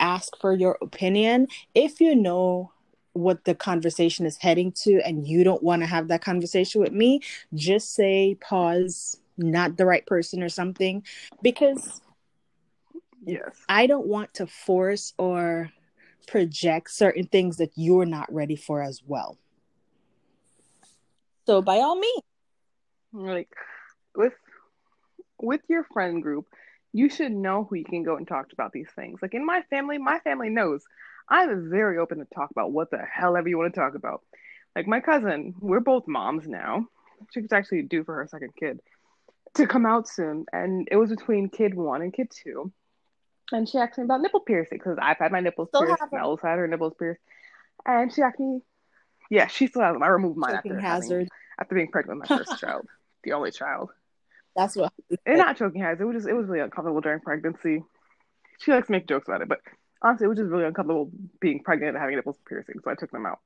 ask 0.00 0.36
for 0.36 0.52
your 0.52 0.78
opinion, 0.80 1.48
if 1.74 2.00
you 2.00 2.14
know 2.14 2.72
what 3.14 3.44
the 3.44 3.54
conversation 3.54 4.24
is 4.26 4.38
heading 4.38 4.72
to 4.72 5.00
and 5.04 5.26
you 5.26 5.44
don't 5.44 5.62
want 5.62 5.82
to 5.82 5.86
have 5.86 6.08
that 6.08 6.22
conversation 6.22 6.80
with 6.80 6.92
me, 6.92 7.20
just 7.54 7.94
say 7.94 8.36
pause, 8.40 9.18
not 9.42 9.76
the 9.76 9.86
right 9.86 10.06
person 10.06 10.42
or 10.42 10.48
something 10.48 11.04
because 11.42 12.00
Yes. 13.24 13.56
I 13.68 13.86
don't 13.86 14.06
want 14.06 14.34
to 14.34 14.46
force 14.46 15.12
or 15.18 15.70
project 16.26 16.90
certain 16.90 17.26
things 17.26 17.56
that 17.58 17.70
you're 17.76 18.06
not 18.06 18.32
ready 18.32 18.56
for 18.56 18.82
as 18.82 19.02
well. 19.06 19.38
So 21.46 21.62
by 21.62 21.78
all 21.78 21.96
means, 21.96 22.22
Like 23.12 23.48
with 24.16 24.34
with 25.40 25.60
your 25.68 25.84
friend 25.92 26.22
group, 26.22 26.46
you 26.92 27.08
should 27.08 27.32
know 27.32 27.64
who 27.64 27.76
you 27.76 27.84
can 27.84 28.02
go 28.02 28.16
and 28.16 28.26
talk 28.26 28.48
to 28.48 28.54
about 28.54 28.72
these 28.72 28.90
things. 28.94 29.20
Like 29.22 29.34
in 29.34 29.44
my 29.44 29.62
family, 29.70 29.98
my 29.98 30.18
family 30.20 30.50
knows 30.50 30.84
I'm 31.28 31.70
very 31.70 31.98
open 31.98 32.18
to 32.18 32.26
talk 32.34 32.50
about 32.50 32.72
what 32.72 32.90
the 32.90 32.98
hell 32.98 33.36
ever 33.36 33.48
you 33.48 33.58
want 33.58 33.74
to 33.74 33.80
talk 33.80 33.94
about. 33.94 34.22
Like 34.76 34.86
my 34.86 35.00
cousin, 35.00 35.54
we're 35.60 35.80
both 35.80 36.06
moms 36.06 36.46
now. 36.48 36.86
She's 37.32 37.52
actually 37.52 37.82
due 37.82 38.04
for 38.04 38.14
her 38.16 38.26
second 38.26 38.52
kid 38.58 38.80
to 39.54 39.66
come 39.66 39.86
out 39.86 40.08
soon, 40.08 40.46
and 40.52 40.88
it 40.90 40.96
was 40.96 41.10
between 41.10 41.48
kid 41.48 41.74
one 41.74 42.02
and 42.02 42.12
kid 42.12 42.28
two. 42.30 42.72
And 43.52 43.68
she 43.68 43.78
asked 43.78 43.98
me 43.98 44.04
about 44.04 44.20
nipple 44.22 44.40
piercing 44.40 44.78
because 44.78 44.98
I've 45.00 45.18
had 45.18 45.32
my 45.32 45.40
nipples 45.40 45.68
Still 45.68 45.82
pierced, 45.82 46.00
have 46.00 46.10
them. 46.10 46.20
Mel's 46.20 46.40
had 46.40 46.58
her 46.58 46.66
nipples 46.66 46.94
pierced, 46.98 47.20
and 47.84 48.12
she 48.12 48.22
asked 48.22 48.40
me, 48.40 48.60
yeah, 49.30 49.46
she 49.46 49.66
still 49.66 49.82
has 49.82 49.94
them. 49.94 50.02
I 50.02 50.08
removed 50.08 50.36
mine 50.36 50.54
choking 50.56 50.72
after 50.72 50.80
having, 50.80 51.28
after 51.58 51.74
being 51.74 51.88
pregnant 51.88 52.20
with 52.20 52.30
my 52.30 52.36
first 52.38 52.58
child, 52.60 52.86
the 53.24 53.32
only 53.32 53.50
child. 53.50 53.90
That's 54.54 54.76
what 54.76 54.92
And 55.24 55.38
not 55.38 55.56
choking 55.56 55.80
hazard. 55.80 56.02
It 56.02 56.06
was 56.06 56.16
just 56.16 56.28
it 56.28 56.34
was 56.34 56.46
really 56.46 56.60
uncomfortable 56.60 57.00
during 57.00 57.20
pregnancy. 57.20 57.82
She 58.58 58.70
likes 58.72 58.86
to 58.86 58.92
make 58.92 59.08
jokes 59.08 59.28
about 59.28 59.42
it, 59.42 59.48
but 59.48 59.60
honestly, 60.02 60.26
it 60.26 60.28
was 60.28 60.38
just 60.38 60.50
really 60.50 60.64
uncomfortable 60.64 61.10
being 61.40 61.62
pregnant 61.62 61.94
and 61.94 61.98
having 61.98 62.16
nipples 62.16 62.38
piercing, 62.46 62.76
so 62.84 62.90
I 62.90 62.94
took 62.94 63.10
them 63.10 63.26
out. 63.26 63.40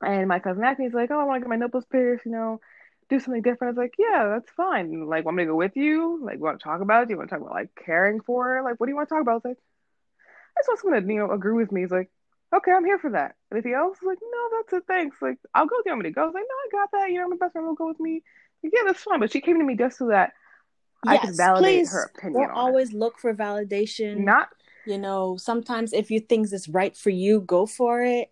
And 0.00 0.28
my 0.28 0.38
cousin 0.38 0.64
asked 0.64 0.78
me, 0.78 0.86
he's 0.86 0.94
like, 0.94 1.10
"Oh, 1.10 1.18
I 1.20 1.24
want 1.24 1.36
to 1.36 1.40
get 1.40 1.48
my 1.50 1.56
nipples 1.56 1.84
pierced, 1.84 2.24
you 2.24 2.32
know, 2.32 2.60
do 3.08 3.20
something 3.20 3.42
different." 3.42 3.76
I 3.76 3.80
was 3.80 3.84
like, 3.84 3.94
"Yeah, 3.98 4.28
that's 4.28 4.50
fine. 4.50 5.06
Like, 5.06 5.24
want 5.24 5.36
me 5.36 5.44
to 5.44 5.50
go 5.50 5.56
with 5.56 5.76
you? 5.76 6.18
Like, 6.22 6.38
want 6.38 6.58
to 6.58 6.64
talk 6.64 6.80
about 6.80 7.02
it? 7.02 7.06
Do 7.06 7.12
you 7.12 7.18
want 7.18 7.30
to 7.30 7.36
talk 7.36 7.42
about 7.42 7.54
like 7.54 7.74
caring 7.74 8.20
for 8.20 8.44
her? 8.44 8.62
Like, 8.62 8.78
what 8.78 8.86
do 8.86 8.90
you 8.90 8.96
want 8.96 9.08
to 9.08 9.14
talk 9.14 9.22
about?" 9.22 9.32
I 9.32 9.34
was 9.36 9.44
like, 9.44 9.58
"I 10.56 10.60
just 10.60 10.68
want 10.68 10.80
someone 10.80 11.02
to 11.02 11.12
you 11.12 11.18
know 11.20 11.32
agree 11.32 11.54
with 11.54 11.72
me." 11.72 11.82
He's 11.82 11.90
like, 11.90 12.10
"Okay, 12.54 12.72
I'm 12.72 12.84
here 12.84 12.98
for 12.98 13.10
that." 13.10 13.36
Anything 13.52 13.74
else? 13.74 13.98
Like, 14.02 14.18
"No, 14.22 14.58
that's 14.58 14.72
it. 14.72 14.84
Thanks. 14.86 15.20
Like, 15.22 15.38
I'll 15.54 15.66
go. 15.66 15.76
Do 15.76 15.82
you 15.86 15.92
want 15.92 16.04
me 16.04 16.10
to 16.10 16.14
go?" 16.14 16.22
I 16.22 16.26
was 16.26 16.34
like, 16.34 16.44
"No, 16.48 16.78
I 16.78 16.82
got 16.82 16.90
that. 16.92 17.10
You 17.10 17.20
know, 17.20 17.28
my 17.28 17.36
best 17.36 17.52
friend 17.52 17.66
will 17.66 17.74
go 17.74 17.88
with 17.88 18.00
me." 18.00 18.22
Like, 18.62 18.72
yeah, 18.74 18.82
that's 18.86 19.02
fine. 19.02 19.20
But 19.20 19.32
she 19.32 19.40
came 19.40 19.58
to 19.58 19.64
me 19.64 19.76
just 19.76 19.98
so 19.98 20.08
that 20.08 20.32
I 21.06 21.18
could 21.18 21.36
validate 21.36 21.80
please 21.80 21.92
her 21.92 22.10
opinion 22.14 22.50
on 22.50 22.50
always 22.50 22.92
look 22.92 23.18
for 23.18 23.32
validation. 23.34 24.24
Not 24.24 24.48
you 24.86 24.96
know, 24.96 25.36
sometimes 25.36 25.92
if 25.92 26.10
you 26.10 26.18
think 26.18 26.50
it's 26.50 26.68
right 26.68 26.96
for 26.96 27.10
you, 27.10 27.40
go 27.40 27.66
for 27.66 28.02
it. 28.02 28.30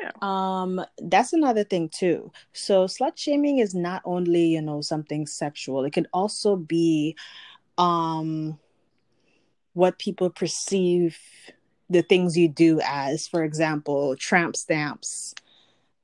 Yeah. 0.00 0.12
Um, 0.22 0.80
that's 0.98 1.32
another 1.32 1.64
thing 1.64 1.88
too. 1.88 2.30
So 2.52 2.86
slut 2.86 3.16
shaming 3.16 3.58
is 3.58 3.74
not 3.74 4.02
only, 4.04 4.46
you 4.46 4.62
know, 4.62 4.80
something 4.80 5.26
sexual. 5.26 5.84
It 5.84 5.92
can 5.92 6.06
also 6.12 6.56
be 6.56 7.16
um 7.78 8.58
what 9.74 9.98
people 9.98 10.30
perceive 10.30 11.18
the 11.90 12.02
things 12.02 12.36
you 12.36 12.48
do 12.48 12.80
as. 12.84 13.26
For 13.28 13.44
example, 13.44 14.16
tramp 14.16 14.56
stamps 14.56 15.34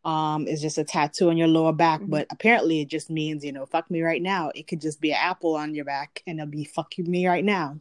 um 0.05 0.47
is 0.47 0.61
just 0.61 0.76
a 0.78 0.84
tattoo 0.84 1.30
on 1.30 1.36
your 1.36 1.49
lower 1.49 1.72
back, 1.72 2.01
Mhm. 2.03 2.11
but 2.11 2.26
apparently 2.30 2.80
it 2.80 2.88
just 2.88 3.09
means, 3.11 3.45
you 3.45 3.53
know, 3.53 3.66
fuck 3.66 3.90
me 3.90 4.03
right 4.03 4.20
now. 4.22 4.51
It 4.55 4.66
could 4.66 4.80
just 4.80 5.01
be 5.01 5.12
an 5.12 5.18
apple 5.20 5.57
on 5.57 5.74
your 5.74 5.84
back 5.86 6.22
and 6.26 6.38
it'll 6.38 6.51
be 6.51 6.64
fuck 6.64 6.99
you 6.99 7.05
me 7.05 7.26
right 7.26 7.45
now. 7.45 7.80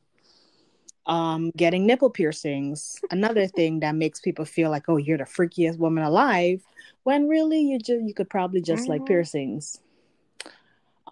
Um, 1.06 1.51
getting 1.58 1.86
nipple 1.86 2.10
piercings, 2.10 3.01
another 3.12 3.45
thing 3.47 3.82
that 3.82 3.93
makes 3.95 4.22
people 4.22 4.45
feel 4.45 4.70
like, 4.70 4.88
oh, 4.88 4.97
you're 4.97 5.18
the 5.18 5.26
freakiest 5.26 5.78
woman 5.78 6.04
alive, 6.04 6.62
when 7.04 7.28
really 7.28 7.60
you 7.60 7.78
just 7.78 8.04
you 8.06 8.14
could 8.14 8.30
probably 8.30 8.62
just 8.62 8.84
mm-hmm. 8.84 8.91
like 8.91 9.06
piercings. 9.06 9.80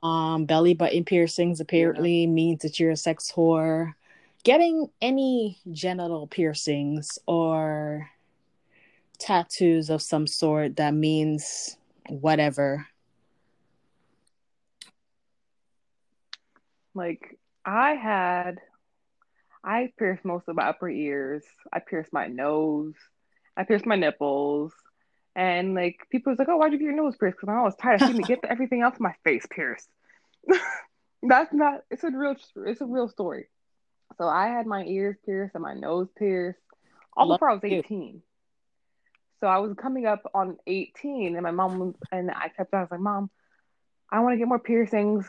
Um, 0.03 0.45
belly 0.45 0.73
button 0.73 1.03
piercings 1.03 1.59
apparently 1.59 2.21
yeah. 2.21 2.27
means 2.27 2.61
that 2.61 2.79
you're 2.79 2.91
a 2.91 2.95
sex 2.97 3.31
whore. 3.35 3.93
Getting 4.43 4.89
any 5.01 5.59
genital 5.71 6.25
piercings 6.25 7.19
or 7.27 8.09
tattoos 9.19 9.91
of 9.91 10.01
some 10.01 10.25
sort 10.25 10.77
that 10.77 10.95
means 10.95 11.77
whatever. 12.09 12.87
Like 16.95 17.37
I 17.63 17.91
had 17.91 18.59
I 19.63 19.91
pierced 19.97 20.25
most 20.25 20.47
of 20.47 20.55
my 20.55 20.69
upper 20.69 20.89
ears. 20.89 21.43
I 21.71 21.79
pierced 21.79 22.11
my 22.11 22.27
nose. 22.27 22.95
I 23.55 23.63
pierced 23.63 23.85
my 23.85 23.95
nipples. 23.95 24.73
And 25.35 25.75
like 25.75 25.97
people 26.11 26.31
was 26.31 26.39
like, 26.39 26.49
"Oh, 26.49 26.57
why'd 26.57 26.73
you 26.73 26.79
get 26.79 26.85
your 26.85 26.95
nose 26.95 27.15
pierced?" 27.17 27.37
Because 27.39 27.53
I 27.53 27.61
was 27.61 27.75
tired 27.75 28.01
of 28.01 28.07
seeing 28.07 28.17
me 28.17 28.23
get 28.23 28.39
everything 28.49 28.81
else 28.81 28.97
in 28.97 29.03
my 29.03 29.15
face 29.23 29.45
pierced. 29.49 29.89
That's 31.23 31.53
not. 31.53 31.81
It's 31.89 32.03
a 32.03 32.09
real. 32.09 32.35
It's 32.65 32.81
a 32.81 32.85
real 32.85 33.07
story. 33.07 33.47
So 34.17 34.27
I 34.27 34.47
had 34.47 34.65
my 34.65 34.83
ears 34.83 35.15
pierced 35.25 35.55
and 35.55 35.63
my 35.63 35.73
nose 35.73 36.09
pierced 36.17 36.59
all 37.15 37.27
Love 37.27 37.37
before 37.37 37.49
I 37.51 37.53
was 37.53 37.63
eighteen. 37.63 38.21
So 39.39 39.47
I 39.47 39.59
was 39.59 39.73
coming 39.75 40.05
up 40.05 40.23
on 40.33 40.57
eighteen, 40.67 41.35
and 41.35 41.43
my 41.43 41.51
mom 41.51 41.79
was, 41.79 41.95
and 42.11 42.29
I 42.29 42.49
kept. 42.49 42.73
I 42.73 42.81
was 42.81 42.91
like, 42.91 42.99
"Mom, 42.99 43.29
I 44.11 44.19
want 44.19 44.33
to 44.33 44.37
get 44.37 44.47
more 44.47 44.59
piercings. 44.59 45.25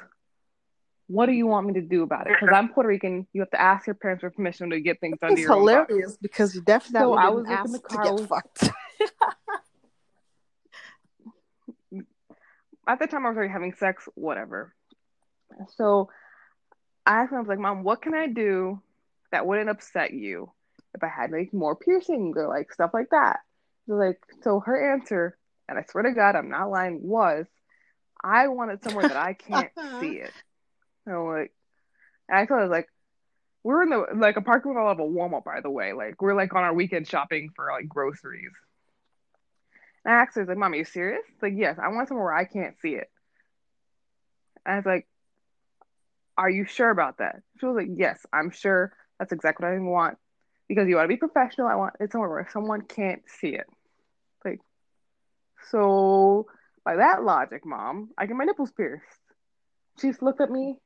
What 1.12 1.26
do 1.26 1.32
you 1.32 1.46
want 1.46 1.66
me 1.66 1.74
to 1.74 1.82
do 1.82 2.04
about 2.04 2.26
it? 2.26 2.32
Because 2.40 2.54
I'm 2.54 2.70
Puerto 2.70 2.88
Rican. 2.88 3.26
You 3.34 3.42
have 3.42 3.50
to 3.50 3.60
ask 3.60 3.86
your 3.86 3.94
parents 3.94 4.22
for 4.22 4.30
permission 4.30 4.70
to 4.70 4.80
get 4.80 4.98
things 4.98 5.18
done. 5.20 5.32
It's 5.32 5.42
hilarious 5.42 6.16
because 6.16 6.54
you 6.54 6.62
definitely 6.62 7.04
so 7.04 7.12
I 7.12 7.28
was 7.28 7.44
in 7.44 7.72
the 7.72 7.80
car. 7.80 8.04
To 8.04 8.16
get 8.16 8.28
fucked. 8.28 8.70
at 12.88 12.98
the 12.98 13.06
time 13.06 13.26
I 13.26 13.28
was 13.28 13.36
already 13.36 13.52
having 13.52 13.74
sex, 13.74 14.08
whatever. 14.14 14.74
So 15.76 16.08
I 17.04 17.20
asked 17.20 17.34
I 17.34 17.40
was 17.40 17.46
like, 17.46 17.58
Mom, 17.58 17.84
what 17.84 18.00
can 18.00 18.14
I 18.14 18.28
do 18.28 18.80
that 19.32 19.46
wouldn't 19.46 19.68
upset 19.68 20.14
you 20.14 20.50
if 20.94 21.04
I 21.04 21.08
had 21.08 21.30
like 21.30 21.52
more 21.52 21.76
piercings 21.76 22.38
or 22.38 22.48
like 22.48 22.72
stuff 22.72 22.92
like 22.94 23.10
that? 23.10 23.40
So 23.86 23.96
like, 23.96 24.18
so 24.40 24.60
her 24.60 24.94
answer, 24.94 25.36
and 25.68 25.78
I 25.78 25.84
swear 25.90 26.04
to 26.04 26.12
God, 26.12 26.36
I'm 26.36 26.48
not 26.48 26.70
lying, 26.70 27.02
was 27.02 27.44
I 28.24 28.48
wanted 28.48 28.82
somewhere 28.82 29.06
that 29.06 29.16
I 29.18 29.34
can't 29.34 29.72
see 30.00 30.12
it. 30.12 30.32
So 31.06 31.24
like, 31.26 31.52
and 32.28 32.38
I 32.38 32.46
thought 32.46 32.60
it 32.60 32.62
was 32.62 32.70
like, 32.70 32.88
we're 33.64 33.82
in 33.82 33.90
the 33.90 34.04
like 34.16 34.36
a 34.36 34.42
parking 34.42 34.74
lot 34.74 34.92
of 34.92 34.98
a 34.98 35.02
Walmart, 35.02 35.44
by 35.44 35.60
the 35.60 35.70
way. 35.70 35.92
Like 35.92 36.20
we're 36.20 36.34
like 36.34 36.54
on 36.54 36.64
our 36.64 36.74
weekend 36.74 37.08
shopping 37.08 37.50
for 37.54 37.68
like 37.70 37.88
groceries. 37.88 38.50
And 40.04 40.14
I 40.14 40.22
asked 40.22 40.34
her, 40.34 40.44
like, 40.44 40.56
Mom, 40.56 40.72
are 40.72 40.76
you 40.76 40.84
serious? 40.84 41.22
Like, 41.40 41.52
yes, 41.56 41.78
I 41.80 41.88
want 41.88 42.08
somewhere 42.08 42.26
where 42.26 42.34
I 42.34 42.44
can't 42.44 42.74
see 42.80 42.94
it. 42.94 43.08
And 44.66 44.74
I 44.74 44.76
was 44.76 44.86
like, 44.86 45.06
Are 46.36 46.50
you 46.50 46.64
sure 46.64 46.90
about 46.90 47.18
that? 47.18 47.42
She 47.60 47.66
was 47.66 47.76
like, 47.76 47.88
Yes, 47.94 48.24
I'm 48.32 48.50
sure 48.50 48.92
that's 49.18 49.32
exactly 49.32 49.66
what 49.66 49.74
I 49.74 49.78
want. 49.78 50.18
Because 50.68 50.88
you 50.88 50.96
want 50.96 51.04
to 51.04 51.08
be 51.08 51.16
professional. 51.16 51.66
I 51.68 51.74
want 51.74 51.94
it 52.00 52.10
somewhere 52.10 52.30
where 52.30 52.48
someone 52.52 52.82
can't 52.82 53.22
see 53.40 53.48
it. 53.48 53.66
Like, 54.44 54.60
so 55.70 56.46
by 56.84 56.96
that 56.96 57.22
logic, 57.22 57.64
mom, 57.64 58.10
I 58.16 58.26
get 58.26 58.36
my 58.36 58.44
nipples 58.44 58.72
pierced. 58.72 59.04
She 60.00 60.08
just 60.08 60.22
looked 60.22 60.40
at 60.40 60.50
me. 60.50 60.76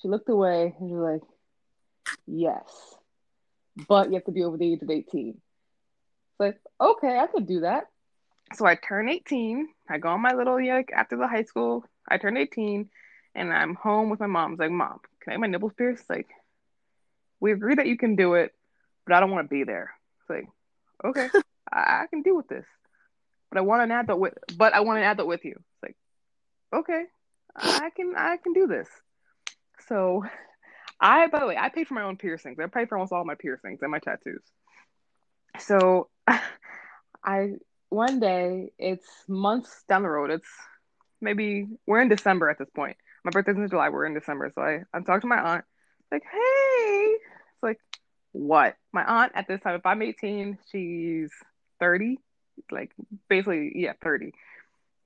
She 0.00 0.08
looked 0.08 0.28
away 0.28 0.74
and 0.78 0.90
she 0.90 0.94
was 0.94 1.20
like, 1.20 2.16
Yes. 2.26 2.96
But 3.88 4.08
you 4.08 4.14
have 4.14 4.24
to 4.24 4.32
be 4.32 4.44
over 4.44 4.56
the 4.56 4.72
age 4.72 4.82
of 4.82 4.90
18. 4.90 5.28
It's 5.28 5.38
like, 6.38 6.58
okay, 6.80 7.18
I 7.18 7.26
could 7.26 7.46
do 7.46 7.60
that 7.60 7.88
so 8.54 8.66
I 8.66 8.76
turn 8.76 9.08
18. 9.08 9.68
I 9.88 9.98
go 9.98 10.08
on 10.08 10.20
my 10.20 10.32
little 10.32 10.64
like 10.64 10.92
after 10.94 11.16
the 11.16 11.26
high 11.26 11.42
school. 11.42 11.84
I 12.08 12.18
turn 12.18 12.36
18, 12.36 12.88
and 13.34 13.52
I'm 13.52 13.74
home 13.74 14.10
with 14.10 14.20
my 14.20 14.26
mom. 14.26 14.52
It's 14.52 14.60
like, 14.60 14.70
mom, 14.70 15.00
can 15.20 15.30
I 15.30 15.32
have 15.32 15.40
my 15.40 15.48
nipples 15.48 15.72
pierced? 15.76 16.08
Like, 16.08 16.28
we 17.40 17.52
agree 17.52 17.74
that 17.74 17.86
you 17.86 17.96
can 17.96 18.14
do 18.14 18.34
it, 18.34 18.54
but 19.04 19.14
I 19.14 19.20
don't 19.20 19.30
want 19.30 19.48
to 19.48 19.54
be 19.54 19.64
there. 19.64 19.90
It's 20.20 20.30
like, 20.30 20.48
okay, 21.04 21.28
I-, 21.72 22.02
I, 22.02 22.06
can 22.08 22.22
deal 22.22 22.36
with 22.36 22.48
this, 22.48 22.64
but 23.50 23.58
I 23.58 23.62
want 23.62 23.82
an 23.82 23.90
adult 23.90 24.20
with. 24.20 24.34
But 24.56 24.74
I 24.74 24.80
want 24.80 24.98
an 24.98 25.04
adult 25.04 25.28
with 25.28 25.44
you. 25.44 25.56
It's 25.56 25.82
like, 25.82 25.96
okay, 26.72 27.04
I 27.56 27.90
can 27.96 28.14
I 28.16 28.36
can 28.36 28.52
do 28.52 28.66
this. 28.66 28.88
So, 29.88 30.24
I 31.00 31.26
by 31.28 31.40
the 31.40 31.46
way, 31.46 31.56
I 31.56 31.68
paid 31.68 31.86
for 31.88 31.94
my 31.94 32.02
own 32.02 32.16
piercings. 32.16 32.58
I 32.58 32.66
paid 32.66 32.88
for 32.88 32.96
almost 32.96 33.12
all 33.12 33.24
my 33.24 33.34
piercings 33.34 33.80
and 33.82 33.90
my 33.90 33.98
tattoos. 33.98 34.42
So, 35.58 36.08
I 37.24 37.54
one 37.88 38.20
day, 38.20 38.72
it's 38.78 39.06
months 39.28 39.84
down 39.88 40.02
the 40.02 40.08
road. 40.08 40.30
It's 40.30 40.48
maybe 41.20 41.66
we're 41.86 42.00
in 42.00 42.08
December 42.08 42.50
at 42.50 42.58
this 42.58 42.70
point. 42.74 42.96
My 43.24 43.30
birthday's 43.30 43.56
in 43.56 43.68
July. 43.68 43.88
We're 43.88 44.06
in 44.06 44.14
December, 44.14 44.50
so 44.54 44.62
I 44.62 44.80
I'm 44.92 45.04
talking 45.04 45.22
to 45.22 45.26
my 45.26 45.38
aunt. 45.38 45.64
Like, 46.10 46.22
hey, 46.30 47.16
it's 47.18 47.62
like, 47.62 47.80
what? 48.32 48.76
My 48.92 49.04
aunt 49.04 49.32
at 49.34 49.48
this 49.48 49.60
time, 49.60 49.74
if 49.74 49.84
I'm 49.84 50.02
18, 50.02 50.58
she's 50.70 51.32
30, 51.80 52.18
like 52.70 52.92
basically, 53.28 53.72
yeah, 53.74 53.94
30. 54.02 54.32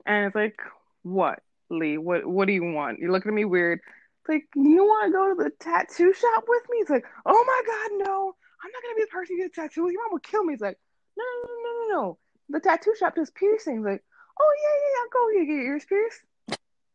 And 0.05 0.27
it's 0.27 0.35
like, 0.35 0.59
what, 1.03 1.39
Lee? 1.69 1.97
What 1.97 2.25
what 2.25 2.45
do 2.45 2.53
you 2.53 2.63
want? 2.63 2.99
You're 2.99 3.11
looking 3.11 3.29
at 3.29 3.35
me 3.35 3.45
weird. 3.45 3.79
Like, 4.27 4.47
you 4.55 4.83
want 4.83 5.07
to 5.07 5.11
go 5.11 5.29
to 5.29 5.43
the 5.43 5.49
tattoo 5.59 6.13
shop 6.13 6.43
with 6.47 6.63
me? 6.69 6.77
It's 6.77 6.89
like, 6.89 7.05
oh 7.25 7.43
my 7.45 7.61
god, 7.65 8.05
no! 8.05 8.35
I'm 8.63 8.71
not 8.71 8.83
gonna 8.83 8.95
be 8.95 9.03
the 9.03 9.07
person 9.07 9.35
to 9.37 9.41
get 9.41 9.51
a 9.51 9.61
tattoo. 9.61 9.89
Your 9.89 10.03
mom 10.03 10.11
will 10.11 10.19
kill 10.19 10.43
me. 10.43 10.53
It's 10.53 10.61
like, 10.61 10.77
no, 11.17 11.23
no, 11.23 11.49
no, 11.49 11.55
no, 11.63 11.87
no, 11.87 12.01
no 12.01 12.17
the 12.51 12.59
tattoo 12.59 12.93
shop 12.97 13.15
does 13.15 13.31
piercings. 13.31 13.85
Like, 13.85 14.03
oh 14.39 14.53
yeah, 14.63 14.75
yeah, 14.83 15.01
I'll 15.01 15.09
go 15.13 15.31
here 15.31 15.45
get 15.45 15.63
your 15.63 15.73
ears 15.73 15.85
pierced. 15.85 16.21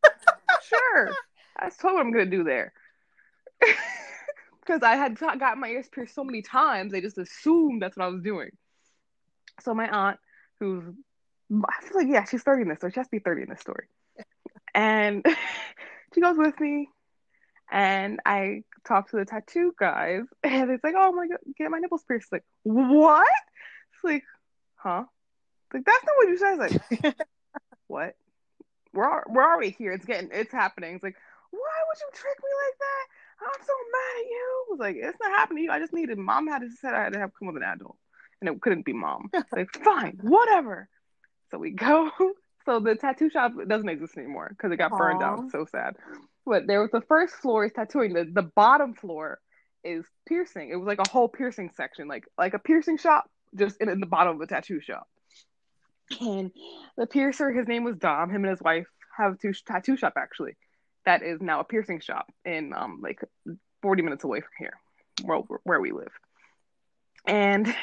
sure, 0.63 1.09
that's 1.59 1.77
totally 1.77 1.95
what 1.95 2.05
I'm 2.05 2.11
gonna 2.11 2.25
do 2.25 2.43
there. 2.43 2.73
Because 4.61 4.83
I 4.83 4.97
had 4.97 5.17
got 5.17 5.57
my 5.57 5.69
ears 5.69 5.87
pierced 5.89 6.13
so 6.13 6.25
many 6.25 6.41
times, 6.41 6.91
they 6.91 6.99
just 6.99 7.17
assumed 7.17 7.81
that's 7.81 7.95
what 7.95 8.03
I 8.03 8.09
was 8.09 8.21
doing. 8.21 8.49
So 9.61 9.73
my 9.73 9.87
aunt, 9.87 10.19
who's 10.59 10.83
I 11.49 11.87
feel 11.87 11.99
like 11.99 12.09
yeah, 12.09 12.25
she's 12.25 12.43
30 12.43 12.63
in 12.63 12.67
this, 12.67 12.79
story. 12.79 12.91
she 12.91 12.99
has 12.99 13.07
to 13.07 13.11
be 13.11 13.19
30 13.19 13.43
in 13.43 13.49
this 13.49 13.61
story. 13.61 13.87
And 14.75 15.25
she 16.13 16.19
goes 16.19 16.35
with 16.37 16.59
me, 16.59 16.89
and 17.71 18.19
I 18.25 18.63
talk 18.85 19.09
to 19.11 19.17
the 19.17 19.25
tattoo 19.25 19.73
guys, 19.79 20.23
and 20.43 20.71
it's 20.71 20.83
like, 20.83 20.95
oh 20.97 21.11
my 21.11 21.27
god, 21.27 21.39
get 21.57 21.71
my 21.71 21.79
nipples 21.79 22.03
pierced. 22.07 22.31
Like, 22.31 22.43
what? 22.63 23.27
It's 23.93 24.03
like, 24.03 24.23
huh? 24.75 25.03
Like 25.73 25.85
that's 25.85 26.05
not 26.05 26.15
what 26.17 26.29
you 26.29 26.37
said. 26.37 26.71
It's 26.71 27.03
like, 27.03 27.15
what? 27.87 28.15
We're 28.93 29.23
we're 29.27 29.43
already 29.43 29.71
here. 29.71 29.91
It's 29.91 30.05
getting 30.05 30.29
it's 30.31 30.51
happening. 30.51 30.95
It's 30.95 31.03
like, 31.03 31.15
why 31.51 31.59
would 31.59 31.99
you 31.99 32.07
trick 32.13 32.37
me 32.43 32.49
like 32.65 32.79
that? 32.79 33.07
I'm 33.39 33.65
so 33.65 33.73
mad 33.91 34.21
at 34.21 34.29
you. 34.29 34.65
It 34.67 34.71
was 34.71 34.79
like, 34.79 34.95
it's 34.95 35.19
not 35.21 35.31
happening 35.31 35.57
to 35.57 35.63
you. 35.65 35.71
I 35.71 35.79
just 35.79 35.93
needed 35.93 36.17
mom 36.17 36.47
had 36.47 36.59
to 36.59 36.69
said 36.71 36.93
I 36.93 37.03
had 37.03 37.13
to 37.13 37.19
have 37.19 37.31
come 37.37 37.47
with 37.47 37.57
an 37.57 37.63
adult. 37.63 37.97
And 38.41 38.49
it 38.49 38.61
couldn't 38.61 38.85
be 38.85 38.93
mom. 38.93 39.29
like, 39.51 39.69
fine, 39.83 40.19
whatever. 40.21 40.89
So 41.51 41.57
we 41.57 41.71
go. 41.71 42.11
So 42.65 42.79
the 42.79 42.95
tattoo 42.95 43.29
shop 43.29 43.53
doesn't 43.67 43.87
exist 43.87 44.17
anymore 44.17 44.49
because 44.49 44.71
it 44.71 44.77
got 44.77 44.91
Aww. 44.91 44.97
burned 44.97 45.19
down. 45.19 45.49
So 45.49 45.65
sad. 45.71 45.95
But 46.47 46.65
there 46.65 46.81
was 46.81 46.91
the 46.91 47.01
first 47.01 47.35
floor 47.35 47.65
is 47.65 47.73
tattooing. 47.73 48.13
The 48.13 48.23
the 48.23 48.43
bottom 48.55 48.93
floor 48.93 49.39
is 49.83 50.05
piercing. 50.27 50.69
It 50.69 50.75
was 50.75 50.87
like 50.87 50.99
a 50.99 51.09
whole 51.09 51.27
piercing 51.27 51.71
section, 51.75 52.07
like 52.07 52.25
like 52.37 52.53
a 52.53 52.59
piercing 52.59 52.97
shop, 52.97 53.29
just 53.55 53.77
in, 53.81 53.89
in 53.89 53.99
the 53.99 54.05
bottom 54.05 54.33
of 54.33 54.39
the 54.39 54.47
tattoo 54.47 54.79
shop. 54.79 55.07
And 56.21 56.51
the 56.97 57.05
piercer, 57.05 57.51
his 57.51 57.67
name 57.67 57.83
was 57.83 57.97
Dom. 57.97 58.29
Him 58.29 58.45
and 58.45 58.51
his 58.51 58.61
wife 58.61 58.87
have 59.17 59.37
a 59.43 59.53
tattoo 59.65 59.97
shop 59.97 60.13
actually. 60.15 60.53
That 61.05 61.21
is 61.21 61.41
now 61.41 61.59
a 61.59 61.63
piercing 61.63 61.99
shop 61.99 62.31
in 62.45 62.73
um 62.73 63.01
like 63.01 63.19
40 63.81 64.01
minutes 64.01 64.23
away 64.23 64.39
from 64.39 64.51
here, 64.57 64.73
where 65.23 65.39
where 65.63 65.81
we 65.81 65.91
live. 65.91 66.11
And 67.25 67.73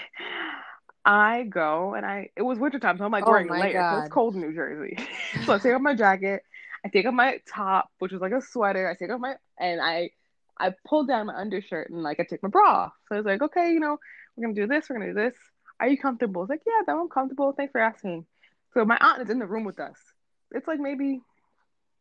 I 1.04 1.44
go 1.44 1.94
and 1.94 2.06
I 2.06 2.30
it 2.34 2.42
was 2.42 2.58
wintertime, 2.58 2.96
so 2.96 3.04
I'm 3.04 3.12
like 3.12 3.26
oh 3.26 3.30
wearing 3.30 3.50
layers. 3.50 3.84
So 3.90 3.98
it's 4.00 4.12
cold 4.12 4.34
in 4.34 4.40
New 4.40 4.54
Jersey. 4.54 4.96
so 5.44 5.52
I 5.52 5.58
take 5.58 5.74
off 5.74 5.82
my 5.82 5.94
jacket, 5.94 6.42
I 6.84 6.88
take 6.88 7.06
off 7.06 7.14
my 7.14 7.40
top, 7.52 7.88
which 7.98 8.12
was 8.12 8.20
like 8.20 8.32
a 8.32 8.42
sweater, 8.42 8.88
I 8.88 8.94
take 8.94 9.10
off 9.10 9.20
my 9.20 9.36
and 9.58 9.80
I 9.80 10.10
I 10.58 10.72
pull 10.86 11.04
down 11.04 11.26
my 11.26 11.34
undershirt 11.34 11.90
and 11.90 12.02
like 12.02 12.20
I 12.20 12.26
take 12.28 12.42
my 12.42 12.48
bra. 12.48 12.90
So 13.08 13.14
I 13.14 13.18
was 13.18 13.26
like, 13.26 13.42
okay, 13.42 13.72
you 13.72 13.80
know, 13.80 13.98
we're 14.36 14.46
gonna 14.46 14.54
do 14.54 14.66
this, 14.66 14.88
we're 14.88 14.98
gonna 14.98 15.12
do 15.12 15.14
this. 15.14 15.34
Are 15.80 15.88
you 15.88 15.98
comfortable? 15.98 16.42
It's 16.42 16.50
like, 16.50 16.62
yeah, 16.66 16.92
I'm 16.92 17.08
comfortable. 17.08 17.52
Thanks 17.52 17.72
for 17.72 17.80
asking. 17.80 18.26
So 18.74 18.84
my 18.84 18.98
aunt 19.00 19.22
is 19.22 19.30
in 19.30 19.38
the 19.38 19.46
room 19.46 19.64
with 19.64 19.80
us. 19.80 19.96
It's 20.52 20.68
like 20.68 20.78
maybe 20.78 21.20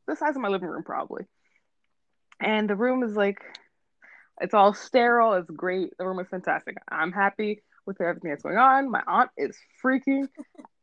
the 0.07 0.15
size 0.15 0.35
of 0.35 0.41
my 0.41 0.49
living 0.49 0.67
room, 0.67 0.83
probably. 0.83 1.25
And 2.39 2.69
the 2.69 2.75
room 2.75 3.03
is 3.03 3.15
like, 3.15 3.39
it's 4.41 4.53
all 4.53 4.73
sterile. 4.73 5.33
It's 5.33 5.49
great. 5.49 5.91
The 5.97 6.05
room 6.05 6.19
is 6.19 6.27
fantastic. 6.27 6.77
I'm 6.89 7.11
happy 7.11 7.63
with 7.85 8.01
everything 8.01 8.31
that's 8.31 8.43
going 8.43 8.57
on. 8.57 8.91
My 8.91 9.01
aunt 9.07 9.29
is 9.37 9.57
freaking 9.83 10.27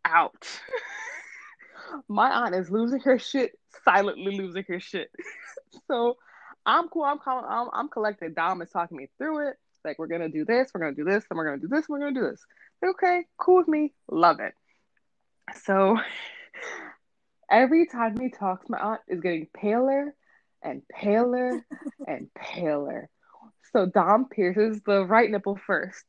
out. 0.04 0.60
my 2.08 2.30
aunt 2.30 2.54
is 2.54 2.70
losing 2.70 3.00
her 3.00 3.18
shit, 3.18 3.52
silently 3.84 4.36
losing 4.36 4.64
her 4.68 4.80
shit. 4.80 5.10
so 5.88 6.16
I'm 6.66 6.88
cool. 6.88 7.04
I'm 7.04 7.18
calling. 7.18 7.46
I'm, 7.48 7.68
I'm 7.72 7.88
collected. 7.88 8.34
Dom 8.34 8.62
is 8.62 8.70
talking 8.70 8.96
me 8.96 9.08
through 9.18 9.48
it. 9.48 9.56
Like 9.84 9.98
we're 9.98 10.08
gonna 10.08 10.28
do 10.28 10.44
this, 10.44 10.70
we're 10.74 10.80
gonna 10.80 10.94
do 10.94 11.04
this, 11.04 11.24
and 11.30 11.38
we're 11.38 11.46
gonna 11.46 11.62
do 11.62 11.68
this, 11.68 11.88
we're 11.88 12.00
gonna 12.00 12.12
do 12.12 12.30
this. 12.30 12.44
Okay, 12.84 13.24
cool 13.38 13.56
with 13.58 13.68
me, 13.68 13.92
love 14.10 14.40
it. 14.40 14.54
So 15.62 15.98
every 17.50 17.86
time 17.86 18.18
he 18.18 18.30
talks, 18.30 18.68
my 18.68 18.78
aunt 18.78 19.00
is 19.08 19.20
getting 19.20 19.46
paler 19.54 20.14
and 20.62 20.82
paler 20.88 21.64
and 22.06 22.28
paler. 22.34 23.08
So 23.72 23.86
Dom 23.86 24.28
pierces 24.28 24.80
the 24.84 25.04
right 25.04 25.30
nipple 25.30 25.58
first. 25.66 26.04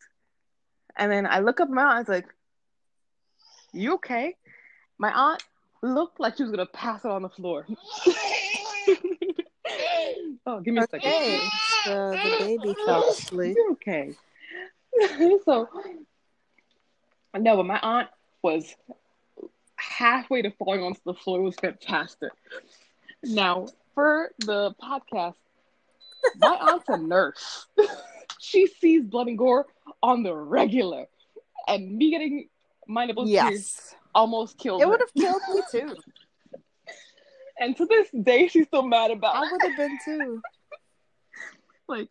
And 0.98 1.12
then 1.12 1.26
I 1.26 1.40
look 1.40 1.62
up 1.62 1.70
my 1.70 1.84
aunt, 1.84 1.96
I 1.96 2.00
was 2.00 2.10
like, 2.10 2.28
You 3.72 3.94
okay? 3.96 4.36
My 4.98 5.12
aunt 5.14 5.44
looked 5.82 6.20
like 6.20 6.38
she 6.38 6.44
was 6.44 6.52
gonna 6.52 6.66
pass 6.66 7.06
out 7.06 7.12
on 7.12 7.22
the 7.22 7.30
floor. 7.30 7.66
oh, 10.46 10.60
give 10.62 10.74
me 10.74 10.82
a 10.82 10.88
second. 10.88 11.12
Okay, 11.12 11.48
so 11.86 12.12
the 12.12 12.36
baby 12.40 12.76
fell 12.86 13.10
asleep. 13.10 13.56
You're 13.58 13.72
okay. 13.72 14.14
so 15.46 15.70
no, 17.38 17.56
but 17.58 17.66
my 17.66 17.80
aunt 17.80 18.10
was 18.42 18.76
halfway 19.76 20.42
to 20.42 20.52
falling 20.52 20.84
onto 20.84 21.00
the 21.06 21.14
floor. 21.14 21.40
It 21.40 21.44
was 21.44 21.56
fantastic. 21.56 22.32
Now, 23.24 23.68
for 23.96 24.32
the 24.40 24.74
podcast, 24.82 25.36
my 26.40 26.56
aunt's 26.56 26.90
a 26.90 26.98
nurse. 26.98 27.68
she 28.40 28.68
sees 28.68 29.04
blood 29.04 29.28
and 29.28 29.38
gore 29.38 29.68
on 30.02 30.24
the 30.24 30.36
regular. 30.36 31.06
And 31.68 31.98
me 31.98 32.12
getting 32.12 32.50
my 32.88 33.06
nipples 33.06 33.30
pierced 33.30 33.52
Yes, 33.52 33.96
almost 34.14 34.58
killed 34.58 34.82
it 34.82 34.88
would 34.88 35.00
have 35.00 35.14
killed 35.14 35.42
me 35.54 35.62
too. 35.72 35.96
And 37.60 37.78
to 37.78 37.86
this 37.86 38.08
day, 38.24 38.48
she's 38.48 38.66
still 38.66 38.82
mad 38.82 39.12
about 39.12 39.36
I 39.36 39.42
would 39.42 39.62
have 39.62 39.78
been 39.78 40.00
too. 40.04 40.42
like 41.88 42.08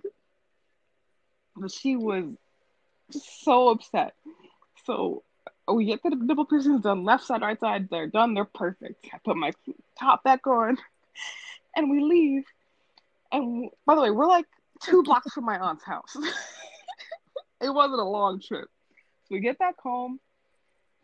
but 1.56 1.72
she 1.72 1.96
was 1.96 2.24
just 3.10 3.42
so 3.42 3.70
upset. 3.70 4.14
So 4.84 5.24
we 5.66 5.86
get 5.86 6.04
the 6.04 6.10
nipple 6.10 6.44
piercings 6.44 6.82
done 6.82 7.04
left 7.04 7.24
side 7.24 7.42
right 7.42 7.58
side 7.58 7.88
they're 7.90 8.06
done 8.06 8.34
they're 8.34 8.44
perfect. 8.44 9.08
I 9.12 9.18
put 9.24 9.36
my 9.36 9.50
top 9.98 10.22
back 10.22 10.46
on 10.46 10.78
and 11.74 11.90
we 11.90 12.00
leave. 12.00 12.44
And 13.32 13.70
by 13.86 13.96
the 13.96 14.02
way 14.02 14.10
we're 14.12 14.26
like 14.26 14.46
two 14.84 15.02
blocks 15.02 15.32
from 15.32 15.46
my 15.46 15.58
aunt's 15.58 15.84
house. 15.84 16.16
It 17.62 17.68
wasn't 17.68 18.00
a 18.00 18.04
long 18.04 18.40
trip. 18.40 18.68
So 19.24 19.34
we 19.34 19.40
get 19.40 19.58
back 19.58 19.78
home 19.82 20.18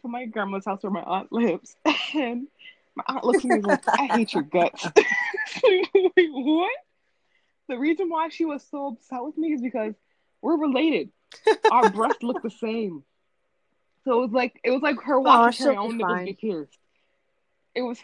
to 0.07 0.13
my 0.13 0.25
grandma's 0.27 0.65
house 0.65 0.83
where 0.83 0.93
my 0.93 1.03
aunt 1.03 1.33
lives 1.33 1.77
and 2.15 2.47
my 2.95 3.05
aunt 3.09 3.25
looks 3.25 3.45
at 3.45 3.51
me 3.51 3.61
like 3.61 3.83
i 3.89 4.07
hate 4.17 4.33
your 4.33 4.43
guts 4.43 4.87
Wait, 5.65 6.31
what 6.31 6.71
the 7.69 7.79
reason 7.79 8.09
why 8.09 8.29
she 8.29 8.45
was 8.45 8.65
so 8.71 8.89
upset 8.89 9.23
with 9.23 9.37
me 9.37 9.53
is 9.53 9.61
because 9.61 9.95
we're 10.41 10.57
related. 10.57 11.11
Our 11.71 11.91
breasts 11.91 12.23
look 12.23 12.43
the 12.43 12.51
same. 12.51 13.03
So 14.05 14.19
it 14.19 14.27
was 14.27 14.31
like 14.31 14.61
it 14.63 14.71
was 14.71 14.83
like 14.83 15.01
her 15.03 15.17
oh, 15.17 15.21
watching 15.21 15.67
her 15.67 15.73
she'll 15.73 15.83
be 15.83 15.89
own 15.89 15.99
nipples 15.99 16.25
get 16.25 16.39
pierced. 16.39 16.79
It 17.75 17.83
was 17.83 17.99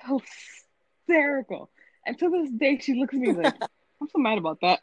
hysterical. 1.07 1.71
And 2.05 2.19
to 2.19 2.31
this 2.31 2.51
day 2.51 2.79
she 2.79 2.95
looks 2.95 3.15
at 3.15 3.21
me 3.21 3.33
like, 3.33 3.55
I'm 4.01 4.09
so 4.09 4.19
mad 4.19 4.39
about 4.39 4.61
that. 4.63 4.81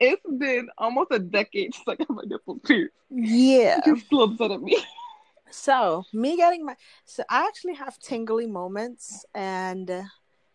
it's 0.00 0.22
been 0.38 0.68
almost 0.76 1.12
a 1.12 1.20
decade 1.20 1.74
since 1.74 1.86
I 1.86 1.94
got 1.94 2.10
my 2.10 2.22
nipples 2.26 2.60
pierced. 2.64 2.94
Yeah. 3.10 3.80
She's 3.84 4.04
still 4.04 4.24
upset 4.24 4.50
at 4.50 4.60
me. 4.60 4.76
So 5.50 6.04
me 6.12 6.36
getting 6.36 6.64
my 6.64 6.76
so 7.04 7.24
I 7.28 7.46
actually 7.46 7.74
have 7.74 7.98
tingly 7.98 8.46
moments 8.46 9.24
and 9.34 9.90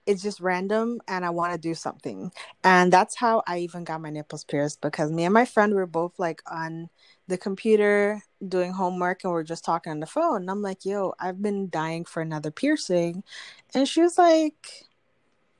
it's 0.05 0.21
just 0.21 0.39
random 0.39 1.01
and 1.07 1.25
I 1.25 1.31
want 1.31 1.53
to 1.53 1.57
do 1.59 1.73
something. 1.73 2.31
And 2.63 2.93
that's 2.93 3.15
how 3.15 3.43
I 3.47 3.59
even 3.59 3.83
got 3.83 4.01
my 4.01 4.09
nipples 4.11 4.43
pierced 4.43 4.81
because 4.81 5.11
me 5.11 5.25
and 5.25 5.33
my 5.33 5.45
friend 5.45 5.73
were 5.73 5.87
both 5.87 6.19
like 6.19 6.41
on 6.49 6.89
the 7.27 7.37
computer 7.37 8.21
doing 8.47 8.71
homework 8.73 9.23
and 9.23 9.33
we're 9.33 9.43
just 9.43 9.65
talking 9.65 9.91
on 9.91 9.99
the 9.99 10.05
phone. 10.05 10.41
And 10.43 10.51
I'm 10.51 10.61
like, 10.61 10.85
yo, 10.85 11.13
I've 11.19 11.41
been 11.41 11.69
dying 11.69 12.05
for 12.05 12.21
another 12.21 12.51
piercing. 12.51 13.23
And 13.73 13.87
she 13.87 14.01
was 14.01 14.17
like, 14.17 14.85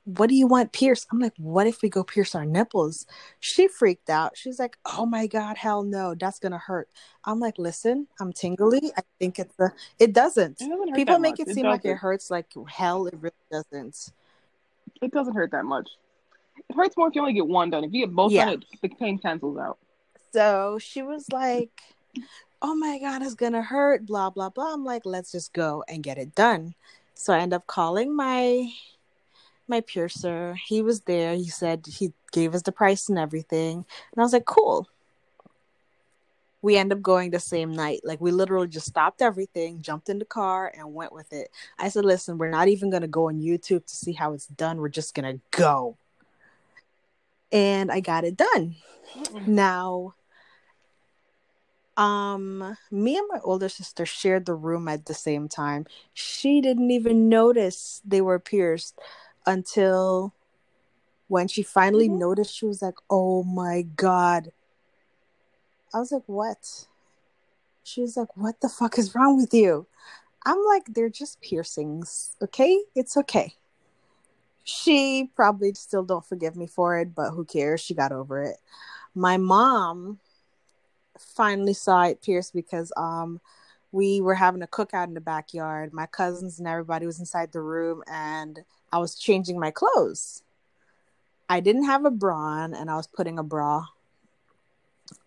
What 0.06 0.28
do 0.28 0.36
you 0.36 0.46
want 0.46 0.72
pierced? 0.72 1.08
I'm 1.10 1.18
like, 1.18 1.34
What 1.36 1.66
if 1.66 1.82
we 1.82 1.88
go 1.88 2.04
pierce 2.04 2.36
our 2.36 2.46
nipples? 2.46 3.06
She 3.40 3.66
freaked 3.66 4.08
out. 4.08 4.36
She's 4.36 4.58
like, 4.58 4.78
Oh 4.84 5.04
my 5.04 5.26
God, 5.26 5.56
hell 5.56 5.82
no, 5.82 6.14
that's 6.14 6.38
gonna 6.38 6.58
hurt. 6.58 6.88
I'm 7.24 7.40
like, 7.40 7.58
Listen, 7.58 8.06
I'm 8.20 8.32
tingly. 8.32 8.92
I 8.96 9.02
think 9.18 9.40
it's 9.40 9.58
a, 9.58 9.72
it 9.98 10.12
doesn't. 10.12 10.60
It 10.60 10.94
People 10.94 11.18
make 11.18 11.38
much. 11.40 11.48
it 11.48 11.54
seem 11.54 11.66
like 11.66 11.84
it 11.84 11.96
hurts 11.96 12.30
like 12.30 12.46
hell. 12.68 13.08
It 13.08 13.14
really 13.20 13.34
doesn't. 13.50 14.12
It 15.02 15.10
doesn't 15.10 15.34
hurt 15.34 15.50
that 15.50 15.64
much. 15.64 15.90
It 16.56 16.76
hurts 16.76 16.96
more 16.96 17.08
if 17.08 17.16
you 17.16 17.20
only 17.20 17.34
get 17.34 17.46
one 17.46 17.70
done. 17.70 17.82
If 17.82 17.92
you 17.92 18.06
get 18.06 18.14
both 18.14 18.30
Yeah. 18.30 18.44
done, 18.44 18.54
it, 18.54 18.64
the 18.82 18.88
pain 18.88 19.18
cancels 19.18 19.58
out. 19.58 19.78
So 20.32 20.78
she 20.80 21.02
was 21.02 21.26
like, 21.32 21.70
Oh 22.62 22.76
my 22.76 23.00
God, 23.00 23.22
it's 23.22 23.34
gonna 23.34 23.62
hurt, 23.62 24.06
blah, 24.06 24.30
blah, 24.30 24.50
blah. 24.50 24.72
I'm 24.72 24.84
like, 24.84 25.02
Let's 25.04 25.32
just 25.32 25.52
go 25.52 25.82
and 25.88 26.04
get 26.04 26.16
it 26.16 26.36
done. 26.36 26.76
So 27.14 27.32
I 27.32 27.40
end 27.40 27.52
up 27.52 27.66
calling 27.66 28.14
my 28.14 28.68
my 29.68 29.80
piercer. 29.80 30.56
He 30.66 30.82
was 30.82 31.02
there. 31.02 31.34
He 31.34 31.48
said 31.48 31.86
he 31.86 32.12
gave 32.32 32.54
us 32.54 32.62
the 32.62 32.72
price 32.72 33.08
and 33.08 33.18
everything. 33.18 33.76
And 33.78 34.18
I 34.18 34.22
was 34.22 34.32
like, 34.32 34.44
Cool. 34.44 34.88
We 36.62 36.76
end 36.76 36.92
up 36.92 37.00
going 37.00 37.30
the 37.30 37.38
same 37.38 37.72
night. 37.72 38.00
Like 38.02 38.20
we 38.20 38.30
literally 38.30 38.68
just 38.68 38.86
stopped 38.86 39.22
everything, 39.22 39.82
jumped 39.82 40.08
in 40.08 40.18
the 40.18 40.24
car, 40.24 40.72
and 40.76 40.94
went 40.94 41.12
with 41.12 41.32
it. 41.32 41.50
I 41.78 41.88
said, 41.88 42.04
Listen, 42.04 42.38
we're 42.38 42.50
not 42.50 42.68
even 42.68 42.90
gonna 42.90 43.08
go 43.08 43.28
on 43.28 43.40
YouTube 43.40 43.86
to 43.86 43.96
see 43.96 44.12
how 44.12 44.32
it's 44.32 44.46
done. 44.46 44.78
We're 44.78 44.88
just 44.88 45.14
gonna 45.14 45.38
go. 45.50 45.96
And 47.52 47.92
I 47.92 48.00
got 48.00 48.24
it 48.24 48.36
done. 48.36 48.76
Now, 49.46 50.14
um, 51.96 52.76
me 52.90 53.16
and 53.16 53.26
my 53.30 53.40
older 53.42 53.68
sister 53.68 54.04
shared 54.04 54.46
the 54.46 54.54
room 54.54 54.88
at 54.88 55.06
the 55.06 55.14
same 55.14 55.48
time. 55.48 55.86
She 56.12 56.60
didn't 56.60 56.90
even 56.90 57.28
notice 57.28 58.02
they 58.04 58.20
were 58.20 58.38
pierced 58.38 58.98
until 59.46 60.32
when 61.28 61.48
she 61.48 61.62
finally 61.62 62.08
Mhm. 62.08 62.18
noticed, 62.18 62.54
she 62.54 62.66
was 62.66 62.82
like, 62.82 62.98
Oh 63.10 63.42
my 63.42 63.82
God. 63.82 64.52
I 65.94 65.98
was 65.98 66.12
like, 66.12 66.24
What? 66.26 66.86
She 67.82 68.00
was 68.00 68.16
like, 68.16 68.36
What 68.36 68.60
the 68.60 68.68
fuck 68.68 68.98
is 68.98 69.14
wrong 69.14 69.36
with 69.36 69.52
you? 69.54 69.86
I'm 70.44 70.62
like, 70.64 70.86
They're 70.86 71.08
just 71.08 71.40
piercings. 71.40 72.36
Okay? 72.42 72.80
It's 72.94 73.16
okay. 73.16 73.54
She 74.64 75.30
probably 75.36 75.72
still 75.74 76.02
don't 76.04 76.24
forgive 76.26 76.56
me 76.56 76.66
for 76.66 76.98
it, 76.98 77.14
but 77.14 77.30
who 77.30 77.44
cares? 77.44 77.80
She 77.80 77.94
got 77.94 78.12
over 78.12 78.42
it. 78.42 78.56
My 79.14 79.36
mom 79.36 80.18
finally 81.18 81.72
saw 81.72 82.02
it 82.04 82.20
pierced 82.22 82.52
because 82.52 82.92
um 82.96 83.40
we 83.92 84.20
were 84.20 84.34
having 84.34 84.62
a 84.62 84.66
cookout 84.66 85.06
in 85.06 85.14
the 85.14 85.20
backyard. 85.20 85.92
My 85.92 86.06
cousins 86.06 86.58
and 86.58 86.68
everybody 86.68 87.06
was 87.06 87.18
inside 87.20 87.52
the 87.52 87.60
room 87.62 88.02
and 88.08 88.64
I 88.96 88.98
was 88.98 89.14
changing 89.14 89.60
my 89.60 89.70
clothes. 89.70 90.42
I 91.50 91.60
didn't 91.60 91.84
have 91.84 92.06
a 92.06 92.10
bra 92.10 92.38
on 92.38 92.72
and 92.72 92.90
I 92.90 92.96
was 92.96 93.06
putting 93.06 93.38
a 93.38 93.42
bra 93.42 93.84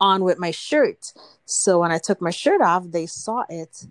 on 0.02 0.24
with 0.24 0.40
my 0.40 0.50
shirt. 0.50 1.14
So 1.46 1.80
when 1.80 1.92
I 1.92 2.00
took 2.00 2.20
my 2.20 2.32
shirt 2.32 2.62
off, 2.62 2.90
they 2.90 3.06
saw 3.06 3.44
it. 3.48 3.86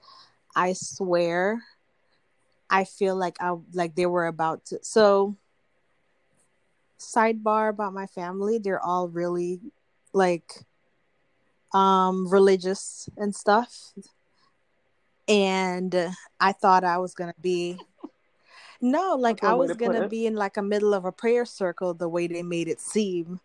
I 0.57 0.72
swear 0.72 1.62
I 2.68 2.83
feel 2.85 3.14
like 3.14 3.37
I 3.41 3.55
like 3.72 3.95
they 3.95 4.07
were 4.07 4.26
about 4.26 4.66
to 4.66 4.81
so 4.83 5.37
sidebar 6.99 7.70
about 7.70 7.95
my 7.95 8.07
family, 8.07 8.59
they're 8.59 8.85
all 8.85 9.09
really 9.09 9.61
like 10.12 10.66
um 11.72 12.26
religious 12.29 13.09
and 13.16 13.37
stuff 13.37 13.93
and 15.29 15.95
i 16.41 16.51
thought 16.51 16.83
i 16.83 16.97
was 16.97 17.12
gonna 17.12 17.35
be 17.43 17.79
no 18.81 19.16
like 19.16 19.43
i 19.43 19.53
was 19.55 19.70
to 19.70 19.76
gonna 19.76 20.05
it. 20.05 20.11
be 20.11 20.26
in 20.26 20.35
like 20.35 20.57
a 20.57 20.62
middle 20.62 20.95
of 20.95 21.05
a 21.05 21.12
prayer 21.12 21.45
circle 21.45 21.95
the 21.95 22.09
way 22.09 22.26
they 22.26 22.43
made 22.43 22.68
it 22.68 22.81
seem 22.81 23.41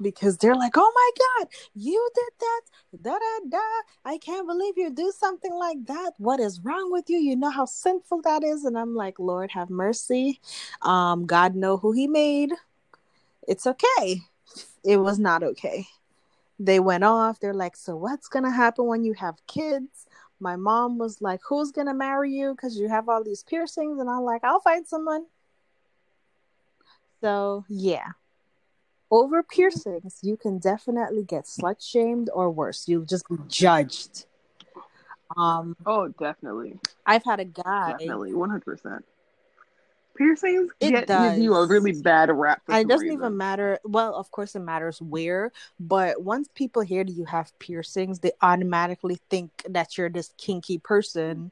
because 0.00 0.36
they're 0.36 0.54
like 0.54 0.76
oh 0.76 0.92
my 0.94 1.10
god 1.40 1.48
you 1.74 2.10
did 2.14 2.32
that 2.38 2.60
da 3.02 3.18
da 3.18 3.48
da 3.48 3.58
i 4.04 4.18
can't 4.18 4.46
believe 4.46 4.74
you 4.76 4.90
do 4.90 5.12
something 5.16 5.54
like 5.54 5.84
that. 5.86 6.12
What 6.18 6.38
is 6.38 6.60
wrong 6.60 6.92
with 6.92 7.08
you? 7.08 7.18
You 7.18 7.34
know 7.36 7.50
how 7.50 7.64
sinful 7.64 8.22
that 8.22 8.44
is. 8.44 8.64
And 8.64 8.76
i'm 8.78 8.94
like 8.94 9.18
lord 9.18 9.50
have 9.52 9.70
mercy. 9.70 10.40
Um 10.82 11.26
god 11.26 11.54
know 11.54 11.78
who 11.78 11.92
he 11.92 12.06
made. 12.06 12.52
It's 13.48 13.66
okay. 13.66 14.22
It 14.84 14.98
was 14.98 15.18
not 15.18 15.42
okay. 15.42 15.86
They 16.58 16.80
went 16.80 17.04
off. 17.04 17.40
They're 17.40 17.54
like, 17.54 17.76
So 17.76 17.96
what's 17.96 18.28
to 18.44 18.50
happen 18.50 18.86
when 18.86 19.04
you 19.04 19.14
have 19.14 19.34
kids? 19.46 20.06
My 20.40 20.56
mom 20.56 20.98
was 20.98 21.20
like, 21.20 21.40
Who's 21.48 21.72
going 21.72 21.86
to 21.86 21.94
marry 21.94 22.32
you? 22.32 22.54
Because 22.54 22.78
you 22.78 22.88
have 22.88 23.08
all 23.08 23.22
these 23.24 23.42
piercings. 23.42 24.00
And 24.00 24.08
I'm 24.10 24.22
like, 24.22 24.44
I'll 24.44 24.60
find 24.60 24.86
someone. 24.86 25.26
So, 27.20 27.64
yeah. 27.68 28.08
Over 29.10 29.42
piercings, 29.42 30.18
you 30.22 30.36
can 30.36 30.58
definitely 30.58 31.22
get 31.22 31.44
slut 31.44 31.76
shamed 31.80 32.28
or 32.34 32.50
worse. 32.50 32.88
You'll 32.88 33.04
just 33.04 33.28
be 33.28 33.36
judged. 33.46 34.26
Um, 35.36 35.76
Oh, 35.86 36.08
definitely. 36.08 36.78
I've 37.04 37.24
had 37.24 37.40
a 37.40 37.44
guy 37.44 37.94
Definitely. 37.98 38.32
100%. 38.32 39.02
Piercings 40.16 40.72
It 40.80 40.90
get 40.90 41.06
does. 41.06 41.38
you 41.38 41.54
a 41.54 41.66
really 41.66 41.92
bad 41.92 42.30
rap. 42.30 42.62
It 42.68 42.88
doesn't 42.88 43.06
reason. 43.06 43.18
even 43.18 43.36
matter. 43.36 43.78
Well, 43.84 44.14
of 44.14 44.30
course, 44.30 44.54
it 44.54 44.60
matters 44.60 45.00
where, 45.00 45.52
but 45.78 46.22
once 46.22 46.48
people 46.54 46.82
hear 46.82 47.04
that 47.04 47.12
you 47.12 47.24
have 47.26 47.56
piercings, 47.58 48.20
they 48.20 48.32
automatically 48.42 49.18
think 49.30 49.50
that 49.68 49.96
you're 49.96 50.10
this 50.10 50.32
kinky 50.38 50.78
person. 50.78 51.50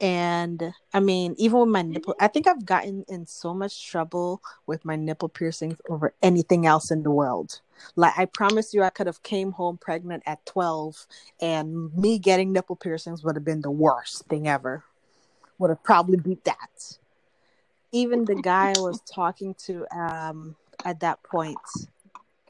And 0.00 0.72
I 0.94 1.00
mean, 1.00 1.34
even 1.36 1.60
with 1.60 1.68
my 1.68 1.82
nipple, 1.82 2.14
I 2.18 2.28
think 2.28 2.46
I've 2.46 2.64
gotten 2.64 3.04
in 3.08 3.26
so 3.26 3.52
much 3.52 3.86
trouble 3.86 4.40
with 4.66 4.82
my 4.84 4.96
nipple 4.96 5.28
piercings 5.28 5.78
over 5.90 6.14
anything 6.22 6.64
else 6.64 6.90
in 6.90 7.02
the 7.02 7.10
world. 7.10 7.60
Like 7.96 8.18
I 8.18 8.24
promise 8.24 8.72
you, 8.72 8.82
I 8.82 8.88
could 8.90 9.06
have 9.06 9.22
came 9.22 9.52
home 9.52 9.76
pregnant 9.76 10.22
at 10.24 10.44
twelve, 10.46 11.06
and 11.42 11.94
me 11.94 12.18
getting 12.18 12.52
nipple 12.52 12.76
piercings 12.76 13.22
would 13.22 13.36
have 13.36 13.44
been 13.44 13.60
the 13.60 13.70
worst 13.70 14.24
thing 14.26 14.48
ever. 14.48 14.84
Would 15.58 15.68
have 15.68 15.84
probably 15.84 16.16
beat 16.16 16.44
that. 16.44 16.98
Even 17.92 18.24
the 18.24 18.36
guy 18.36 18.72
I 18.76 18.80
was 18.80 19.00
talking 19.00 19.54
to 19.66 19.86
um, 19.96 20.56
at 20.84 21.00
that 21.00 21.22
point 21.22 21.58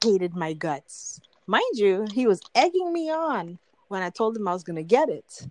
hated 0.03 0.35
my 0.35 0.53
guts. 0.53 1.21
Mind 1.47 1.77
you, 1.79 2.07
he 2.13 2.27
was 2.27 2.41
egging 2.55 2.93
me 2.93 3.11
on 3.11 3.59
when 3.89 4.03
I 4.03 4.11
told 4.11 4.37
him 4.37 4.47
I 4.47 4.53
was 4.53 4.65
going 4.65 4.77
to 4.77 4.83
get 4.83 5.09
it. 5.09 5.49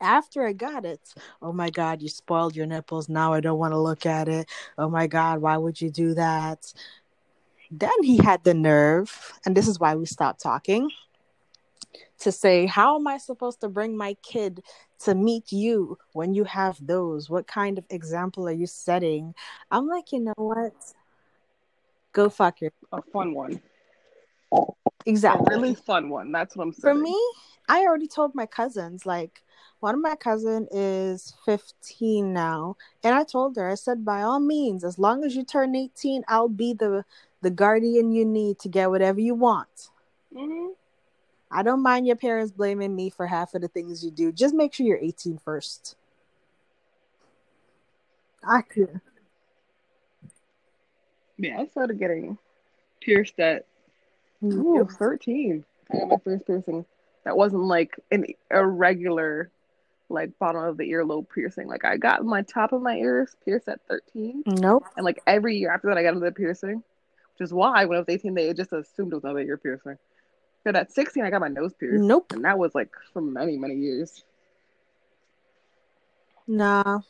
After 0.00 0.46
I 0.46 0.52
got 0.52 0.84
it, 0.84 1.14
oh 1.40 1.52
my 1.52 1.70
God, 1.70 2.02
you 2.02 2.08
spoiled 2.08 2.56
your 2.56 2.66
nipples. 2.66 3.08
Now 3.08 3.32
I 3.32 3.40
don't 3.40 3.58
want 3.58 3.72
to 3.72 3.78
look 3.78 4.04
at 4.04 4.28
it. 4.28 4.48
Oh 4.76 4.90
my 4.90 5.06
God, 5.06 5.40
why 5.40 5.56
would 5.56 5.80
you 5.80 5.90
do 5.90 6.14
that? 6.14 6.72
Then 7.70 8.02
he 8.02 8.18
had 8.18 8.44
the 8.44 8.54
nerve, 8.54 9.32
and 9.46 9.56
this 9.56 9.68
is 9.68 9.80
why 9.80 9.94
we 9.94 10.06
stopped 10.06 10.42
talking, 10.42 10.90
to 12.24 12.32
say, 12.32 12.66
How 12.66 12.96
am 12.96 13.06
I 13.06 13.18
supposed 13.18 13.60
to 13.60 13.68
bring 13.68 13.96
my 13.96 14.14
kid 14.22 14.62
to 15.00 15.14
meet 15.14 15.52
you 15.52 15.98
when 16.12 16.34
you 16.34 16.44
have 16.44 16.84
those? 16.84 17.30
What 17.30 17.46
kind 17.46 17.78
of 17.78 17.84
example 17.90 18.48
are 18.48 18.52
you 18.52 18.66
setting? 18.66 19.34
I'm 19.70 19.86
like, 19.86 20.12
you 20.12 20.20
know 20.20 20.34
what? 20.36 20.74
Go 22.12 22.28
fuck 22.28 22.60
your 22.60 22.72
a 22.92 23.02
fun 23.02 23.34
one. 23.34 23.60
exactly. 25.06 25.54
A 25.54 25.58
really 25.58 25.74
fun 25.74 26.08
one. 26.08 26.32
That's 26.32 26.56
what 26.56 26.64
I'm 26.64 26.72
saying. 26.72 26.94
For 26.96 27.00
me, 27.00 27.16
I 27.68 27.80
already 27.82 28.08
told 28.08 28.34
my 28.34 28.46
cousins, 28.46 29.04
like, 29.06 29.42
one 29.80 29.94
of 29.94 30.00
my 30.00 30.16
cousin 30.16 30.66
is 30.70 31.34
15 31.44 32.32
now, 32.32 32.76
and 33.02 33.14
I 33.14 33.24
told 33.24 33.56
her, 33.56 33.68
I 33.68 33.74
said, 33.74 34.04
by 34.04 34.22
all 34.22 34.40
means, 34.40 34.82
as 34.84 34.98
long 34.98 35.24
as 35.24 35.36
you 35.36 35.44
turn 35.44 35.74
18, 35.74 36.24
I'll 36.28 36.48
be 36.48 36.72
the 36.72 37.04
the 37.42 37.50
guardian 37.50 38.10
you 38.10 38.24
need 38.24 38.58
to 38.60 38.70
get 38.70 38.88
whatever 38.88 39.20
you 39.20 39.34
want. 39.34 39.90
hmm 40.34 40.68
I 41.54 41.62
don't 41.62 41.82
mind 41.82 42.06
your 42.06 42.16
parents 42.16 42.50
blaming 42.50 42.96
me 42.96 43.10
for 43.10 43.28
half 43.28 43.54
of 43.54 43.62
the 43.62 43.68
things 43.68 44.04
you 44.04 44.10
do. 44.10 44.32
Just 44.32 44.54
make 44.56 44.74
sure 44.74 44.84
you're 44.84 44.98
18 44.98 45.38
first. 45.38 45.94
I 48.42 48.62
could. 48.62 49.00
Yeah, 51.38 51.60
I 51.60 51.66
started 51.66 51.98
getting 52.00 52.38
pierced 53.00 53.38
at 53.38 53.66
mm, 54.42 54.52
ooh, 54.52 54.88
13. 54.90 55.64
I 55.92 55.98
got 55.98 56.08
my 56.08 56.16
first 56.24 56.46
piercing. 56.46 56.84
That 57.24 57.36
wasn't 57.36 57.62
like 57.62 57.98
an 58.10 58.26
irregular, 58.50 59.50
like 60.08 60.36
bottom 60.40 60.62
of 60.62 60.76
the 60.76 60.90
earlobe 60.90 61.28
piercing. 61.32 61.68
Like 61.68 61.84
I 61.84 61.96
got 61.96 62.24
my 62.24 62.42
top 62.42 62.72
of 62.72 62.82
my 62.82 62.96
ears 62.96 63.36
pierced 63.44 63.68
at 63.68 63.80
13, 63.88 64.42
Nope. 64.46 64.84
and 64.96 65.04
like 65.04 65.22
every 65.26 65.56
year 65.56 65.70
after 65.70 65.88
that, 65.88 65.98
I 65.98 66.02
got 66.02 66.14
another 66.14 66.32
piercing, 66.32 66.82
which 67.38 67.46
is 67.46 67.52
why 67.54 67.84
when 67.84 67.96
I 67.96 68.00
was 68.00 68.08
18, 68.08 68.34
they 68.34 68.52
just 68.52 68.72
assumed 68.72 69.12
it 69.12 69.16
was 69.16 69.24
another 69.24 69.40
ear 69.40 69.56
piercing. 69.56 69.98
But 70.64 70.76
at 70.76 70.92
16, 70.92 71.22
I 71.22 71.30
got 71.30 71.40
my 71.40 71.48
nose 71.48 71.74
pierced, 71.74 72.02
Nope. 72.02 72.32
and 72.32 72.44
that 72.44 72.58
was 72.58 72.74
like 72.74 72.90
for 73.12 73.20
many, 73.20 73.58
many 73.58 73.74
years. 73.76 74.24
Nah. 76.46 77.00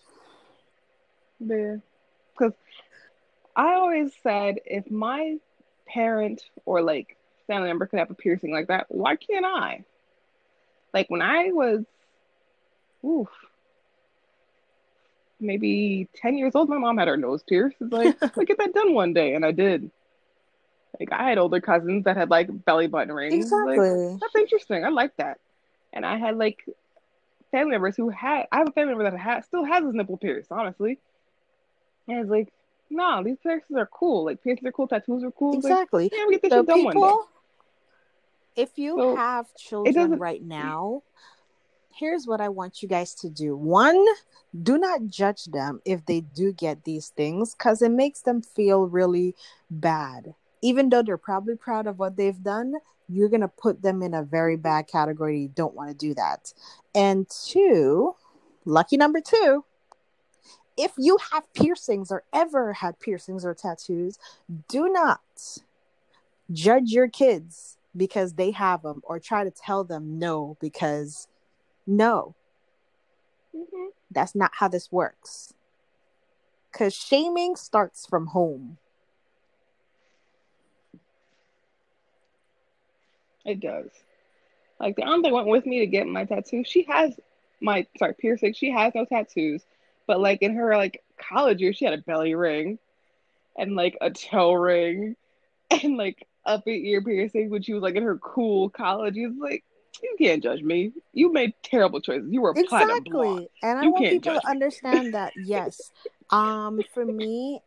Yeah, 1.38 1.76
because 2.32 2.52
I 3.54 3.74
always 3.74 4.12
said 4.22 4.58
if 4.64 4.90
my 4.90 5.38
parent 5.86 6.42
or 6.64 6.82
like 6.82 7.16
family 7.46 7.68
member 7.68 7.86
could 7.86 7.98
have 7.98 8.10
a 8.10 8.14
piercing 8.14 8.52
like 8.52 8.68
that, 8.68 8.86
why 8.88 9.16
can't 9.16 9.44
I? 9.44 9.84
Like 10.92 11.10
when 11.10 11.22
I 11.22 11.50
was, 11.52 11.84
oof, 13.04 13.28
maybe 15.40 16.08
10 16.16 16.38
years 16.38 16.54
old, 16.54 16.68
my 16.68 16.78
mom 16.78 16.98
had 16.98 17.08
her 17.08 17.16
nose 17.16 17.42
pierced. 17.42 17.76
It's 17.80 17.92
like, 17.92 18.16
let's 18.22 18.44
get 18.46 18.58
that 18.58 18.74
done 18.74 18.94
one 18.94 19.12
day. 19.12 19.34
And 19.34 19.44
I 19.44 19.52
did. 19.52 19.90
Like 20.98 21.12
I 21.12 21.28
had 21.28 21.38
older 21.38 21.60
cousins 21.60 22.04
that 22.04 22.16
had 22.16 22.30
like 22.30 22.48
belly 22.64 22.86
button 22.86 23.12
rings. 23.12 23.50
Like, 23.50 23.78
Exactly. 23.78 24.18
that's 24.20 24.36
interesting. 24.36 24.84
I 24.84 24.88
like 24.88 25.16
that. 25.16 25.38
And 25.92 26.04
I 26.04 26.18
had 26.18 26.36
like 26.36 26.64
family 27.50 27.72
members 27.72 27.96
who 27.96 28.08
had, 28.10 28.46
I 28.52 28.58
have 28.58 28.68
a 28.68 28.72
family 28.72 28.94
member 28.94 29.10
that 29.10 29.18
had, 29.18 29.44
still 29.44 29.64
has 29.64 29.84
his 29.84 29.94
nipple 29.94 30.16
pierced, 30.16 30.50
honestly. 30.52 30.98
And 32.08 32.18
it's 32.20 32.30
like, 32.30 32.52
no, 32.90 33.22
these 33.24 33.38
piercings 33.42 33.78
are 33.78 33.86
cool. 33.86 34.24
Like 34.24 34.42
piercings 34.42 34.66
are 34.66 34.72
cool, 34.72 34.88
tattoos 34.88 35.24
are 35.24 35.30
cool. 35.30 35.54
It's 35.56 35.64
like, 35.64 35.72
Exactly. 35.72 36.10
yeah, 36.12 36.26
we 36.26 36.34
get 36.34 36.42
this 36.42 36.50
So 36.52 36.58
shit 36.58 36.66
done 36.66 36.84
one 36.84 37.00
day. 37.00 38.62
if 38.62 38.78
you 38.78 38.96
So, 38.98 39.16
have 39.16 39.46
children 39.56 40.18
right 40.18 40.42
now, 40.42 41.02
here's 41.94 42.26
what 42.26 42.40
I 42.40 42.48
want 42.48 42.82
you 42.82 42.88
guys 42.88 43.14
to 43.16 43.30
do. 43.30 43.56
One, 43.56 44.04
do 44.62 44.78
not 44.78 45.06
judge 45.06 45.44
them 45.46 45.80
if 45.84 46.04
they 46.06 46.20
do 46.20 46.52
get 46.52 46.84
these 46.84 47.08
things 47.08 47.54
because 47.54 47.82
it 47.82 47.90
makes 47.90 48.20
them 48.20 48.42
feel 48.42 48.86
really 48.86 49.34
bad. 49.70 50.34
Even 50.64 50.88
though 50.88 51.02
they're 51.02 51.18
probably 51.18 51.56
proud 51.56 51.86
of 51.86 51.98
what 51.98 52.16
they've 52.16 52.42
done, 52.42 52.72
you're 53.06 53.28
going 53.28 53.42
to 53.42 53.48
put 53.48 53.82
them 53.82 54.02
in 54.02 54.14
a 54.14 54.22
very 54.22 54.56
bad 54.56 54.86
category. 54.88 55.42
You 55.42 55.48
don't 55.48 55.74
want 55.74 55.90
to 55.90 55.94
do 55.94 56.14
that. 56.14 56.54
And 56.94 57.28
two, 57.28 58.14
lucky 58.64 58.96
number 58.96 59.20
two, 59.20 59.66
if 60.78 60.92
you 60.96 61.18
have 61.32 61.52
piercings 61.52 62.10
or 62.10 62.24
ever 62.32 62.72
had 62.72 62.98
piercings 62.98 63.44
or 63.44 63.52
tattoos, 63.52 64.18
do 64.66 64.88
not 64.88 65.20
judge 66.50 66.90
your 66.92 67.08
kids 67.08 67.76
because 67.94 68.32
they 68.32 68.50
have 68.50 68.80
them 68.82 69.02
or 69.04 69.20
try 69.20 69.44
to 69.44 69.50
tell 69.50 69.84
them 69.84 70.18
no 70.18 70.56
because 70.60 71.28
no, 71.86 72.34
Mhm. 73.54 73.90
that's 74.10 74.34
not 74.34 74.52
how 74.54 74.68
this 74.68 74.90
works. 74.90 75.52
Because 76.72 76.94
shaming 76.94 77.54
starts 77.54 78.06
from 78.06 78.28
home. 78.28 78.78
It 83.44 83.60
does. 83.60 83.90
Like 84.80 84.96
the 84.96 85.02
aunt 85.04 85.22
that 85.24 85.32
went 85.32 85.46
with 85.46 85.66
me 85.66 85.80
to 85.80 85.86
get 85.86 86.06
my 86.06 86.24
tattoo, 86.24 86.64
she 86.64 86.84
has 86.84 87.14
my 87.60 87.86
sorry 87.98 88.14
piercing. 88.14 88.54
She 88.54 88.70
has 88.70 88.94
no 88.94 89.04
tattoos, 89.04 89.62
but 90.06 90.20
like 90.20 90.42
in 90.42 90.54
her 90.56 90.76
like 90.76 91.02
college 91.18 91.60
years, 91.60 91.76
she 91.76 91.84
had 91.84 91.94
a 91.94 92.02
belly 92.02 92.34
ring, 92.34 92.78
and 93.56 93.76
like 93.76 93.96
a 94.00 94.10
toe 94.10 94.52
ring, 94.52 95.16
and 95.70 95.96
like 95.96 96.26
up 96.44 96.66
ear 96.66 97.02
piercing 97.02 97.50
when 97.50 97.62
she 97.62 97.72
was 97.72 97.82
like 97.82 97.94
in 97.94 98.02
her 98.02 98.18
cool 98.18 98.68
college. 98.68 99.14
She's 99.14 99.30
like, 99.38 99.64
you 100.02 100.16
can't 100.18 100.42
judge 100.42 100.62
me. 100.62 100.92
You 101.12 101.32
made 101.32 101.54
terrible 101.62 102.00
choices. 102.00 102.30
You 102.30 102.42
were 102.42 102.52
platinum 102.54 103.04
blonde. 103.04 103.38
Exactly. 103.40 103.48
And 103.62 103.78
I 103.78 103.82
You 103.82 103.90
want 103.92 104.04
people 104.04 104.32
to 104.32 104.38
me. 104.38 104.42
understand 104.46 105.14
that, 105.14 105.32
yes. 105.36 105.90
Um, 106.30 106.80
for 106.94 107.04
me, 107.04 107.60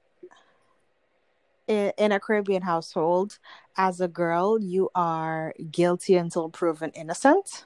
in 1.68 2.12
a 2.12 2.20
Caribbean 2.20 2.62
household, 2.62 3.40
as 3.76 4.02
a 4.02 4.08
girl, 4.08 4.60
you 4.60 4.90
are 4.96 5.54
guilty 5.72 6.16
until 6.16 6.50
proven 6.50 6.92
innocent. 6.92 7.66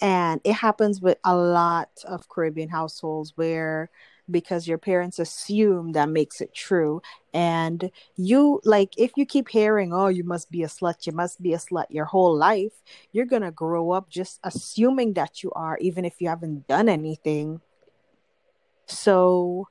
And 0.00 0.40
it 0.44 0.52
happens 0.52 1.00
with 1.00 1.18
a 1.24 1.34
lot 1.34 1.90
of 2.04 2.28
Caribbean 2.28 2.68
households 2.68 3.32
where 3.36 3.90
because 4.30 4.68
your 4.68 4.78
parents 4.78 5.18
assume 5.18 5.92
that 5.92 6.08
makes 6.08 6.40
it 6.40 6.54
true. 6.54 7.00
And 7.32 7.90
you, 8.16 8.60
like, 8.64 8.92
if 8.98 9.12
you 9.16 9.24
keep 9.24 9.48
hearing, 9.48 9.92
oh, 9.92 10.08
you 10.08 10.24
must 10.24 10.50
be 10.50 10.62
a 10.62 10.66
slut, 10.66 11.06
you 11.06 11.12
must 11.12 11.42
be 11.42 11.54
a 11.54 11.58
slut 11.58 11.86
your 11.88 12.04
whole 12.04 12.36
life, 12.36 12.82
you're 13.12 13.26
going 13.26 13.42
to 13.42 13.50
grow 13.50 13.90
up 13.90 14.10
just 14.10 14.38
assuming 14.44 15.14
that 15.14 15.42
you 15.42 15.50
are, 15.52 15.78
even 15.78 16.04
if 16.04 16.20
you 16.20 16.28
haven't 16.28 16.66
done 16.66 16.88
anything. 16.88 17.60
So 18.86 19.68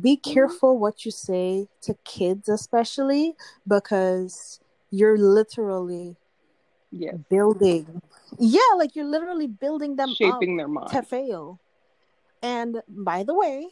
be 0.00 0.16
mm-hmm. 0.16 0.32
careful 0.32 0.78
what 0.78 1.04
you 1.04 1.10
say 1.10 1.68
to 1.82 1.94
kids, 2.04 2.48
especially 2.48 3.34
because 3.66 4.60
you're 4.90 5.18
literally 5.18 6.16
Yes, 6.94 7.16
building, 7.30 8.02
yeah, 8.38 8.60
like 8.76 8.94
you're 8.94 9.06
literally 9.06 9.46
building 9.46 9.96
them 9.96 10.14
shaping 10.14 10.58
their 10.58 10.68
mind. 10.68 10.90
to 10.90 11.02
fail. 11.02 11.58
And 12.42 12.82
by 12.86 13.22
the 13.22 13.34
way, 13.34 13.68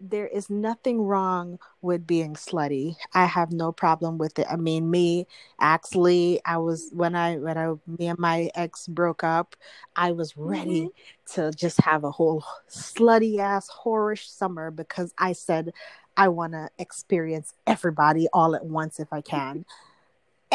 there 0.00 0.26
is 0.26 0.50
nothing 0.50 1.00
wrong 1.00 1.58
with 1.80 2.06
being 2.06 2.34
slutty. 2.34 2.96
I 3.14 3.24
have 3.24 3.52
no 3.52 3.72
problem 3.72 4.18
with 4.18 4.38
it. 4.38 4.46
I 4.50 4.56
mean, 4.56 4.90
me, 4.90 5.26
actually, 5.60 6.40
I 6.44 6.58
was 6.58 6.90
when 6.92 7.14
I 7.14 7.36
when 7.36 7.56
I 7.56 7.74
me 7.86 8.08
and 8.08 8.18
my 8.18 8.50
ex 8.54 8.86
broke 8.86 9.24
up, 9.24 9.56
I 9.94 10.12
was 10.12 10.36
ready 10.36 10.82
mm-hmm. 10.82 11.34
to 11.34 11.52
just 11.52 11.80
have 11.80 12.04
a 12.04 12.10
whole 12.10 12.44
slutty 12.68 13.38
ass 13.38 13.68
whorish 13.84 14.26
summer 14.28 14.70
because 14.70 15.14
I 15.18 15.32
said 15.32 15.72
I 16.16 16.28
want 16.28 16.52
to 16.52 16.68
experience 16.78 17.54
everybody 17.66 18.28
all 18.32 18.54
at 18.54 18.64
once 18.64 19.00
if 19.00 19.12
I 19.12 19.20
can. 19.20 19.64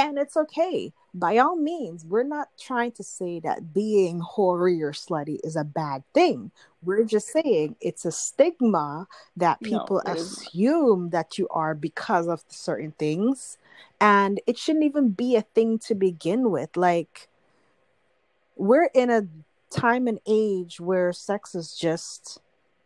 And 0.02 0.18
it's 0.18 0.36
okay. 0.36 0.92
By 1.14 1.38
all 1.38 1.56
means, 1.56 2.06
we're 2.06 2.24
not 2.24 2.50
trying 2.60 2.94
to 2.94 3.04
say 3.04 3.40
that 3.42 3.74
being 3.74 4.20
hoary 4.20 4.82
or 4.82 4.94
slutty 4.94 5.40
is 5.44 5.56
a 5.56 5.64
bad 5.64 6.04
thing. 6.14 6.52
We're 6.84 7.04
just 7.04 7.28
saying 7.28 7.76
it's 7.82 8.06
a 8.06 8.12
stigma 8.12 9.08
that 9.38 9.60
people 9.62 10.02
No, 10.06 10.12
it 10.12 10.18
is 10.18 10.38
not. 10.40 10.48
assume 10.48 11.10
that 11.12 11.38
you 11.38 11.48
are 11.50 11.76
because 11.76 12.28
of 12.28 12.44
certain 12.48 12.94
things. 12.98 13.58
And 14.00 14.40
it 14.48 14.58
shouldn't 14.58 14.86
even 14.86 15.10
be 15.10 15.36
a 15.36 15.42
thing 15.44 15.78
to 15.80 15.94
begin 15.94 16.50
with. 16.50 16.76
Like, 16.76 17.28
we're 18.56 18.90
in 18.94 19.12
a 19.12 19.28
time 19.70 20.08
and 20.08 20.20
age 20.26 20.80
where 20.80 21.14
sex 21.14 21.54
is 21.54 21.76
just 21.76 22.40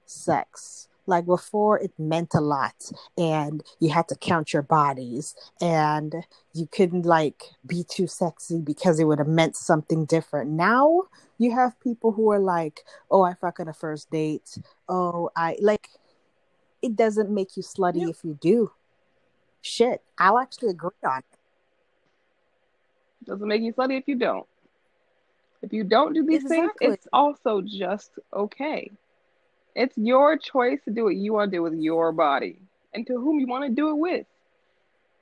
sex. 0.06 0.88
Like 1.08 1.26
before, 1.26 1.80
it 1.80 1.92
meant 2.00 2.34
a 2.34 2.42
lot, 2.42 2.92
and 3.18 3.64
you 3.80 3.90
had 3.90 4.08
to 4.08 4.16
count 4.16 4.54
your 4.54 4.64
bodies, 4.64 5.36
and 5.62 6.16
you 6.54 6.68
couldn't 6.68 7.06
like 7.06 7.44
be 7.66 7.84
too 7.84 8.08
sexy 8.08 8.60
because 8.60 9.00
it 9.00 9.06
would 9.06 9.20
have 9.20 9.28
meant 9.28 9.56
something 9.56 10.06
different. 10.06 10.50
Now 10.52 11.04
you 11.38 11.52
have 11.54 11.80
people 11.80 12.12
who 12.12 12.32
are 12.32 12.40
like, 12.40 12.84
"Oh, 13.12 13.22
I 13.22 13.36
fuck 13.36 13.60
on 13.60 13.68
a 13.68 13.74
first 13.74 14.10
date." 14.10 14.58
Oh, 14.90 15.30
I 15.36 15.58
like. 15.62 15.90
It 16.82 16.96
doesn't 16.96 17.30
make 17.30 17.56
you 17.58 17.64
slutty 17.64 18.10
if 18.10 18.24
you 18.24 18.38
do. 18.42 18.72
Shit, 19.62 20.04
I'll 20.18 20.38
actually 20.38 20.70
agree 20.70 20.92
on 21.04 21.20
it. 21.20 21.26
Doesn't 23.26 23.48
make 23.48 23.62
you 23.62 23.74
slutty 23.74 23.98
if 23.98 24.08
you 24.08 24.16
don't. 24.16 24.46
If 25.62 25.74
you 25.74 25.84
don't 25.84 26.14
do 26.14 26.24
these 26.24 26.44
things, 26.44 26.72
it's 26.80 27.08
also 27.12 27.62
just 27.62 28.12
okay. 28.34 28.92
It's 29.76 29.98
your 29.98 30.38
choice 30.38 30.80
to 30.86 30.92
do 30.92 31.04
what 31.04 31.16
you 31.16 31.34
want 31.34 31.52
to 31.52 31.58
do 31.58 31.64
with 31.64 31.74
your 31.74 32.12
body 32.12 32.60
and 32.94 33.06
to 33.08 33.14
whom 33.14 33.40
you 33.40 33.48
want 33.48 33.66
to 33.66 33.70
do 33.70 33.90
it 33.90 33.98
with. 33.98 34.26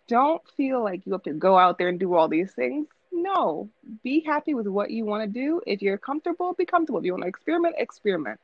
Don't 0.08 0.42
feel 0.56 0.84
like 0.84 1.06
you 1.06 1.14
have 1.14 1.24
to 1.24 1.34
go 1.34 1.58
out 1.58 1.78
there 1.78 1.88
and 1.88 2.00
do 2.00 2.14
all 2.14 2.28
these 2.28 2.52
things. 2.52 2.88
No, 3.12 3.70
be 4.04 4.20
happy 4.20 4.54
with 4.54 4.68
what 4.68 4.92
you 4.92 5.06
want 5.06 5.24
to 5.24 5.28
do. 5.28 5.62
If 5.66 5.82
you're 5.82 5.98
comfortable, 5.98 6.54
be 6.54 6.66
comfortable. 6.66 7.00
If 7.00 7.06
you 7.06 7.14
want 7.14 7.24
to 7.24 7.30
experiment, 7.30 7.76
experiment. 7.78 8.40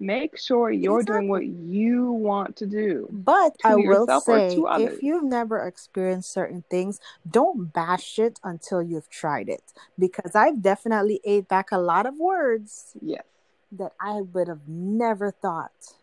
Make 0.00 0.38
sure 0.38 0.70
you're 0.70 1.02
doing 1.02 1.28
what 1.28 1.44
you 1.44 2.12
want 2.12 2.54
to 2.56 2.66
do. 2.66 3.08
But 3.10 3.58
to 3.60 3.68
I 3.68 3.74
will 3.74 4.06
say, 4.20 4.56
if 4.78 5.02
you've 5.02 5.24
never 5.24 5.66
experienced 5.66 6.32
certain 6.32 6.62
things, 6.70 7.00
don't 7.28 7.72
bash 7.72 8.20
it 8.20 8.38
until 8.44 8.80
you've 8.80 9.10
tried 9.10 9.48
it. 9.48 9.72
Because 9.98 10.36
I've 10.36 10.62
definitely 10.62 11.20
ate 11.24 11.48
back 11.48 11.72
a 11.72 11.78
lot 11.78 12.06
of 12.06 12.16
words 12.16 12.94
Yes. 13.00 13.24
That 13.72 13.92
I 14.00 14.20
would 14.22 14.48
have 14.48 14.66
never 14.66 15.30
thought 15.30 15.94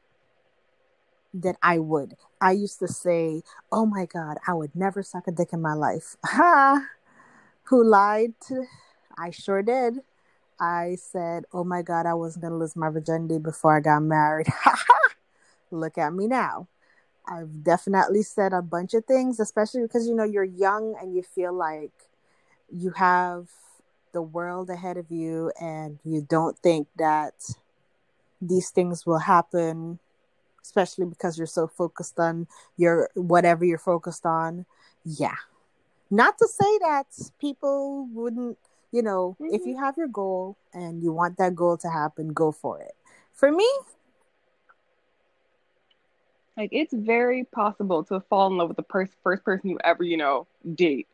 that 1.34 1.58
I 1.62 1.80
would. 1.80 2.16
I 2.40 2.52
used 2.52 2.80
to 2.80 2.88
say, 2.88 3.44
"Oh 3.72 3.86
my 3.86 4.06
God, 4.06 4.38
I 4.48 4.54
would 4.54 4.76
never 4.76 5.04
suck 5.04 5.28
a 5.28 5.32
dick 5.32 5.54
in 5.54 5.62
my 5.62 5.74
life." 5.74 6.16
Ha! 6.26 6.88
Who 7.64 7.84
lied? 7.84 8.34
To... 8.48 8.66
I 9.18 9.32
sure 9.32 9.62
did. 9.64 10.02
I 10.60 10.96
said, 10.96 11.46
"Oh 11.54 11.64
my 11.64 11.82
God, 11.82 12.06
I 12.06 12.14
wasn't 12.14 12.44
gonna 12.44 12.58
lose 12.58 12.76
my 12.76 12.90
virginity 12.90 13.40
before 13.40 13.76
I 13.76 13.82
got 13.82 14.02
married." 14.02 14.48
Ha 14.48 14.76
ha! 14.88 15.00
Look 15.72 15.98
at 15.98 16.14
me 16.14 16.28
now. 16.28 16.68
I've 17.28 17.64
definitely 17.64 18.24
said 18.24 18.54
a 18.54 18.62
bunch 18.62 18.94
of 18.94 19.06
things, 19.06 19.40
especially 19.40 19.82
because 19.82 20.08
you 20.08 20.16
know 20.16 20.24
you're 20.24 20.44
young 20.44 20.96
and 21.02 21.16
you 21.16 21.24
feel 21.24 21.54
like 21.54 21.92
you 22.70 22.92
have 22.92 23.50
the 24.16 24.24
world 24.24 24.72
ahead 24.72 24.98
of 24.98 25.12
you 25.12 25.52
and 25.62 26.00
you 26.06 26.26
don't 26.30 26.58
think 26.60 26.88
that 26.98 27.36
these 28.42 28.70
things 28.72 29.06
will 29.06 29.20
happen 29.20 30.00
especially 30.64 31.06
because 31.06 31.38
you're 31.38 31.48
so 31.48 31.68
focused 31.68 32.20
on 32.20 32.48
your 32.78 33.10
whatever 33.16 33.66
you're 33.66 33.78
focused 33.78 34.26
on 34.26 34.66
yeah 35.06 35.36
not 36.10 36.38
to 36.38 36.48
say 36.48 36.80
that 36.80 37.08
people 37.40 38.08
wouldn't 38.14 38.58
you 38.92 39.02
know 39.04 39.38
if 39.50 39.64
Mhm. 39.64 39.68
you 39.68 39.78
have 39.78 39.98
your 39.98 40.08
goal 40.08 40.58
and 40.74 41.04
you 41.04 41.12
want 41.14 41.38
that 41.38 41.56
goal 41.56 41.78
to 41.78 41.90
happen 41.90 42.34
go 42.34 42.52
for 42.52 42.82
it 42.82 42.96
for 43.34 43.52
me 43.52 43.68
Like 46.58 46.70
it's 46.72 46.94
very 46.94 47.44
possible 47.46 48.04
to 48.06 48.22
fall 48.22 48.48
in 48.48 48.58
love 48.58 48.70
with 48.70 48.78
the 48.78 48.84
pers- 48.84 49.16
first 49.24 49.44
person 49.44 49.70
you 49.72 49.80
ever, 49.84 50.04
you 50.04 50.18
know, 50.18 50.48
date. 50.76 51.08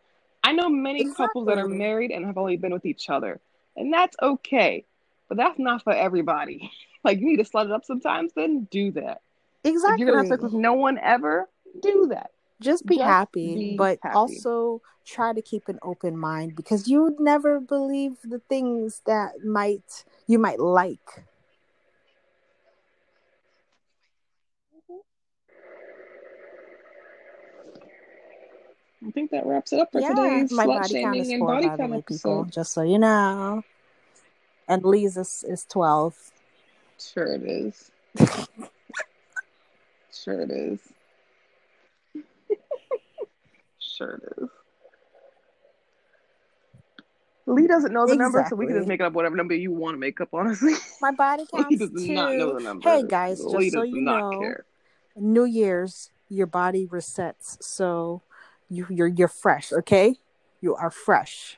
I 0.44 0.52
know 0.54 0.70
many 0.70 1.14
couples 1.14 1.48
that 1.48 1.58
are 1.58 1.68
married 1.68 2.12
and 2.12 2.26
have 2.26 2.38
only 2.38 2.58
been 2.58 2.74
with 2.74 2.86
each 2.86 3.10
other, 3.10 3.40
and 3.76 3.94
that's 3.94 4.16
okay. 4.22 4.86
But 5.28 5.38
that's 5.38 5.60
not 5.60 5.84
for 5.84 5.94
everybody. 5.94 6.72
Like 7.04 7.20
you 7.20 7.26
need 7.26 7.38
to 7.38 7.44
slut 7.44 7.66
it 7.66 7.72
up 7.72 7.84
sometimes, 7.84 8.32
then 8.34 8.68
do 8.70 8.92
that. 8.92 9.22
If 9.64 9.72
exactly 9.74 10.02
you're 10.02 10.08
gonna 10.12 10.20
have 10.20 10.28
sex 10.28 10.44
with 10.44 10.54
no 10.54 10.74
one 10.74 11.00
ever, 11.00 11.50
do 11.82 12.06
that. 12.12 12.30
just 12.60 12.86
be 12.86 12.98
Just 12.98 13.08
happy 13.08 13.56
be 13.56 13.76
but 13.76 13.98
happy. 14.04 14.14
also 14.16 14.84
try 15.04 15.34
to 15.34 15.42
keep 15.42 15.68
an 15.68 15.80
open 15.82 16.16
mind 16.16 16.56
because 16.56 16.88
you 16.88 17.02
would 17.02 17.20
never 17.20 17.60
believe 17.60 18.18
the 18.24 18.38
things 18.50 19.02
that 19.08 19.44
might 19.44 20.04
you 20.28 20.38
might 20.38 20.60
like 20.60 21.24
I 29.06 29.12
think 29.12 29.32
that 29.32 29.46
wraps 29.46 29.74
it 29.74 29.80
up 29.80 29.92
for 29.92 30.00
yeah 30.00 30.10
today's 30.10 30.52
my 30.52 30.66
slut 30.66 30.68
body 30.68 30.80
count 30.80 31.16
shaming 31.16 31.22
is 31.22 31.30
and 31.30 31.40
four 31.40 31.48
body 31.56 31.68
count 31.68 31.92
way 31.92 32.04
people 32.08 32.46
just 32.46 32.72
so 32.74 32.82
you 32.84 33.00
know 33.00 33.64
and 34.68 34.84
Lee's 34.86 35.18
is, 35.18 35.44
is 35.48 35.66
12 35.66 36.16
Sure 37.00 37.26
it 37.26 37.42
is. 37.44 37.90
sure 40.14 40.42
it 40.42 40.52
is. 40.52 40.80
sure 43.80 44.22
it 44.24 44.34
is. 44.44 44.50
Lee 47.48 47.66
doesn't 47.68 47.92
know 47.92 48.06
the 48.06 48.16
number, 48.16 48.46
so 48.48 48.56
we 48.56 48.66
can 48.68 48.76
just 48.76 48.84
Exactly. 48.84 48.94
make 48.94 49.02
up 49.02 49.14
whatever 49.14 49.36
number 49.36 49.56
you 49.56 49.72
want 49.72 49.96
to 49.96 50.00
make 50.00 50.22
up, 50.22 50.30
honestly. 50.32 50.74
my 51.02 51.10
body 51.12 51.44
Lee 51.54 51.64
counts 51.64 51.78
does 51.80 51.92
not 52.08 52.36
know 52.36 52.54
the 52.54 52.64
number. 52.64 52.88
hey 52.88 53.04
guys 53.08 53.44
Lee 53.44 53.66
just 53.72 53.74
so 53.78 53.82
you 53.82 54.00
not 54.02 54.30
know 54.32 54.40
care. 54.40 54.66
new 55.16 55.46
year's 55.46 56.12
your 56.30 56.46
body 56.48 56.86
resets 56.88 57.58
so 57.64 58.22
you 58.72 58.88
you're 58.90 59.08
you're 59.08 59.28
fresh 59.28 59.74
okay 59.74 60.16
you 60.62 60.74
are 60.76 60.90
fresh 60.90 61.58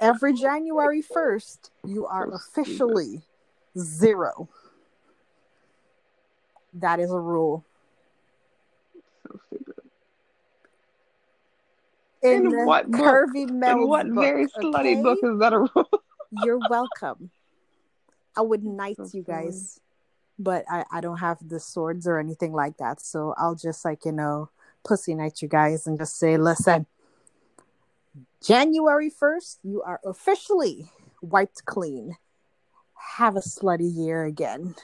every 0.00 0.32
january 0.32 1.02
1st 1.02 1.70
you 1.84 2.06
are 2.06 2.32
officially 2.34 3.22
zero 3.78 4.48
that 6.72 6.98
is 6.98 7.10
a 7.10 7.20
rule 7.20 7.64
in, 12.22 12.46
In 12.46 12.66
what 12.66 12.90
book? 12.90 13.00
curvy 13.00 13.48
In 13.48 13.86
what 13.86 14.06
book 14.08 14.24
very 14.24 14.46
slutty 14.46 14.76
okay 14.76 15.02
book 15.02 15.18
is 15.22 15.38
that 15.38 15.52
a 15.52 15.58
rule? 15.58 15.90
you're 16.30 16.58
welcome 16.70 17.30
i 18.34 18.40
would 18.40 18.64
knight 18.64 18.96
So 18.96 19.10
you 19.12 19.22
guys 19.22 19.78
but 20.38 20.64
I, 20.70 20.84
I 20.90 21.00
don't 21.00 21.18
have 21.18 21.38
the 21.46 21.60
swords 21.60 22.06
or 22.06 22.18
anything 22.18 22.52
like 22.52 22.76
that. 22.76 23.00
So 23.00 23.34
I'll 23.38 23.54
just 23.54 23.84
like, 23.86 24.04
you 24.04 24.12
know, 24.12 24.50
pussy 24.86 25.14
Night, 25.14 25.42
you 25.42 25.48
guys 25.48 25.86
and 25.86 25.98
just 25.98 26.18
say, 26.18 26.36
listen, 26.36 26.86
January 28.42 29.10
1st, 29.10 29.58
you 29.64 29.82
are 29.82 30.00
officially 30.04 30.90
wiped 31.20 31.64
clean. 31.64 32.16
Have 33.16 33.36
a 33.36 33.40
slutty 33.40 33.90
year 33.92 34.24
again. 34.24 34.74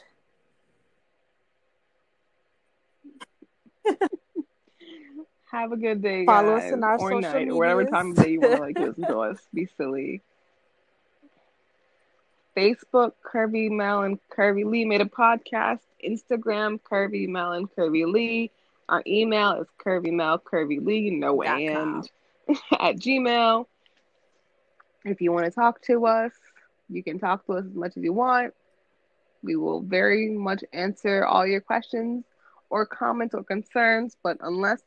Have 5.51 5.73
a 5.73 5.77
good 5.77 6.01
day, 6.01 6.25
Follow 6.25 6.57
us 6.57 6.63
guys, 6.63 6.73
on 6.73 6.83
our 6.83 6.95
or 6.95 7.11
social 7.11 7.21
night, 7.21 7.49
or 7.49 7.57
whatever 7.57 7.85
time 7.85 8.13
of 8.13 8.17
day 8.17 8.31
you 8.31 8.41
want 8.41 8.55
to 8.55 8.61
like 8.61 8.79
listen 8.79 9.05
to 9.05 9.19
us. 9.19 9.39
Be 9.53 9.69
silly. 9.77 10.23
Facebook, 12.57 13.13
Curvy 13.23 13.71
Mel 13.71 14.03
and 14.03 14.19
Curvy 14.31 14.65
Lee 14.65 14.87
made 14.87 15.03
a 15.03 15.07
podcast. 15.07 15.81
Instagram, 16.03 16.81
Curvy 16.81 17.29
Mel 17.29 17.53
and 17.53 17.71
Curvy 17.71 18.11
Lee. 18.11 18.51
Our 18.93 19.03
email 19.07 19.53
is 19.55 19.67
Curvy 19.83 20.13
Mel, 20.13 20.39
Curvy 20.39 20.85
Lee, 20.85 21.09
no 21.09 21.41
and 21.41 22.07
at 22.79 22.97
Gmail. 22.97 23.65
If 25.07 25.23
you 25.23 25.33
want 25.33 25.47
to 25.47 25.51
talk 25.51 25.81
to 25.87 26.05
us, 26.05 26.33
you 26.91 27.03
can 27.03 27.19
talk 27.19 27.47
to 27.47 27.55
us 27.55 27.65
as 27.65 27.75
much 27.75 27.97
as 27.97 28.03
you 28.03 28.13
want. 28.13 28.53
We 29.43 29.57
will 29.57 29.81
very 29.81 30.29
much 30.29 30.63
answer 30.75 31.25
all 31.25 31.47
your 31.47 31.63
questions 31.63 32.27
or 32.69 32.85
comments 32.85 33.35
or 33.35 33.43
concerns, 33.43 34.15
but 34.23 34.37
unless 34.43 34.83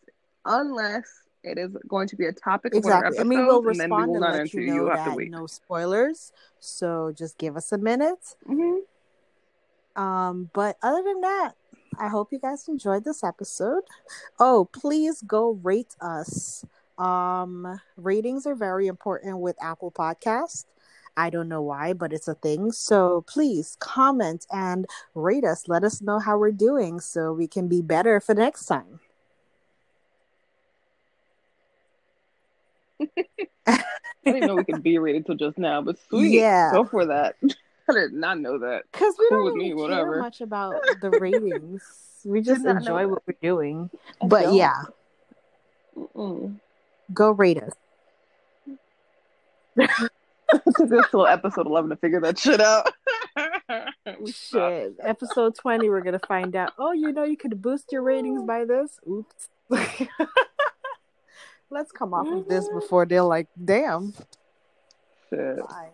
unless 0.46 1.08
it 1.44 1.58
is 1.58 1.76
going 1.88 2.08
to 2.10 2.16
be 2.16 2.28
a 2.28 2.32
topic 2.32 2.76
of 2.76 2.84
one 2.84 2.94
our 2.94 3.06
Exactly. 3.06 3.18
episodes, 3.18 3.20
And 3.22 3.30
we 3.30 3.44
will 3.44 3.56
and 3.58 3.64
we 3.66 3.70
respond 3.70 4.08
will 4.10 4.16
and 4.18 4.24
let 4.24 4.36
answer 4.36 4.62
you 4.62 4.68
you. 4.68 4.86
know 4.86 4.90
have 4.92 5.18
that 5.18 5.30
no 5.30 5.48
spoilers. 5.48 6.32
So 6.60 7.12
just 7.18 7.40
give 7.40 7.58
us 7.58 7.72
a 7.72 7.80
minute. 7.80 8.36
hmm 8.46 8.76
Um, 9.96 10.52
but 10.54 10.78
other 10.84 11.02
than 11.02 11.22
that, 11.22 11.54
I 12.00 12.08
hope 12.10 12.32
you 12.32 12.40
guys 12.40 12.68
enjoyed 12.68 13.04
this 13.04 13.24
episode. 13.24 13.84
Oh, 14.40 14.68
please 14.72 15.22
go 15.22 15.60
rate 15.64 15.96
us. 16.02 16.66
Um, 16.98 17.80
ratings 17.98 18.46
are 18.46 18.56
very 18.56 18.88
important 18.88 19.40
with 19.40 19.56
Apple 19.62 19.92
Podcast. 19.92 20.66
I 21.18 21.30
don't 21.30 21.48
know 21.48 21.62
why, 21.62 21.94
but 21.94 22.12
it's 22.12 22.28
a 22.28 22.36
thing. 22.36 22.72
So 22.72 23.24
please 23.28 23.78
comment 23.80 24.46
and 24.52 24.86
rate 25.14 25.46
us. 25.46 25.68
Let 25.68 25.84
us 25.84 26.02
know 26.02 26.20
how 26.20 26.38
we're 26.38 26.52
doing 26.52 27.00
so 27.00 27.32
we 27.32 27.48
can 27.48 27.68
be 27.68 27.82
better 27.82 28.20
for 28.20 28.36
next 28.36 28.66
time. 28.66 29.00
I 33.68 33.84
didn't 34.26 34.48
know 34.48 34.56
we 34.56 34.64
could 34.64 34.84
be 34.84 34.98
rated 34.98 35.26
till 35.26 35.36
just 35.36 35.58
now, 35.58 35.82
but 35.82 35.98
sweet. 36.10 36.40
Yeah. 36.40 36.72
Go 36.74 36.86
for 36.86 37.06
that. 37.06 37.36
I 37.90 37.94
did 37.94 38.14
not 38.14 38.40
know 38.40 38.58
that. 38.60 38.84
Because 38.92 39.16
we 39.20 39.28
Cool 39.30 39.38
don't 39.38 39.46
with 39.46 39.54
really 39.56 39.66
me, 39.66 39.70
care 39.76 39.78
whatever. 39.78 40.20
much 40.22 40.42
about 40.42 40.76
the 41.02 41.10
ratings. 41.12 41.82
we 42.24 42.42
just 42.42 42.66
enjoy 42.66 43.08
what 43.08 43.24
we're 43.28 43.36
doing. 43.42 43.90
I 44.22 44.28
but 44.28 44.44
don't. 44.44 44.56
yeah, 44.56 44.84
Mm-mm. 45.98 46.60
go 47.14 47.32
rate 47.32 47.62
us. 47.62 47.74
it 49.78 49.90
took 50.78 50.92
us 50.92 51.06
till 51.12 51.28
episode 51.28 51.68
11 51.68 51.90
to 51.92 51.96
figure 51.98 52.22
that 52.22 52.40
shit 52.40 52.62
out. 52.62 52.92
Shit. 54.26 54.96
Episode 55.02 55.56
20, 55.56 55.90
we're 55.90 56.02
going 56.02 56.18
to 56.18 56.26
find 56.28 56.56
out. 56.56 56.74
Oh, 56.78 56.92
you 56.94 57.12
know, 57.12 57.24
you 57.24 57.36
could 57.38 57.62
boost 57.62 57.92
your 57.92 58.02
ratings 58.04 58.44
by 58.44 58.64
this. 58.66 59.00
Oops. 59.10 59.50
Let's 61.70 61.92
come 61.92 62.14
off 62.14 62.28
of 62.28 62.48
this 62.48 62.68
mm-hmm. 62.68 62.80
before 62.80 63.06
they're 63.06 63.24
like, 63.24 63.48
damn. 63.64 64.14
Shit. 65.30 65.58
Bye. 65.68 65.90